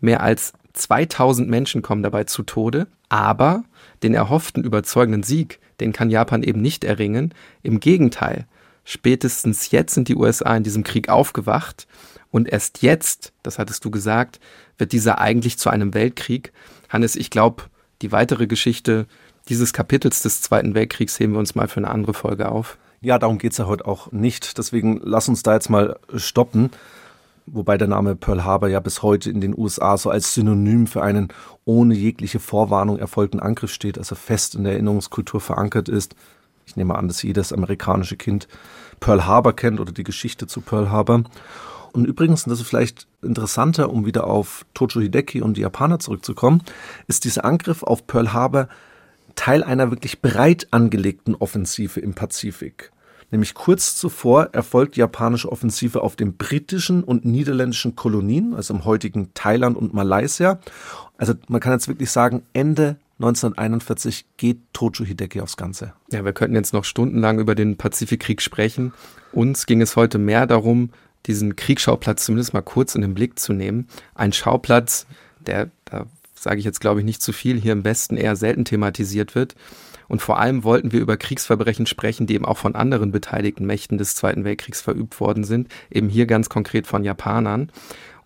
Mehr 0.00 0.22
als 0.22 0.52
2000 0.74 1.50
Menschen 1.50 1.82
kommen 1.82 2.04
dabei 2.04 2.22
zu 2.22 2.44
Tode. 2.44 2.86
Aber 3.08 3.64
den 4.04 4.14
erhofften 4.14 4.62
überzeugenden 4.62 5.24
Sieg, 5.24 5.58
den 5.80 5.92
kann 5.92 6.08
Japan 6.08 6.44
eben 6.44 6.62
nicht 6.62 6.84
erringen. 6.84 7.34
Im 7.64 7.80
Gegenteil, 7.80 8.46
spätestens 8.84 9.72
jetzt 9.72 9.94
sind 9.94 10.06
die 10.06 10.14
USA 10.14 10.56
in 10.56 10.62
diesem 10.62 10.84
Krieg 10.84 11.08
aufgewacht. 11.08 11.88
Und 12.30 12.48
erst 12.48 12.82
jetzt, 12.82 13.32
das 13.42 13.58
hattest 13.58 13.84
du 13.84 13.90
gesagt, 13.90 14.38
wird 14.76 14.92
dieser 14.92 15.18
eigentlich 15.18 15.58
zu 15.58 15.68
einem 15.68 15.94
Weltkrieg. 15.94 16.52
Hannes, 16.88 17.16
ich 17.16 17.30
glaube, 17.30 17.64
die 18.02 18.12
weitere 18.12 18.46
Geschichte 18.46 19.06
dieses 19.48 19.72
Kapitels 19.72 20.22
des 20.22 20.42
Zweiten 20.42 20.74
Weltkriegs 20.74 21.18
heben 21.18 21.32
wir 21.32 21.38
uns 21.38 21.54
mal 21.54 21.68
für 21.68 21.78
eine 21.78 21.90
andere 21.90 22.14
Folge 22.14 22.50
auf. 22.50 22.78
Ja, 23.00 23.18
darum 23.18 23.38
geht 23.38 23.52
es 23.52 23.58
ja 23.58 23.66
heute 23.66 23.86
auch 23.86 24.12
nicht. 24.12 24.58
Deswegen 24.58 25.00
lass 25.02 25.28
uns 25.28 25.42
da 25.42 25.54
jetzt 25.54 25.70
mal 25.70 25.98
stoppen. 26.16 26.70
Wobei 27.46 27.78
der 27.78 27.88
Name 27.88 28.14
Pearl 28.14 28.44
Harbor 28.44 28.68
ja 28.68 28.80
bis 28.80 29.02
heute 29.02 29.30
in 29.30 29.40
den 29.40 29.56
USA 29.56 29.96
so 29.96 30.10
als 30.10 30.34
Synonym 30.34 30.86
für 30.86 31.02
einen 31.02 31.28
ohne 31.64 31.94
jegliche 31.94 32.40
Vorwarnung 32.40 32.98
erfolgten 32.98 33.40
Angriff 33.40 33.72
steht, 33.72 33.96
also 33.96 34.14
fest 34.14 34.54
in 34.54 34.64
der 34.64 34.74
Erinnerungskultur 34.74 35.40
verankert 35.40 35.88
ist. 35.88 36.14
Ich 36.66 36.76
nehme 36.76 36.96
an, 36.96 37.08
dass 37.08 37.22
jedes 37.22 37.52
amerikanische 37.52 38.16
Kind 38.16 38.48
Pearl 39.00 39.24
Harbor 39.24 39.54
kennt 39.54 39.80
oder 39.80 39.92
die 39.92 40.04
Geschichte 40.04 40.46
zu 40.46 40.60
Pearl 40.60 40.90
Harbor. 40.90 41.22
Und 41.92 42.04
übrigens, 42.04 42.44
und 42.44 42.50
das 42.50 42.60
ist 42.60 42.66
vielleicht 42.66 43.06
interessanter, 43.22 43.90
um 43.90 44.04
wieder 44.04 44.26
auf 44.26 44.66
Tojo 44.74 45.00
Hideki 45.00 45.40
und 45.40 45.56
die 45.56 45.62
Japaner 45.62 45.98
zurückzukommen, 46.00 46.62
ist 47.06 47.24
dieser 47.24 47.46
Angriff 47.46 47.82
auf 47.82 48.06
Pearl 48.06 48.34
Harbor 48.34 48.68
Teil 49.48 49.64
einer 49.64 49.90
wirklich 49.90 50.20
breit 50.20 50.68
angelegten 50.72 51.34
Offensive 51.34 52.00
im 52.00 52.12
Pazifik. 52.12 52.92
Nämlich 53.30 53.54
kurz 53.54 53.96
zuvor 53.96 54.50
erfolgt 54.52 54.96
die 54.96 55.00
japanische 55.00 55.50
Offensive 55.50 56.02
auf 56.02 56.16
den 56.16 56.36
britischen 56.36 57.02
und 57.02 57.24
niederländischen 57.24 57.96
Kolonien, 57.96 58.52
also 58.52 58.74
im 58.74 58.84
heutigen 58.84 59.32
Thailand 59.32 59.78
und 59.78 59.94
Malaysia. 59.94 60.58
Also 61.16 61.32
man 61.48 61.62
kann 61.62 61.72
jetzt 61.72 61.88
wirklich 61.88 62.10
sagen, 62.10 62.42
Ende 62.52 62.98
1941 63.20 64.26
geht 64.36 64.58
Tojo 64.74 65.06
Hideki 65.06 65.40
aufs 65.40 65.56
Ganze. 65.56 65.94
Ja, 66.12 66.26
wir 66.26 66.34
könnten 66.34 66.54
jetzt 66.54 66.74
noch 66.74 66.84
stundenlang 66.84 67.38
über 67.38 67.54
den 67.54 67.78
Pazifikkrieg 67.78 68.42
sprechen. 68.42 68.92
Uns 69.32 69.64
ging 69.64 69.80
es 69.80 69.96
heute 69.96 70.18
mehr 70.18 70.46
darum, 70.46 70.90
diesen 71.24 71.56
Kriegsschauplatz 71.56 72.26
zumindest 72.26 72.52
mal 72.52 72.60
kurz 72.60 72.94
in 72.94 73.00
den 73.00 73.14
Blick 73.14 73.38
zu 73.38 73.54
nehmen. 73.54 73.88
Ein 74.14 74.34
Schauplatz, 74.34 75.06
der, 75.40 75.70
da 75.86 76.04
sage 76.42 76.58
ich 76.58 76.64
jetzt 76.64 76.80
glaube 76.80 77.00
ich 77.00 77.06
nicht 77.06 77.22
zu 77.22 77.32
viel, 77.32 77.60
hier 77.60 77.72
im 77.72 77.84
Westen 77.84 78.16
eher 78.16 78.36
selten 78.36 78.64
thematisiert 78.64 79.34
wird. 79.34 79.54
Und 80.08 80.22
vor 80.22 80.38
allem 80.38 80.64
wollten 80.64 80.92
wir 80.92 81.00
über 81.00 81.16
Kriegsverbrechen 81.16 81.86
sprechen, 81.86 82.26
die 82.26 82.34
eben 82.34 82.46
auch 82.46 82.58
von 82.58 82.74
anderen 82.74 83.12
beteiligten 83.12 83.66
Mächten 83.66 83.98
des 83.98 84.14
Zweiten 84.14 84.44
Weltkriegs 84.44 84.80
verübt 84.80 85.20
worden 85.20 85.44
sind, 85.44 85.68
eben 85.90 86.08
hier 86.08 86.26
ganz 86.26 86.48
konkret 86.48 86.86
von 86.86 87.04
Japanern. 87.04 87.70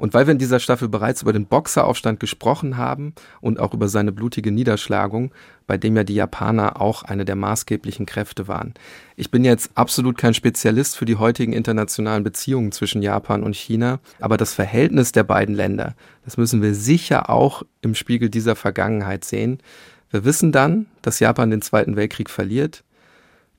Und 0.02 0.14
weil 0.14 0.26
wir 0.26 0.32
in 0.32 0.38
dieser 0.38 0.58
Staffel 0.58 0.88
bereits 0.88 1.22
über 1.22 1.32
den 1.32 1.46
Boxeraufstand 1.46 2.18
gesprochen 2.18 2.76
haben 2.76 3.14
und 3.40 3.60
auch 3.60 3.72
über 3.72 3.88
seine 3.88 4.10
blutige 4.10 4.50
Niederschlagung, 4.50 5.32
bei 5.68 5.76
dem 5.76 5.96
ja 5.96 6.02
die 6.02 6.16
Japaner 6.16 6.80
auch 6.80 7.04
eine 7.04 7.24
der 7.24 7.36
maßgeblichen 7.36 8.04
Kräfte 8.04 8.48
waren. 8.48 8.74
Ich 9.14 9.30
bin 9.30 9.44
jetzt 9.44 9.70
absolut 9.76 10.18
kein 10.18 10.34
Spezialist 10.34 10.96
für 10.96 11.04
die 11.04 11.14
heutigen 11.16 11.52
internationalen 11.52 12.24
Beziehungen 12.24 12.72
zwischen 12.72 13.00
Japan 13.00 13.44
und 13.44 13.54
China, 13.54 14.00
aber 14.18 14.36
das 14.36 14.54
Verhältnis 14.54 15.12
der 15.12 15.22
beiden 15.22 15.54
Länder, 15.54 15.94
das 16.24 16.36
müssen 16.36 16.62
wir 16.62 16.74
sicher 16.74 17.30
auch 17.30 17.62
im 17.80 17.94
Spiegel 17.94 18.28
dieser 18.28 18.56
Vergangenheit 18.56 19.24
sehen. 19.24 19.58
Wir 20.12 20.24
wissen 20.24 20.52
dann, 20.52 20.86
dass 21.00 21.20
Japan 21.20 21.50
den 21.50 21.62
Zweiten 21.62 21.96
Weltkrieg 21.96 22.28
verliert. 22.28 22.84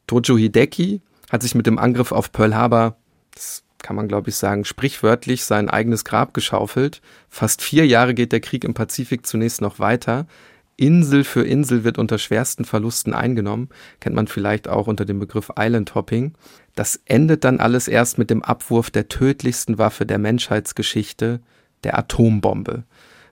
Tojo 0.05 0.37
Hideki 0.37 1.01
hat 1.31 1.41
sich 1.41 1.55
mit 1.55 1.65
dem 1.65 1.79
Angriff 1.79 2.11
auf 2.11 2.31
Pearl 2.31 2.55
Harbor, 2.55 2.95
das 3.33 3.63
kann 3.79 3.95
man 3.95 4.07
glaube 4.07 4.29
ich 4.29 4.35
sagen, 4.35 4.63
sprichwörtlich 4.63 5.43
sein 5.43 5.67
eigenes 5.67 6.05
Grab 6.05 6.33
geschaufelt. 6.35 7.01
Fast 7.27 7.63
vier 7.63 7.87
Jahre 7.87 8.13
geht 8.13 8.31
der 8.31 8.39
Krieg 8.39 8.63
im 8.63 8.75
Pazifik 8.75 9.25
zunächst 9.25 9.61
noch 9.61 9.79
weiter. 9.79 10.27
Insel 10.77 11.23
für 11.23 11.43
Insel 11.43 11.83
wird 11.83 11.97
unter 11.97 12.19
schwersten 12.19 12.65
Verlusten 12.65 13.13
eingenommen, 13.13 13.69
kennt 13.99 14.15
man 14.15 14.27
vielleicht 14.27 14.67
auch 14.67 14.85
unter 14.87 15.05
dem 15.05 15.19
Begriff 15.19 15.51
Island 15.57 15.95
Hopping. 15.95 16.33
Das 16.75 17.01
endet 17.05 17.43
dann 17.43 17.59
alles 17.59 17.87
erst 17.87 18.19
mit 18.19 18.29
dem 18.29 18.43
Abwurf 18.43 18.91
der 18.91 19.07
tödlichsten 19.07 19.79
Waffe 19.79 20.05
der 20.05 20.19
Menschheitsgeschichte, 20.19 21.41
der 21.83 21.97
Atombombe. 21.97 22.83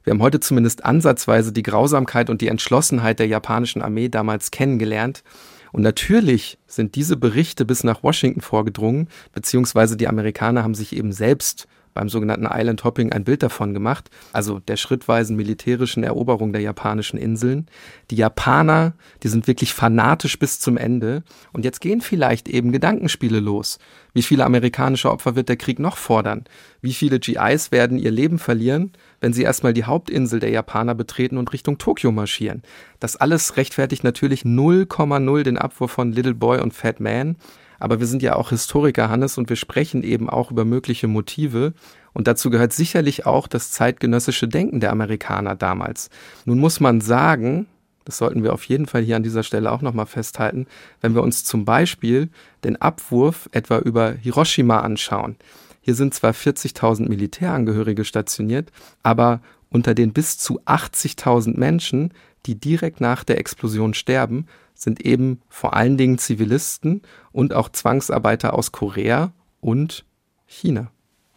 Wir 0.04 0.12
haben 0.12 0.22
heute 0.22 0.40
zumindest 0.40 0.84
ansatzweise 0.84 1.52
die 1.52 1.64
Grausamkeit 1.64 2.30
und 2.30 2.42
die 2.42 2.48
Entschlossenheit 2.48 3.20
der 3.20 3.28
japanischen 3.28 3.82
Armee 3.82 4.10
damals 4.10 4.52
kennengelernt. 4.52 5.24
Und 5.72 5.84
natürlich 5.84 6.58
sind 6.68 6.96
diese 6.96 7.18
Berichte 7.18 7.66
bis 7.66 7.84
nach 7.84 8.04
Washington 8.04 8.42
vorgedrungen, 8.42 9.08
beziehungsweise 9.34 9.96
die 9.96 10.08
Amerikaner 10.08 10.64
haben 10.64 10.76
sich 10.76 10.96
eben 10.96 11.14
selbst 11.14 11.68
beim 11.94 12.10
sogenannten 12.10 12.48
Island 12.50 12.84
Hopping 12.84 13.12
ein 13.12 13.24
Bild 13.24 13.44
davon 13.44 13.74
gemacht, 13.74 14.10
also 14.34 14.60
der 14.60 14.78
schrittweisen 14.78 15.36
militärischen 15.36 16.04
Eroberung 16.04 16.54
der 16.54 16.62
japanischen 16.62 17.18
Inseln. 17.18 17.68
Die 18.10 18.16
Japaner, 18.16 18.94
die 19.24 19.28
sind 19.28 19.48
wirklich 19.48 19.74
fanatisch 19.74 20.40
bis 20.40 20.60
zum 20.60 20.78
Ende. 20.78 21.24
Und 21.54 21.66
jetzt 21.66 21.82
gehen 21.82 22.02
vielleicht 22.02 22.48
eben 22.48 22.72
Gedankenspiele 22.72 23.40
los. 23.40 23.80
Wie 24.14 24.22
viele 24.24 24.46
amerikanische 24.46 25.12
Opfer 25.12 25.36
wird 25.36 25.50
der 25.50 25.58
Krieg 25.58 25.80
noch 25.80 25.98
fordern? 25.98 26.44
Wie 26.82 26.94
viele 26.94 27.20
GIs 27.20 27.72
werden 27.72 27.98
ihr 27.98 28.12
Leben 28.12 28.40
verlieren, 28.40 28.92
wenn 29.20 29.34
sie 29.34 29.44
erstmal 29.44 29.74
die 29.74 29.86
Hauptinsel 29.86 30.40
der 30.40 30.50
Japaner 30.50 30.96
betreten 30.96 31.38
und 31.38 31.54
Richtung 31.54 31.78
Tokio 31.78 32.12
marschieren? 32.12 32.64
Das 33.00 33.16
alles 33.16 33.58
rechtfertigt 33.58 34.04
natürlich 34.04 34.42
0,0 34.42 35.44
den 35.44 35.58
Abwurf 35.58 35.92
von 35.92 36.12
Little 36.12 36.36
Boy 36.36 36.60
und 36.60 36.74
Fat 36.74 37.00
Man. 37.00 37.38
Aber 37.82 38.00
wir 38.00 38.08
sind 38.08 38.22
ja 38.22 38.36
auch 38.36 38.50
Historiker, 38.50 39.10
Hannes, 39.10 39.38
und 39.38 39.50
wir 39.50 39.56
sprechen 39.56 40.04
eben 40.04 40.30
auch 40.30 40.52
über 40.52 40.66
mögliche 40.66 41.08
Motive. 41.08 41.74
Und 42.14 42.28
dazu 42.28 42.50
gehört 42.50 42.74
sicherlich 42.74 43.26
auch 43.26 43.48
das 43.48 43.72
zeitgenössische 43.72 44.48
Denken 44.48 44.80
der 44.80 44.92
Amerikaner 44.92 45.56
damals. 45.56 46.10
Nun 46.46 46.60
muss 46.60 46.80
man 46.80 47.02
sagen, 47.02 47.66
das 48.06 48.18
sollten 48.18 48.44
wir 48.44 48.54
auf 48.54 48.66
jeden 48.66 48.86
Fall 48.86 49.02
hier 49.02 49.16
an 49.16 49.24
dieser 49.24 49.44
Stelle 49.44 49.72
auch 49.72 49.82
nochmal 49.82 50.06
festhalten, 50.06 50.68
wenn 51.02 51.16
wir 51.16 51.24
uns 51.24 51.44
zum 51.44 51.66
Beispiel 51.66 52.30
den 52.64 52.80
Abwurf 52.80 53.50
etwa 53.52 53.80
über 53.80 54.12
Hiroshima 54.12 54.82
anschauen. 54.82 55.38
Hier 55.82 55.96
sind 55.96 56.14
zwar 56.14 56.34
40.000 56.34 57.10
Militärangehörige 57.10 58.06
stationiert, 58.06 58.72
aber 59.02 59.42
unter 59.72 59.96
den 59.96 60.14
bis 60.14 60.38
zu 60.38 60.62
80.000 60.62 61.58
Menschen, 61.58 62.14
die 62.46 62.60
direkt 62.60 63.02
nach 63.02 63.24
der 63.24 63.40
Explosion 63.40 63.94
sterben, 63.96 64.46
sind 64.82 65.06
eben 65.06 65.42
vor 65.48 65.76
allen 65.76 65.96
Dingen 65.96 66.18
Zivilisten 66.18 67.04
und 67.32 67.54
auch 67.54 67.70
Zwangsarbeiter 67.70 68.56
aus 68.56 68.72
Korea 68.72 69.32
und 69.60 70.06
China. 70.48 70.92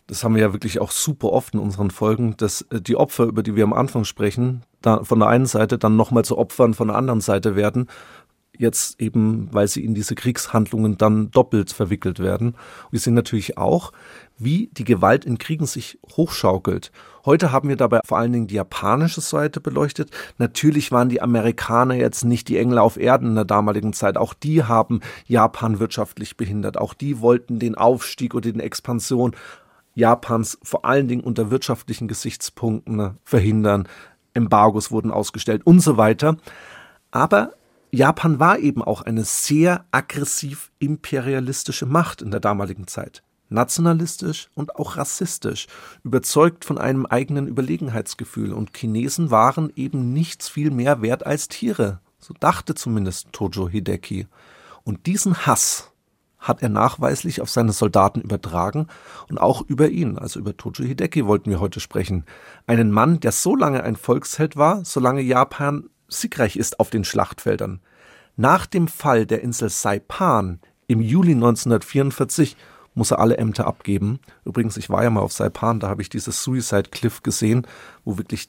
Das 0.07 0.25
haben 0.25 0.35
wir 0.35 0.43
ja 0.43 0.53
wirklich 0.55 0.81
auch 0.81 0.91
super 0.91 1.31
oft 1.31 1.53
in 1.55 1.61
unseren 1.61 1.91
Folgen, 1.91 2.37
dass 2.39 2.63
äh, 2.63 2.81
die 2.81 2.97
Opfer, 2.97 3.25
über 3.25 3.43
die 3.43 3.55
wir 3.55 3.65
am 3.65 3.75
Anfang 3.75 4.05
sprechen, 4.05 4.63
da 4.81 5.05
von 5.05 5.19
der 5.19 5.29
einen 5.29 5.47
Seite 5.47 5.79
dann 5.79 5.97
nochmal 5.97 6.25
zu 6.25 6.39
Opfern 6.39 6.73
von 6.73 6.89
der 6.89 6.97
anderen 6.97 7.21
Seite 7.21 7.55
werden, 7.55 7.89
jetzt 8.57 9.01
eben, 9.01 9.49
weil 9.53 9.69
sie 9.69 9.85
in 9.85 9.95
diese 9.95 10.15
Kriegshandlungen 10.15 10.97
dann 10.97 11.31
doppelt 11.31 11.73
verwickelt 11.73 12.21
werden. 12.21 12.55
Wir 12.91 13.01
sehen 13.01 13.15
natürlich 13.15 13.59
auch, 13.59 13.93
wie 14.39 14.71
die 14.73 14.85
Gewalt 14.85 15.25
in 15.25 15.39
Kriegen 15.39 15.67
sich 15.67 15.99
hochschaukelt. 16.17 16.93
Heute 17.27 17.53
haben 17.53 17.71
wir 17.71 17.77
dabei 17.77 18.01
vor 18.05 18.19
allen 18.19 18.33
Dingen 18.33 18.47
die 18.49 18.57
japanische 18.57 19.23
Seite 19.23 19.61
beleuchtet. 19.61 20.11
Natürlich 20.37 20.93
waren 20.93 21.09
die 21.09 21.23
Amerikaner 21.23 21.95
jetzt 21.95 22.25
nicht 22.25 22.49
die 22.49 22.59
Engel 22.59 22.79
auf 22.79 22.99
Erden 22.99 23.29
in 23.29 23.35
der 23.35 23.47
damaligen 23.47 23.95
Zeit. 23.95 24.19
Auch 24.19 24.35
die 24.35 24.63
haben 24.65 25.01
Japan 25.27 25.79
wirtschaftlich 25.79 26.37
behindert. 26.37 26.77
Auch 26.77 26.93
die 26.93 27.21
wollten 27.21 27.59
den 27.59 27.77
Aufstieg 27.77 28.35
oder 28.35 28.53
den 28.53 28.61
Expansion 28.61 29.35
Japans 29.95 30.59
vor 30.63 30.85
allen 30.85 31.09
Dingen 31.09 31.23
unter 31.23 31.51
wirtschaftlichen 31.51 32.09
Gesichtspunkten 32.09 33.19
verhindern. 33.25 33.89
Embargos 34.35 34.91
wurden 34.91 35.11
ausgestellt 35.11 35.63
und 35.65 35.81
so 35.81 35.97
weiter. 35.97 36.37
Aber 37.11 37.53
Japan 37.91 38.39
war 38.39 38.59
eben 38.59 38.83
auch 38.83 39.03
eine 39.03 39.25
sehr 39.25 39.87
aggressiv 39.93 40.73
imperialistische 40.79 41.87
Macht 41.87 42.21
in 42.21 42.31
der 42.33 42.41
damaligen 42.41 42.87
Zeit. 42.87 43.24
Nationalistisch 43.49 44.49
und 44.55 44.77
auch 44.77 44.97
rassistisch, 44.97 45.67
überzeugt 46.03 46.65
von 46.65 46.79
einem 46.79 47.07
eigenen 47.07 47.47
Überlegenheitsgefühl. 47.47 48.53
Und 48.53 48.77
Chinesen 48.77 49.31
waren 49.31 49.73
eben 49.77 50.13
nichts 50.13 50.49
viel 50.49 50.71
mehr 50.71 51.03
wert 51.03 51.27
als 51.27 51.49
Tiere. 51.49 52.01
So 52.19 52.35
dachte 52.39 52.75
zumindest 52.75 53.33
Tojo 53.33 53.69
Hideki. 53.69 54.27
Und 54.83 55.07
diesen 55.07 55.47
Hass 55.47 55.93
hat 56.39 56.63
er 56.63 56.69
nachweislich 56.69 57.41
auf 57.41 57.51
seine 57.51 57.73
Soldaten 57.73 58.21
übertragen 58.21 58.89
und 59.31 59.39
auch 59.39 59.63
über 59.63 59.89
ihn, 59.89 60.19
also 60.19 60.41
über 60.41 60.57
Tojo 60.57 60.85
Hideki 60.85 61.27
wollten 61.27 61.51
wir 61.51 61.61
heute 61.61 61.81
sprechen. 61.81 62.25
Einen 62.67 62.91
Mann, 62.91 63.21
der 63.21 63.33
so 63.33 63.57
lange 63.57 63.83
ein 63.83 63.97
Volksheld 63.97 64.57
war, 64.57 64.85
solange 64.85 65.23
Japan 65.23 65.89
siegreich 66.09 66.57
ist 66.57 66.81
auf 66.81 66.91
den 66.91 67.05
Schlachtfeldern. 67.05 67.81
Nach 68.37 68.67
dem 68.67 68.89
Fall 68.89 69.27
der 69.27 69.43
Insel 69.43 69.71
Saipan 69.71 70.61
im 70.87 71.01
Juli 71.01 71.33
1944 71.33 72.57
muss 72.95 73.11
er 73.11 73.19
alle 73.19 73.37
Ämter 73.37 73.67
abgeben. 73.67 74.21
Übrigens, 74.45 74.77
ich 74.77 74.91
war 74.91 75.03
ja 75.03 75.11
mal 75.11 75.21
auf 75.21 75.33
Saipan, 75.33 75.81
da 75.81 75.89
habe 75.89 76.03
ich 76.03 76.09
dieses 76.09 76.43
Suicide 76.43 76.91
Cliff 76.91 77.23
gesehen, 77.23 77.67
wo 78.05 78.19
wirklich 78.19 78.49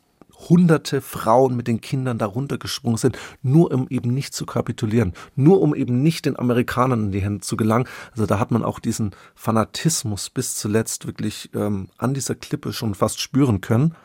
hunderte 0.49 1.01
Frauen 1.01 1.55
mit 1.55 1.67
den 1.67 1.81
Kindern 1.81 2.17
darunter 2.17 2.57
gesprungen 2.57 2.97
sind, 2.97 3.17
nur 3.41 3.71
um 3.73 3.87
eben 3.89 4.13
nicht 4.13 4.33
zu 4.33 4.45
kapitulieren, 4.45 5.13
nur 5.35 5.61
um 5.61 5.73
eben 5.73 6.01
nicht 6.03 6.25
den 6.25 6.37
Amerikanern 6.37 7.05
in 7.05 7.11
die 7.11 7.21
Hände 7.21 7.41
zu 7.41 7.57
gelangen. 7.57 7.87
Also 8.11 8.25
da 8.25 8.39
hat 8.39 8.51
man 8.51 8.63
auch 8.63 8.79
diesen 8.79 9.11
Fanatismus 9.33 10.29
bis 10.29 10.55
zuletzt 10.55 11.07
wirklich 11.07 11.49
ähm, 11.55 11.87
an 11.97 12.13
dieser 12.13 12.35
Klippe 12.35 12.73
schon 12.73 12.95
fast 12.95 13.19
spüren 13.19 13.61
können. 13.61 13.95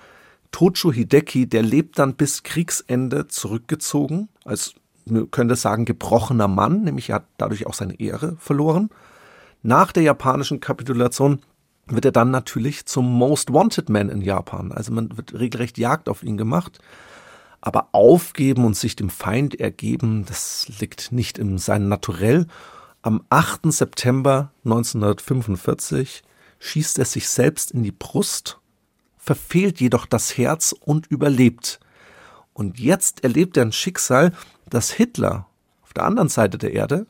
Tocho 0.53 0.93
Hideki, 0.93 1.47
der 1.47 1.63
lebt 1.63 1.99
dann 1.99 2.15
bis 2.15 2.43
Kriegsende 2.43 3.29
zurückgezogen, 3.29 4.29
als, 4.45 4.75
man 5.05 5.31
könnte 5.31 5.55
sagen, 5.55 5.85
gebrochener 5.85 6.49
Mann, 6.49 6.83
nämlich 6.83 7.11
er 7.11 7.17
hat 7.17 7.27
dadurch 7.39 7.67
auch 7.67 7.75
seine 7.75 7.99
Ehre 8.01 8.37
verloren. 8.39 8.91
Nach 9.63 9.93
der 9.93 10.03
japanischen 10.03 10.61
Kapitulation 10.61 11.41
wird 11.87 12.05
er 12.05 12.13
dann 12.13 12.31
natürlich 12.31 12.87
zum 12.87 13.11
Most 13.11 13.53
Wanted 13.53 13.89
Man 13.89 14.09
in 14.09 14.23
Japan. 14.23 14.73
Also 14.73 14.93
man 14.93 15.17
wird 15.17 15.35
regelrecht 15.35 15.79
Jagd 15.79 16.09
auf 16.09 16.23
ihn 16.23 16.37
gemacht. 16.37 16.79
Aber 17.61 17.89
aufgeben 17.93 18.65
und 18.65 18.75
sich 18.75 18.97
dem 18.97 19.11
Feind 19.11 19.61
ergeben, 19.61 20.25
das 20.27 20.71
liegt 20.81 21.13
nicht 21.13 21.37
in 21.37 21.59
seinem 21.59 21.89
Naturell. 21.89 22.47
Am 23.03 23.23
8. 23.29 23.71
September 23.71 24.51
1945 24.65 26.23
schießt 26.59 26.99
er 26.99 27.05
sich 27.05 27.29
selbst 27.29 27.73
in 27.73 27.83
die 27.83 27.93
Brust 27.93 28.61
verfehlt 29.21 29.81
jedoch 29.81 30.07
das 30.07 30.37
Herz 30.37 30.75
und 30.81 31.07
überlebt. 31.07 31.79
Und 32.53 32.81
jetzt 32.81 33.23
erlebt 33.23 33.57
er 33.57 33.65
ein 33.65 33.73
Schicksal, 33.73 34.33
das 34.69 34.91
Hitler 34.91 35.47
auf 35.83 35.93
der 35.93 36.05
anderen 36.05 36.29
Seite 36.29 36.59
der 36.59 36.73
Erde 36.73 37.07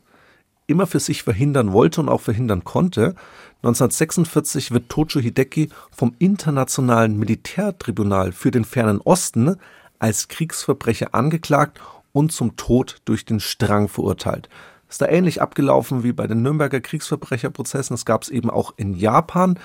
immer 0.71 0.87
für 0.87 1.01
sich 1.01 1.23
verhindern 1.23 1.73
wollte 1.73 2.01
und 2.01 2.09
auch 2.09 2.21
verhindern 2.21 2.65
konnte. 2.65 3.15
1946 3.63 4.71
wird 4.71 4.89
Tojo 4.89 5.21
Hideki 5.21 5.69
vom 5.91 6.15
Internationalen 6.19 7.19
Militärtribunal 7.19 8.33
für 8.33 8.51
den 8.51 8.65
fernen 8.65 9.01
Osten 9.01 9.57
als 9.99 10.29
Kriegsverbrecher 10.29 11.15
angeklagt 11.15 11.81
und 12.13 12.33
zum 12.33 12.57
Tod 12.57 12.97
durch 13.05 13.25
den 13.25 13.41
Strang 13.41 13.89
verurteilt. 13.89 14.49
Ist 14.89 15.03
da 15.03 15.07
ähnlich 15.07 15.41
abgelaufen 15.41 16.03
wie 16.03 16.13
bei 16.13 16.27
den 16.27 16.43
Nürnberger 16.43 16.81
Kriegsverbrecherprozessen. 16.81 17.95
Das 17.95 18.05
gab 18.05 18.23
es 18.23 18.29
eben 18.29 18.51
auch 18.51 18.75
in 18.77 18.95
Japan. 18.95 19.59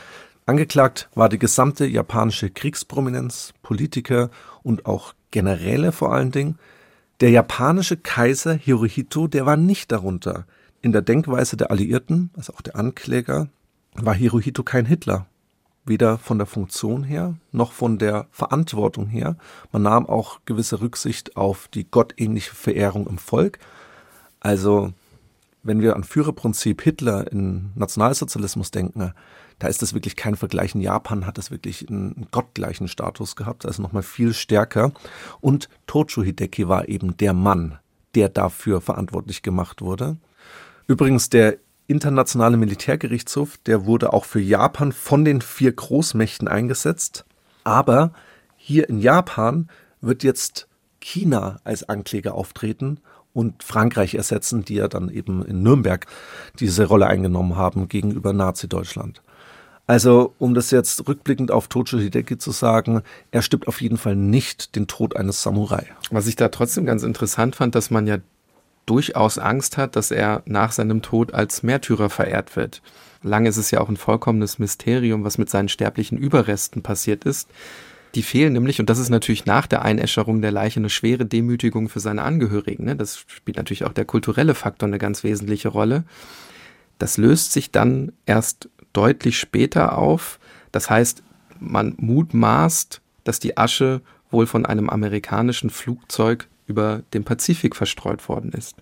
Angeklagt 0.46 1.10
war 1.16 1.30
die 1.30 1.40
gesamte 1.40 1.88
japanische 1.88 2.52
Kriegsprominenz, 2.52 3.54
Politiker 3.64 4.30
und 4.62 4.86
auch 4.86 5.14
Generäle 5.32 5.92
vor 5.92 6.14
allen 6.14 6.32
Dingen. 6.32 6.60
Der 7.22 7.32
japanische 7.32 7.98
Kaiser 7.98 8.54
Hirohito, 8.54 9.28
der 9.28 9.46
war 9.46 9.58
nicht 9.58 9.92
darunter. 9.92 10.46
In 10.82 10.92
der 10.92 11.02
Denkweise 11.02 11.58
der 11.58 11.72
Alliierten, 11.72 12.30
also 12.36 12.54
auch 12.54 12.62
der 12.62 12.76
Ankläger, 12.76 13.48
war 13.96 14.14
Hirohito 14.14 14.64
kein 14.64 14.86
Hitler. 14.86 15.26
Weder 15.86 16.18
von 16.18 16.40
der 16.40 16.48
Funktion 16.48 17.04
her 17.04 17.36
noch 17.52 17.72
von 17.72 18.00
der 18.00 18.28
Verantwortung 18.32 19.08
her. 19.08 19.38
Man 19.72 19.84
nahm 19.84 20.08
auch 20.08 20.40
gewisse 20.46 20.82
Rücksicht 20.82 21.38
auf 21.38 21.68
die 21.68 21.90
gottähnliche 21.90 22.56
Verehrung 22.56 23.08
im 23.08 23.20
Volk. 23.20 23.60
Also, 24.40 24.94
wenn 25.62 25.82
wir 25.82 25.96
an 25.96 26.04
Führerprinzip 26.04 26.82
Hitler 26.82 27.32
in 27.32 27.72
Nationalsozialismus 27.76 28.72
denken, 28.72 29.14
da 29.60 29.68
ist 29.68 29.82
das 29.82 29.94
wirklich 29.94 30.16
kein 30.16 30.36
Vergleich. 30.36 30.76
In 30.76 30.82
Japan 30.82 31.26
hat 31.26 31.38
das 31.38 31.52
wirklich 31.52 31.88
einen 31.90 32.28
gottgleichen 32.32 32.88
Status 32.88 33.36
gehabt, 33.36 33.66
also 33.66 33.82
nochmal 33.82 34.04
viel 34.04 34.34
stärker. 34.34 34.92
Und 35.40 35.70
Tojo 35.88 36.24
Hideki 36.24 36.68
war 36.68 36.90
eben 36.90 37.16
der 37.18 37.34
Mann, 37.34 37.80
der 38.16 38.30
dafür 38.30 38.82
verantwortlich 38.82 39.44
gemacht 39.44 39.82
wurde. 39.82 40.18
Übrigens, 40.88 41.30
der 41.30 41.58
internationale 41.88 42.58
Militärgerichtshof, 42.58 43.58
der 43.66 43.86
wurde 43.86 44.14
auch 44.14 44.26
für 44.26 44.40
Japan 44.40 44.92
von 44.92 45.26
den 45.26 45.42
vier 45.42 45.72
Großmächten 45.72 46.48
eingesetzt. 46.48 47.26
Aber 47.64 48.12
hier 48.56 48.90
in 48.90 49.00
Japan 49.00 49.70
wird 50.02 50.24
jetzt 50.24 50.68
China 51.00 51.60
als 51.64 51.88
Ankläger 51.88 52.34
auftreten 52.36 53.00
und 53.34 53.64
Frankreich 53.64 54.16
ersetzen, 54.16 54.64
die 54.64 54.76
ja 54.76 54.88
dann 54.88 55.10
eben 55.10 55.46
in 55.46 55.62
Nürnberg 55.62 56.08
diese 56.60 56.86
Rolle 56.86 57.08
eingenommen 57.08 57.56
haben 57.56 57.88
gegenüber 57.88 58.34
Nazi-Deutschland. 58.34 59.22
Also, 59.88 60.34
um 60.40 60.56
das 60.56 60.72
jetzt 60.72 61.08
rückblickend 61.08 61.52
auf 61.52 61.68
Tojo 61.68 62.00
Hideki 62.00 62.40
zu 62.40 62.52
sagen, 62.52 63.04
er 63.30 63.44
stirbt 63.44 63.68
auf 63.68 63.82
jeden 63.82 63.98
Fall 63.98 64.16
nicht 64.16 64.76
den 64.76 64.88
Tod 64.88 65.16
eines 65.16 65.44
Samurai. 65.44 65.86
Was 66.10 66.26
ich 66.26 66.36
da 66.36 66.48
trotzdem 66.48 66.86
ganz 66.86 67.04
interessant 67.04 67.56
fand, 67.56 67.76
dass 67.76 67.92
man 67.92 68.08
ja 68.08 68.18
durchaus 68.86 69.38
Angst 69.40 69.78
hat, 69.78 69.96
dass 69.96 70.12
er 70.12 70.44
nach 70.46 70.72
seinem 70.72 71.02
Tod 71.02 71.34
als 71.34 71.64
Märtyrer 71.64 72.10
verehrt 72.10 72.56
wird. 72.56 72.82
Lange 73.24 73.50
ist 73.50 73.58
es 73.58 73.72
ja 73.72 73.82
auch 73.82 73.90
ein 73.90 73.98
vollkommenes 73.98 74.60
Mysterium, 74.60 75.24
was 75.24 75.38
mit 75.38 75.50
seinen 75.50 75.70
sterblichen 75.70 76.18
Überresten 76.18 76.84
passiert 76.84 77.26
ist. 77.26 77.50
Die 78.14 78.24
fehlen 78.24 78.54
nämlich, 78.54 78.80
und 78.80 78.90
das 78.90 79.00
ist 79.00 79.10
natürlich 79.10 79.46
nach 79.46 79.68
der 79.68 79.82
Einäscherung 79.82 80.42
der 80.42 80.52
Leiche 80.52 80.80
eine 80.80 80.90
schwere 80.90 81.26
Demütigung 81.26 81.90
für 81.90 82.00
seine 82.00 82.22
Angehörigen. 82.22 82.86
Ne? 82.86 82.96
Das 82.96 83.18
spielt 83.28 83.58
natürlich 83.58 83.84
auch 83.84 83.94
der 83.94 84.06
kulturelle 84.06 84.56
Faktor 84.56 84.88
eine 84.88 85.00
ganz 85.00 85.24
wesentliche 85.24 85.70
Rolle. 85.70 86.06
Das 86.98 87.18
löst 87.18 87.52
sich 87.52 87.72
dann 87.72 88.14
erst 88.26 88.70
deutlich 88.94 89.38
später 89.38 89.98
auf. 89.98 90.40
Das 90.72 90.90
heißt, 90.90 91.24
man 91.60 91.96
mutmaßt, 91.98 93.02
dass 93.26 93.40
die 93.40 93.58
Asche 93.58 94.02
wohl 94.32 94.48
von 94.48 94.66
einem 94.66 94.90
amerikanischen 94.90 95.70
Flugzeug 95.70 96.48
über 96.68 97.04
den 97.14 97.24
Pazifik 97.24 97.76
verstreut 97.76 98.28
worden 98.28 98.52
ist. 98.52 98.76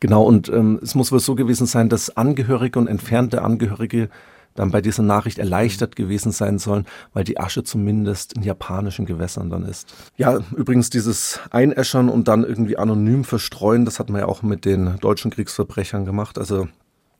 Genau, 0.00 0.24
und 0.24 0.48
ähm, 0.48 0.80
es 0.82 0.94
muss 0.94 1.12
wohl 1.12 1.20
so 1.20 1.34
gewesen 1.34 1.66
sein, 1.66 1.88
dass 1.88 2.16
Angehörige 2.16 2.78
und 2.78 2.88
entfernte 2.88 3.42
Angehörige 3.42 4.08
dann 4.56 4.72
bei 4.72 4.80
dieser 4.80 5.04
Nachricht 5.04 5.38
erleichtert 5.38 5.94
gewesen 5.94 6.32
sein 6.32 6.58
sollen, 6.58 6.86
weil 7.12 7.22
die 7.22 7.38
Asche 7.38 7.62
zumindest 7.62 8.32
in 8.32 8.42
japanischen 8.42 9.06
Gewässern 9.06 9.48
dann 9.48 9.64
ist. 9.64 9.94
Ja, 10.16 10.40
übrigens 10.56 10.90
dieses 10.90 11.38
Einäschern 11.50 12.08
und 12.08 12.26
dann 12.26 12.42
irgendwie 12.42 12.76
anonym 12.76 13.22
verstreuen, 13.22 13.84
das 13.84 14.00
hat 14.00 14.10
man 14.10 14.22
ja 14.22 14.26
auch 14.26 14.42
mit 14.42 14.64
den 14.64 14.96
deutschen 15.00 15.30
Kriegsverbrechern 15.30 16.04
gemacht. 16.04 16.36
Also 16.36 16.66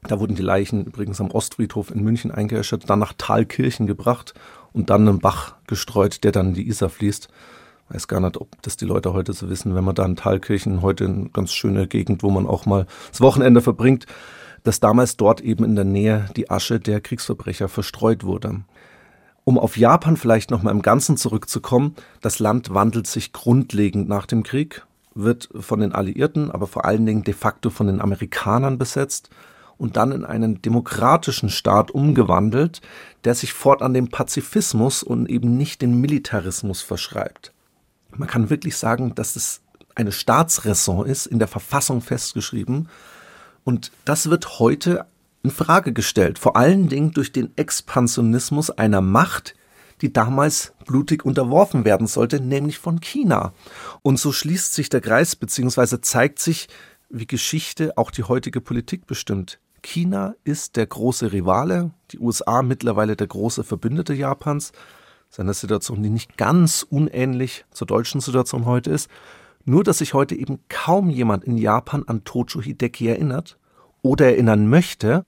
Da 0.02 0.18
wurden 0.18 0.34
die 0.34 0.42
Leichen 0.42 0.86
übrigens 0.86 1.20
am 1.20 1.30
Ostfriedhof 1.30 1.90
in 1.90 2.02
München 2.02 2.30
eingeäschert, 2.30 2.88
dann 2.88 2.98
nach 2.98 3.12
Thalkirchen 3.16 3.86
gebracht 3.86 4.34
und 4.72 4.90
dann 4.90 5.06
einen 5.06 5.18
Bach 5.18 5.56
gestreut, 5.66 6.24
der 6.24 6.32
dann 6.32 6.48
in 6.48 6.54
die 6.54 6.68
Isar 6.68 6.88
fließt. 6.88 7.28
Weiß 7.93 8.07
gar 8.07 8.20
nicht, 8.20 8.36
ob 8.36 8.62
das 8.62 8.76
die 8.76 8.84
Leute 8.84 9.12
heute 9.12 9.32
so 9.32 9.51
wissen, 9.51 9.74
wenn 9.74 9.82
man 9.82 9.97
da 9.97 10.05
in 10.05 10.14
Thalkirchen, 10.14 10.80
heute 10.80 11.07
eine 11.07 11.28
ganz 11.30 11.53
schöne 11.53 11.88
Gegend, 11.88 12.22
wo 12.22 12.30
man 12.30 12.47
auch 12.47 12.64
mal 12.64 12.86
das 13.11 13.20
Wochenende 13.20 13.61
verbringt, 13.61 14.07
dass 14.62 14.78
damals 14.78 15.16
dort 15.16 15.41
eben 15.41 15.64
in 15.64 15.74
der 15.74 15.84
Nähe 15.84 16.26
die 16.36 16.51
Asche 16.51 16.78
der 16.78 17.01
Kriegsverbrecher 17.01 17.68
verstreut 17.68 18.22
wurde. 18.22 18.61
Um 19.43 19.59
auf 19.59 19.76
Japan 19.76 20.16
vielleicht 20.16 20.53
noch 20.53 20.62
mal 20.62 20.70
im 20.70 20.82
Ganzen 20.82 21.16
zurückzukommen, 21.16 21.97
das 22.20 22.38
Land 22.38 22.72
wandelt 22.72 23.09
sich 23.09 23.32
grundlegend 23.32 24.09
nach 24.09 24.26
dem 24.26 24.45
Krieg, 24.45 24.86
wird 25.16 25.49
von 25.59 25.80
den 25.80 25.93
Alliierten, 25.93 26.53
aber 26.53 26.68
vor 26.68 26.84
allen 26.84 27.07
Dingen 27.07 27.24
de 27.24 27.34
facto 27.34 27.70
von 27.70 27.88
den 27.88 28.01
Amerikanern 28.01 28.78
besetzt 28.78 29.30
und 29.78 29.97
dann 29.97 30.12
in 30.12 30.24
einen 30.24 30.62
demokratischen 30.62 31.49
Staat 31.49 31.91
umgewandelt, 31.91 32.82
der 33.24 33.34
sich 33.34 33.53
fortan 33.53 33.95
dem 33.95 34.11
Pazifismus 34.11 35.03
und 35.03 35.28
eben 35.28 35.57
nicht 35.57 35.82
den 35.82 36.01
Militarismus 36.01 36.82
verschreibt. 36.82 37.53
Man 38.16 38.28
kann 38.28 38.50
wirklich 38.50 38.76
sagen, 38.76 39.14
dass 39.14 39.36
es 39.36 39.62
eine 39.94 40.12
Staatsräson 40.12 41.06
ist, 41.06 41.26
in 41.26 41.38
der 41.38 41.48
Verfassung 41.48 42.00
festgeschrieben. 42.00 42.88
Und 43.64 43.92
das 44.04 44.30
wird 44.30 44.58
heute 44.58 45.06
in 45.42 45.50
Frage 45.50 45.92
gestellt, 45.92 46.38
vor 46.38 46.56
allen 46.56 46.88
Dingen 46.88 47.12
durch 47.12 47.32
den 47.32 47.56
Expansionismus 47.56 48.70
einer 48.70 49.00
Macht, 49.00 49.54
die 50.00 50.12
damals 50.12 50.72
blutig 50.86 51.24
unterworfen 51.24 51.84
werden 51.84 52.06
sollte, 52.06 52.40
nämlich 52.40 52.78
von 52.78 53.00
China. 53.00 53.52
Und 54.02 54.18
so 54.18 54.32
schließt 54.32 54.74
sich 54.74 54.88
der 54.88 55.00
Kreis 55.00 55.36
beziehungsweise 55.36 56.00
zeigt 56.00 56.38
sich, 56.38 56.68
wie 57.11 57.26
Geschichte 57.26 57.96
auch 57.96 58.11
die 58.11 58.22
heutige 58.24 58.61
Politik 58.61 59.06
bestimmt. 59.06 59.58
China 59.82 60.34
ist 60.44 60.76
der 60.76 60.86
große 60.86 61.32
Rivale, 61.32 61.90
die 62.11 62.18
USA 62.18 62.62
mittlerweile 62.62 63.16
der 63.16 63.26
große 63.26 63.64
Verbündete 63.64 64.14
Japans, 64.14 64.72
seiner 65.31 65.55
Situation, 65.55 66.03
die 66.03 66.11
nicht 66.11 66.37
ganz 66.37 66.85
unähnlich 66.89 67.64
zur 67.70 67.87
deutschen 67.87 68.20
Situation 68.20 68.66
heute 68.66 68.91
ist. 68.91 69.09
Nur, 69.64 69.85
dass 69.85 69.99
sich 69.99 70.12
heute 70.12 70.35
eben 70.35 70.59
kaum 70.68 71.09
jemand 71.09 71.45
in 71.45 71.57
Japan 71.57 72.03
an 72.07 72.24
Tojo 72.24 72.61
Hideki 72.61 73.09
erinnert 73.09 73.59
oder 74.03 74.26
erinnern 74.26 74.68
möchte, 74.68 75.24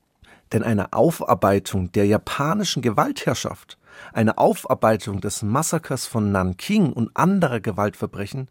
denn 0.53 0.63
eine 0.63 0.93
Aufarbeitung 0.93 1.93
der 1.93 2.07
japanischen 2.07 2.83
Gewaltherrschaft, 2.83 3.79
eine 4.13 4.39
Aufarbeitung 4.39 5.21
des 5.21 5.43
Massakers 5.43 6.07
von 6.07 6.33
Nanking 6.33 6.93
und 6.93 7.11
anderer 7.15 7.61
Gewaltverbrechen 7.61 8.49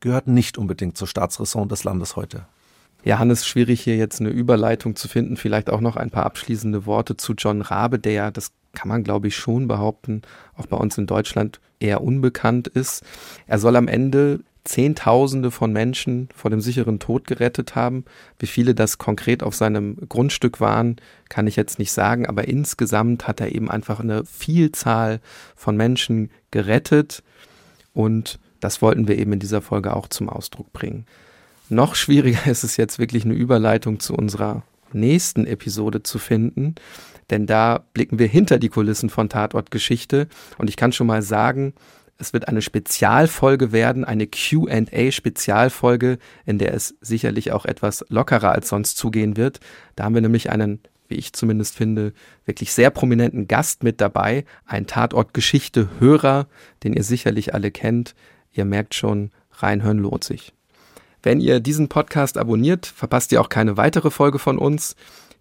gehört 0.00 0.26
nicht 0.26 0.58
unbedingt 0.58 0.98
zur 0.98 1.08
Staatsräson 1.08 1.68
des 1.68 1.84
Landes 1.84 2.16
heute. 2.16 2.46
Ja, 3.04 3.18
Hannes, 3.18 3.46
schwierig 3.46 3.80
hier 3.82 3.96
jetzt 3.96 4.20
eine 4.20 4.30
Überleitung 4.30 4.96
zu 4.96 5.08
finden. 5.08 5.36
Vielleicht 5.36 5.70
auch 5.70 5.80
noch 5.80 5.96
ein 5.96 6.10
paar 6.10 6.26
abschließende 6.26 6.86
Worte 6.86 7.16
zu 7.16 7.34
John 7.34 7.62
Rabe, 7.62 7.98
der 7.98 8.12
ja, 8.12 8.30
das 8.30 8.52
kann 8.74 8.88
man 8.88 9.04
glaube 9.04 9.28
ich 9.28 9.36
schon 9.36 9.68
behaupten, 9.68 10.22
auch 10.56 10.66
bei 10.66 10.76
uns 10.76 10.98
in 10.98 11.06
Deutschland 11.06 11.60
eher 11.80 12.02
unbekannt 12.02 12.68
ist. 12.68 13.04
Er 13.46 13.58
soll 13.58 13.76
am 13.76 13.88
Ende 13.88 14.40
Zehntausende 14.64 15.50
von 15.50 15.72
Menschen 15.72 16.30
vor 16.34 16.50
dem 16.50 16.62
sicheren 16.62 16.98
Tod 16.98 17.26
gerettet 17.26 17.74
haben. 17.74 18.06
Wie 18.38 18.46
viele 18.46 18.74
das 18.74 18.96
konkret 18.96 19.42
auf 19.42 19.54
seinem 19.54 19.98
Grundstück 20.08 20.58
waren, 20.58 20.96
kann 21.28 21.46
ich 21.46 21.54
jetzt 21.54 21.78
nicht 21.78 21.92
sagen, 21.92 22.26
aber 22.26 22.48
insgesamt 22.48 23.28
hat 23.28 23.40
er 23.40 23.54
eben 23.54 23.70
einfach 23.70 24.00
eine 24.00 24.24
Vielzahl 24.24 25.20
von 25.54 25.76
Menschen 25.76 26.30
gerettet 26.50 27.22
und 27.92 28.38
das 28.60 28.80
wollten 28.80 29.06
wir 29.06 29.18
eben 29.18 29.34
in 29.34 29.40
dieser 29.40 29.60
Folge 29.60 29.94
auch 29.94 30.08
zum 30.08 30.30
Ausdruck 30.30 30.72
bringen. 30.72 31.04
Noch 31.68 31.94
schwieriger 31.94 32.46
ist 32.50 32.64
es 32.64 32.78
jetzt 32.78 32.98
wirklich 32.98 33.26
eine 33.26 33.34
Überleitung 33.34 34.00
zu 34.00 34.14
unserer 34.14 34.62
nächsten 34.94 35.46
Episode 35.46 36.02
zu 36.02 36.18
finden, 36.18 36.76
denn 37.30 37.46
da 37.46 37.84
blicken 37.94 38.18
wir 38.18 38.26
hinter 38.26 38.58
die 38.58 38.68
Kulissen 38.68 39.10
von 39.10 39.28
Tatortgeschichte 39.28 40.28
und 40.58 40.68
ich 40.68 40.76
kann 40.76 40.92
schon 40.92 41.06
mal 41.06 41.22
sagen, 41.22 41.74
es 42.18 42.32
wird 42.32 42.48
eine 42.48 42.62
Spezialfolge 42.62 43.72
werden, 43.72 44.04
eine 44.04 44.26
QA-Spezialfolge, 44.26 46.18
in 46.46 46.58
der 46.58 46.74
es 46.74 46.94
sicherlich 47.00 47.52
auch 47.52 47.64
etwas 47.64 48.04
lockerer 48.08 48.52
als 48.52 48.68
sonst 48.68 48.96
zugehen 48.96 49.36
wird. 49.36 49.58
Da 49.96 50.04
haben 50.04 50.14
wir 50.14 50.22
nämlich 50.22 50.50
einen, 50.50 50.80
wie 51.08 51.16
ich 51.16 51.32
zumindest 51.32 51.76
finde, 51.76 52.12
wirklich 52.44 52.72
sehr 52.72 52.90
prominenten 52.90 53.48
Gast 53.48 53.82
mit 53.82 54.00
dabei, 54.00 54.44
ein 54.64 54.86
Tatortgeschichte-Hörer, 54.86 56.46
den 56.84 56.92
ihr 56.92 57.02
sicherlich 57.02 57.52
alle 57.52 57.72
kennt. 57.72 58.14
Ihr 58.52 58.64
merkt 58.64 58.94
schon, 58.94 59.32
reinhören 59.50 59.98
lohnt 59.98 60.22
sich. 60.22 60.52
Wenn 61.22 61.40
ihr 61.40 61.58
diesen 61.58 61.88
Podcast 61.88 62.38
abonniert, 62.38 62.86
verpasst 62.86 63.32
ihr 63.32 63.40
auch 63.40 63.48
keine 63.48 63.76
weitere 63.76 64.10
Folge 64.10 64.38
von 64.38 64.58
uns. 64.58 64.94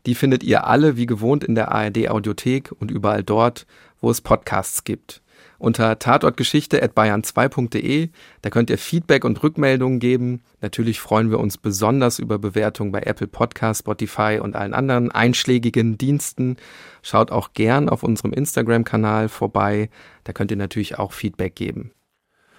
Die 0.06 0.16
findet 0.16 0.44
ihr 0.44 0.68
alle 0.68 0.98
wie 0.98 1.06
gewohnt 1.06 1.44
in 1.44 1.56
der 1.56 1.72
ARD 1.72 2.10
Audiothek 2.10 2.72
und 2.78 2.92
überall 2.92 3.24
dort, 3.24 3.66
wo 4.02 4.10
es 4.10 4.22
Podcasts 4.22 4.84
gibt. 4.84 5.22
Unter 5.60 5.98
tatortgeschichte.bayern2.de, 5.98 8.10
da 8.42 8.50
könnt 8.50 8.70
ihr 8.70 8.78
Feedback 8.78 9.24
und 9.24 9.42
Rückmeldungen 9.44 10.00
geben. 10.00 10.42
Natürlich 10.60 11.00
freuen 11.00 11.32
wir 11.32 11.40
uns 11.40 11.58
besonders 11.58 12.20
über 12.20 12.38
Bewertungen 12.38 12.92
bei 12.92 13.04
Apple 13.04 13.28
Podcasts, 13.28 13.80
Spotify 13.80 14.40
und 14.42 14.58
allen 14.58 14.74
anderen 14.74 15.10
einschlägigen 15.10 15.98
Diensten. 15.98 16.58
Schaut 17.02 17.32
auch 17.32 17.54
gern 17.54 17.88
auf 17.88 18.04
unserem 18.04 18.34
Instagram-Kanal 18.34 19.30
vorbei. 19.30 19.90
Da 20.26 20.34
könnt 20.34 20.52
ihr 20.52 20.58
natürlich 20.58 21.00
auch 21.00 21.14
Feedback 21.14 21.56
geben. 21.56 21.94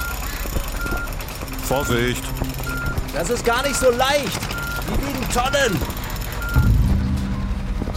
Vorsicht! 1.63 2.23
Das 3.13 3.29
ist 3.29 3.43
gar 3.43 3.61
nicht 3.63 3.75
so 3.75 3.91
leicht. 3.91 4.39
Die 4.87 4.93
wiegen 5.05 5.29
Tonnen 5.33 5.98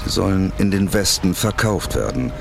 sollen 0.07 0.53
in 0.59 0.71
den 0.71 0.93
Westen 0.93 1.35
verkauft 1.35 1.95
werden. 1.95 2.33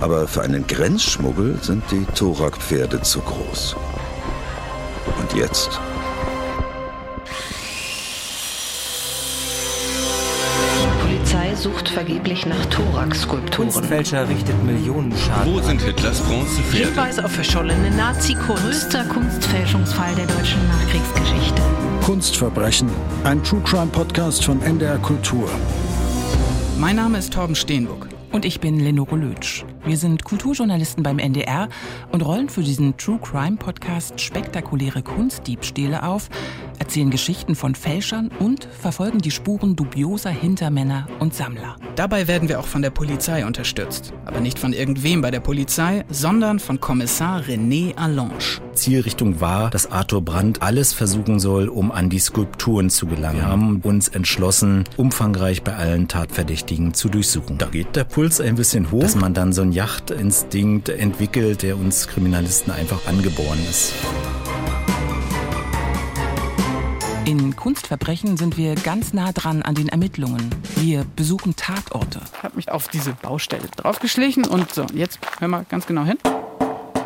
Aber 0.00 0.26
für 0.26 0.42
einen 0.42 0.66
Grenzschmuggel 0.66 1.58
sind 1.62 1.82
die 1.90 2.04
Torak-Pferde 2.14 3.00
zu 3.02 3.20
groß. 3.20 3.76
Und 5.20 5.32
jetzt? 5.34 5.80
Polizei 11.00 11.54
sucht 11.54 11.88
vergeblich 11.88 12.46
nach 12.46 12.66
Thorak-Skulpturen. 12.66 13.70
Kunstfälscher 13.70 14.28
richtet 14.28 14.62
Millionen 14.64 15.16
Schaden. 15.16 15.54
Wo 15.54 15.60
sind 15.60 15.80
Hitlers 15.80 16.20
Bronzepferde? 16.20 16.88
Hinweise 16.88 17.24
auf 17.24 17.30
verschollene 17.32 17.90
Nazi-Kunst. 17.90 18.62
Größter 18.62 19.04
Kunstfälschungsfall 19.04 20.14
der 20.16 20.26
deutschen 20.26 20.60
Nachkriegsgeschichte. 20.68 21.62
Kunstverbrechen. 22.02 22.90
Ein 23.24 23.42
True 23.42 23.62
Crime 23.64 23.86
Podcast 23.86 24.44
von 24.44 24.60
NDR 24.62 24.98
Kultur. 24.98 25.48
Mein 26.80 26.96
Name 26.96 27.18
ist 27.18 27.32
Torben 27.32 27.54
Steenbuck. 27.54 28.08
Und 28.32 28.44
ich 28.44 28.58
bin 28.58 28.80
Lenore 28.80 29.16
Lötsch. 29.16 29.64
Wir 29.84 29.96
sind 29.96 30.24
Kulturjournalisten 30.24 31.04
beim 31.04 31.20
NDR 31.20 31.68
und 32.10 32.26
rollen 32.26 32.48
für 32.48 32.62
diesen 32.62 32.96
True 32.96 33.20
Crime 33.22 33.56
Podcast 33.56 34.20
spektakuläre 34.20 35.02
Kunstdiebstähle 35.02 36.02
auf, 36.02 36.28
erzählen 36.78 37.10
Geschichten 37.10 37.54
von 37.54 37.74
Fälschern 37.74 38.30
und 38.38 38.68
verfolgen 38.80 39.18
die 39.18 39.30
Spuren 39.30 39.76
dubioser 39.76 40.30
Hintermänner 40.30 41.06
und 41.20 41.34
Sammler. 41.34 41.76
Dabei 41.96 42.26
werden 42.26 42.48
wir 42.48 42.60
auch 42.60 42.66
von 42.66 42.82
der 42.82 42.90
Polizei 42.90 43.46
unterstützt. 43.46 44.12
Aber 44.24 44.40
nicht 44.40 44.58
von 44.58 44.72
irgendwem 44.72 45.20
bei 45.20 45.30
der 45.30 45.40
Polizei, 45.40 46.04
sondern 46.08 46.58
von 46.58 46.80
Kommissar 46.80 47.42
René 47.42 47.96
Allange. 47.96 48.32
Zielrichtung 48.74 49.40
war, 49.40 49.70
dass 49.70 49.90
Arthur 49.90 50.22
Brandt 50.22 50.62
alles 50.62 50.92
versuchen 50.92 51.38
soll, 51.38 51.68
um 51.68 51.92
an 51.92 52.10
die 52.10 52.18
Skulpturen 52.18 52.90
zu 52.90 53.06
gelangen. 53.06 53.38
Wir 53.38 53.46
haben 53.46 53.80
uns 53.82 54.08
entschlossen, 54.08 54.84
umfangreich 54.96 55.62
bei 55.62 55.74
allen 55.76 56.08
Tatverdächtigen 56.08 56.94
zu 56.94 57.08
durchsuchen. 57.08 57.58
Da 57.58 57.66
geht 57.66 57.94
der 57.96 58.04
Puls 58.04 58.40
ein 58.40 58.56
bisschen 58.56 58.90
hoch, 58.90 59.00
dass 59.00 59.14
man 59.14 59.34
dann 59.34 59.52
so 59.52 59.62
einen 59.62 59.72
Jachtinstinkt 59.72 60.88
entwickelt, 60.88 61.62
der 61.62 61.78
uns 61.78 62.08
Kriminalisten 62.08 62.72
einfach 62.72 63.06
angeboren 63.06 63.58
ist. 63.68 63.92
In 67.26 67.56
Kunstverbrechen 67.56 68.36
sind 68.36 68.58
wir 68.58 68.74
ganz 68.74 69.14
nah 69.14 69.32
dran 69.32 69.62
an 69.62 69.74
den 69.74 69.88
Ermittlungen. 69.88 70.54
Wir 70.76 71.06
besuchen 71.16 71.56
Tatorte. 71.56 72.20
Ich 72.36 72.42
habe 72.42 72.56
mich 72.56 72.70
auf 72.70 72.88
diese 72.88 73.14
Baustelle 73.14 73.66
draufgeschlichen 73.76 74.46
und 74.46 74.74
so, 74.74 74.84
jetzt 74.92 75.18
hör 75.38 75.48
mal 75.48 75.64
ganz 75.66 75.86
genau 75.86 76.04
hin. 76.04 76.18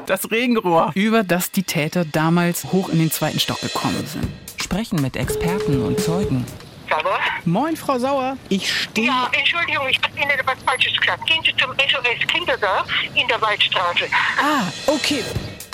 Das 0.06 0.28
Regenrohr, 0.32 0.90
über 0.94 1.22
das 1.22 1.52
die 1.52 1.62
Täter 1.62 2.04
damals 2.04 2.64
hoch 2.72 2.88
in 2.88 2.98
den 2.98 3.12
zweiten 3.12 3.38
Stock 3.38 3.60
gekommen 3.60 4.04
sind. 4.06 4.26
Sprechen 4.56 5.00
mit 5.00 5.14
Experten 5.14 5.84
und 5.84 6.00
Zeugen. 6.00 6.44
Sauer? 6.90 7.20
Moin, 7.44 7.76
Frau 7.76 7.98
Sauer. 8.00 8.36
Ich 8.48 8.72
stehe. 8.72 9.06
Ja, 9.06 9.30
Entschuldigung, 9.38 9.86
ich 9.88 9.98
habe 10.02 10.18
Ihnen 10.18 10.30
etwas 10.30 10.56
Falsches 10.66 10.98
gesagt. 10.98 11.26
Gehen 11.26 11.42
Sie 11.44 11.52
zum 11.62 11.70
SOS 11.72 12.26
Kindergarten 12.26 12.90
in 13.14 13.28
der 13.28 13.40
Waldstraße. 13.40 14.06
Ah, 14.42 14.64
okay. 14.88 15.22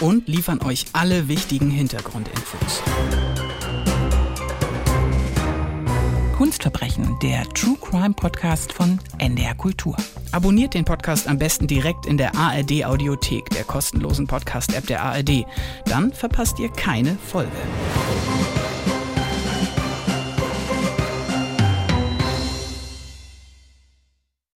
Und 0.02 0.28
liefern 0.28 0.60
euch 0.62 0.84
alle 0.92 1.28
wichtigen 1.28 1.70
Hintergrundinfos. 1.70 2.82
Kunstverbrechen, 6.44 7.18
der 7.22 7.42
True 7.54 7.78
Crime 7.80 8.12
Podcast 8.12 8.70
von 8.70 8.98
NDR 9.16 9.54
Kultur. 9.54 9.96
Abonniert 10.30 10.74
den 10.74 10.84
Podcast 10.84 11.26
am 11.26 11.38
besten 11.38 11.66
direkt 11.66 12.04
in 12.04 12.18
der 12.18 12.36
ARD 12.36 12.84
Audiothek, 12.84 13.48
der 13.48 13.64
kostenlosen 13.64 14.26
Podcast-App 14.26 14.86
der 14.86 15.02
ARD. 15.02 15.46
Dann 15.86 16.12
verpasst 16.12 16.58
ihr 16.58 16.68
keine 16.68 17.16
Folge. 17.16 17.50